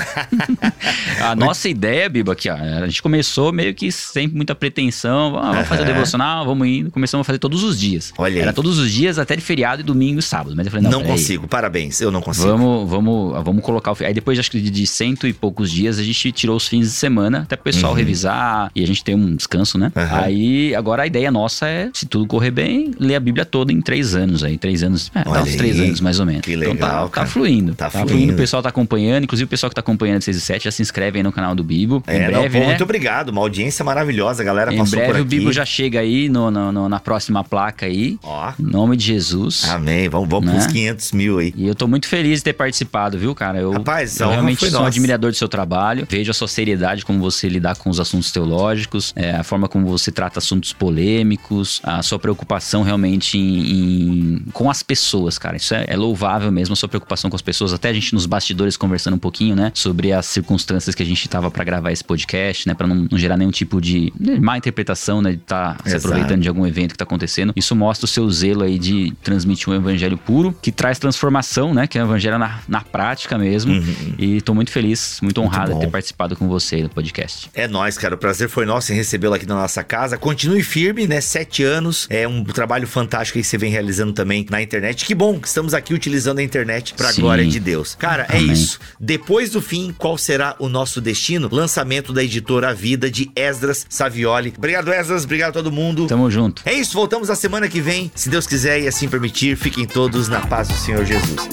a 1.20 1.36
nossa 1.36 1.68
ideia, 1.68 2.08
Biba, 2.08 2.32
aqui, 2.32 2.48
ó, 2.48 2.54
a 2.54 2.86
gente 2.86 3.02
começou 3.02 3.52
meio 3.52 3.73
que 3.74 3.90
sem 3.90 4.28
muita 4.28 4.54
pretensão. 4.54 5.36
Ah, 5.38 5.52
vamos 5.52 5.68
fazer 5.68 5.82
o 5.82 5.86
devocional, 5.86 6.44
vamos 6.44 6.66
indo. 6.66 6.90
Começamos 6.90 7.24
a 7.24 7.26
fazer 7.26 7.38
todos 7.38 7.62
os 7.62 7.78
dias. 7.78 8.12
Olha 8.16 8.36
aí. 8.36 8.40
Era 8.40 8.52
todos 8.52 8.78
os 8.78 8.90
dias, 8.90 9.18
até 9.18 9.36
de 9.36 9.42
feriado 9.42 9.80
e 9.82 9.84
domingo 9.84 10.18
e 10.18 10.22
sábado. 10.22 10.54
Mas 10.56 10.66
eu 10.66 10.72
falei, 10.72 10.84
não, 10.84 11.00
não 11.00 11.02
consigo, 11.02 11.48
parabéns, 11.48 12.00
eu 12.00 12.10
não 12.10 12.20
consigo. 12.20 12.48
Vamos, 12.48 12.88
vamos, 12.88 13.44
vamos 13.44 13.64
colocar 13.64 13.92
o. 13.92 13.96
Aí 14.04 14.14
depois, 14.14 14.38
acho 14.38 14.50
que 14.50 14.60
de 14.60 14.86
cento 14.86 15.26
e 15.26 15.32
poucos 15.32 15.70
dias, 15.70 15.98
a 15.98 16.02
gente 16.02 16.32
tirou 16.32 16.56
os 16.56 16.68
fins 16.68 16.86
de 16.86 16.92
semana, 16.92 17.40
até 17.42 17.56
pro 17.56 17.64
pessoal 17.64 17.92
uhum. 17.92 17.98
revisar 17.98 18.70
e 18.74 18.82
a 18.82 18.86
gente 18.86 19.02
tem 19.02 19.14
um 19.14 19.34
descanso, 19.34 19.78
né? 19.78 19.92
Uhum. 19.94 20.02
Aí, 20.10 20.74
agora 20.74 21.02
a 21.02 21.06
ideia 21.06 21.30
nossa 21.30 21.66
é, 21.66 21.90
se 21.92 22.06
tudo 22.06 22.26
correr 22.26 22.50
bem, 22.50 22.92
ler 22.98 23.16
a 23.16 23.20
Bíblia 23.20 23.44
toda 23.44 23.72
em 23.72 23.80
três 23.80 24.14
anos 24.14 24.44
aí. 24.44 24.58
Três 24.58 24.82
anos, 24.82 25.10
é, 25.14 25.24
dá 25.24 25.42
uns 25.42 25.56
três 25.56 25.78
anos 25.80 26.00
mais 26.00 26.20
ou 26.20 26.26
menos. 26.26 26.42
Que 26.42 26.56
legal. 26.56 26.74
Então 26.74 26.88
tá, 26.88 27.08
tá 27.08 27.26
fluindo. 27.26 27.74
Tá, 27.74 27.84
tá 27.86 27.90
fluindo. 27.90 28.10
fluindo. 28.10 28.32
O 28.34 28.36
pessoal 28.36 28.62
tá 28.62 28.68
acompanhando, 28.68 29.24
inclusive 29.24 29.46
o 29.46 29.48
pessoal 29.48 29.70
que 29.70 29.74
tá 29.74 29.80
acompanhando 29.80 30.18
de 30.18 30.24
6 30.24 30.36
e 30.36 30.40
7 30.40 30.64
já 30.64 30.70
se 30.70 30.82
inscreve 30.82 31.18
aí 31.18 31.22
no 31.22 31.32
canal 31.32 31.54
do 31.54 31.64
Bibo. 31.64 32.02
É, 32.06 32.16
em 32.16 32.26
breve, 32.26 32.34
não, 32.34 32.42
pô, 32.42 32.58
né? 32.58 32.66
Muito 32.66 32.84
obrigado, 32.84 33.28
uma 33.30 33.40
audiência 33.40 33.63
audiência 33.64 33.84
maravilhosa, 33.84 34.42
a 34.42 34.44
galera 34.44 34.72
Em 34.74 34.78
passou 34.78 34.98
por 34.98 35.04
breve 35.06 35.12
aqui. 35.12 35.20
o 35.22 35.24
Bibo 35.24 35.52
já 35.52 35.64
chega 35.64 36.00
aí 36.00 36.28
no, 36.28 36.50
no- 36.50 36.70
no- 36.72 36.88
na 36.88 37.00
próxima 37.00 37.42
placa 37.42 37.86
aí. 37.86 38.18
Ó, 38.22 38.52
Em 38.58 38.62
nome 38.62 38.96
de 38.96 39.04
Jesus. 39.06 39.64
amém. 39.68 40.08
Vamos, 40.08 40.28
vamos 40.28 40.50
Né? 40.50 40.56
pros 40.60 40.66
500 40.72 41.12
mil 41.12 41.38
aí. 41.38 41.52
E 41.56 41.66
eu 41.66 41.74
tô 41.74 41.86
muito 41.88 42.06
feliz 42.06 42.40
de 42.40 42.44
ter 42.44 42.52
participado, 42.52 43.18
viu, 43.18 43.34
cara? 43.34 43.58
Eu, 43.58 43.72
Rapaz, 43.72 44.20
eu 44.20 44.28
realmente 44.28 44.58
sou 44.60 44.68
um 44.68 44.72
nossa. 44.72 44.86
admirador 44.88 45.30
do 45.30 45.36
seu 45.36 45.48
trabalho. 45.48 46.06
Vejo 46.08 46.30
a 46.30 46.34
sua 46.34 46.48
seriedade, 46.48 47.04
como 47.04 47.18
você 47.20 47.48
lidar 47.48 47.76
com 47.76 47.88
os 47.90 47.98
assuntos 47.98 48.30
teológicos, 48.30 49.12
é, 49.16 49.32
a 49.32 49.42
forma 49.42 49.68
como 49.68 49.86
você 49.86 50.12
trata 50.12 50.38
assuntos 50.38 50.72
polêmicos, 50.72 51.80
a 51.82 52.02
sua 52.02 52.18
preocupação 52.18 52.82
realmente 52.82 53.38
em, 53.38 53.70
em- 53.70 54.38
com 54.52 54.70
as 54.70 54.82
pessoas, 54.82 55.38
cara. 55.38 55.56
Isso 55.56 55.74
é, 55.74 55.84
é 55.88 55.96
louvável 55.96 56.50
mesmo, 56.52 56.72
a 56.74 56.76
sua 56.76 56.88
preocupação 56.88 57.30
com 57.30 57.36
as 57.36 57.42
pessoas. 57.42 57.72
Até 57.72 57.88
a 57.88 57.92
gente 57.92 58.12
nos 58.14 58.26
bastidores 58.26 58.76
conversando 58.76 59.14
um 59.14 59.18
pouquinho, 59.18 59.56
né, 59.56 59.70
sobre 59.74 60.12
as 60.12 60.26
circunstâncias 60.26 60.94
que 60.94 61.02
a 61.02 61.06
gente 61.06 61.28
tava 61.28 61.50
pra 61.50 61.64
gravar 61.64 61.92
esse 61.92 62.04
podcast, 62.04 62.66
né, 62.68 62.74
pra 62.74 62.86
não, 62.86 63.06
não 63.10 63.18
gerar 63.18 63.36
nenhum 63.36 63.50
tipo 63.54 63.80
de 63.80 64.12
né, 64.18 64.38
má 64.40 64.58
interpretação, 64.58 65.22
né, 65.22 65.32
de 65.32 65.38
estar 65.38 65.78
se 65.82 65.88
Exato. 65.88 66.06
aproveitando 66.06 66.42
de 66.42 66.48
algum 66.48 66.66
evento 66.66 66.92
que 66.92 66.98
tá 66.98 67.04
acontecendo. 67.04 67.52
Isso 67.56 67.74
mostra 67.74 68.04
o 68.04 68.08
seu 68.08 68.28
zelo 68.30 68.62
aí 68.62 68.78
de 68.78 69.12
transmitir 69.22 69.70
um 69.70 69.74
evangelho 69.74 70.18
puro, 70.18 70.54
que 70.60 70.72
traz 70.72 70.98
transformação, 70.98 71.72
né? 71.72 71.86
Que 71.86 71.98
é 71.98 72.02
o 72.02 72.06
evangelho 72.06 72.38
na, 72.38 72.60
na 72.68 72.80
prática 72.80 73.38
mesmo. 73.38 73.72
E 74.18 74.40
tô 74.40 74.54
muito 74.54 74.70
feliz, 74.70 75.18
muito 75.22 75.40
honrado 75.40 75.72
bom. 75.72 75.78
de 75.78 75.86
ter 75.86 75.90
participado 75.90 76.36
com 76.36 76.48
você 76.48 76.82
do 76.82 76.90
podcast. 76.90 77.50
É 77.54 77.68
nóis, 77.68 77.96
cara. 77.96 78.14
O 78.14 78.18
prazer 78.18 78.48
foi 78.48 78.66
nosso 78.66 78.92
em 78.92 78.96
recebê-lo 78.96 79.34
aqui 79.34 79.46
na 79.46 79.54
nossa 79.54 79.82
casa. 79.82 80.18
Continue 80.18 80.62
firme, 80.62 81.06
né? 81.06 81.20
Sete 81.20 81.62
anos. 81.62 82.06
É 82.10 82.26
um 82.26 82.44
trabalho 82.44 82.86
fantástico 82.86 83.38
que 83.38 83.44
você 83.44 83.56
vem 83.58 83.70
realizando 83.70 84.12
também 84.12 84.46
na 84.50 84.60
internet. 84.60 85.04
Que 85.04 85.14
bom 85.14 85.38
que 85.38 85.48
estamos 85.48 85.74
aqui 85.74 85.94
utilizando 85.94 86.38
a 86.38 86.42
internet 86.42 86.94
pra 86.94 87.12
Sim. 87.12 87.22
glória 87.22 87.46
de 87.46 87.60
Deus. 87.60 87.94
Cara, 87.94 88.26
é 88.30 88.38
Amém. 88.38 88.52
isso. 88.52 88.78
Depois 88.98 89.50
do 89.50 89.60
fim, 89.60 89.94
qual 89.96 90.18
será 90.18 90.56
o 90.58 90.68
nosso 90.68 91.00
destino? 91.00 91.48
Lançamento 91.50 92.12
da 92.12 92.22
editora 92.22 92.74
Vida 92.74 93.10
de 93.10 93.30
Esdras 93.44 93.86
Savioli. 93.88 94.54
Obrigado, 94.56 94.92
Esdras. 94.92 95.24
Obrigado 95.24 95.50
a 95.50 95.52
todo 95.52 95.70
mundo. 95.70 96.06
Tamo 96.06 96.30
junto. 96.30 96.62
É 96.64 96.72
isso, 96.72 96.94
voltamos 96.94 97.30
a 97.30 97.34
semana 97.34 97.68
que 97.68 97.80
vem, 97.80 98.10
se 98.14 98.28
Deus 98.28 98.46
quiser 98.46 98.80
e 98.80 98.88
assim 98.88 99.08
permitir. 99.08 99.56
Fiquem 99.56 99.86
todos 99.86 100.28
na 100.28 100.40
paz 100.40 100.68
do 100.68 100.74
Senhor 100.74 101.04
Jesus. 101.04 101.48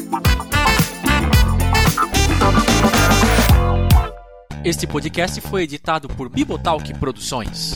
Este 4.64 4.86
podcast 4.86 5.42
foi 5.42 5.64
editado 5.64 6.08
por 6.08 6.30
Bibotalk 6.30 6.94
Produções. 7.00 7.74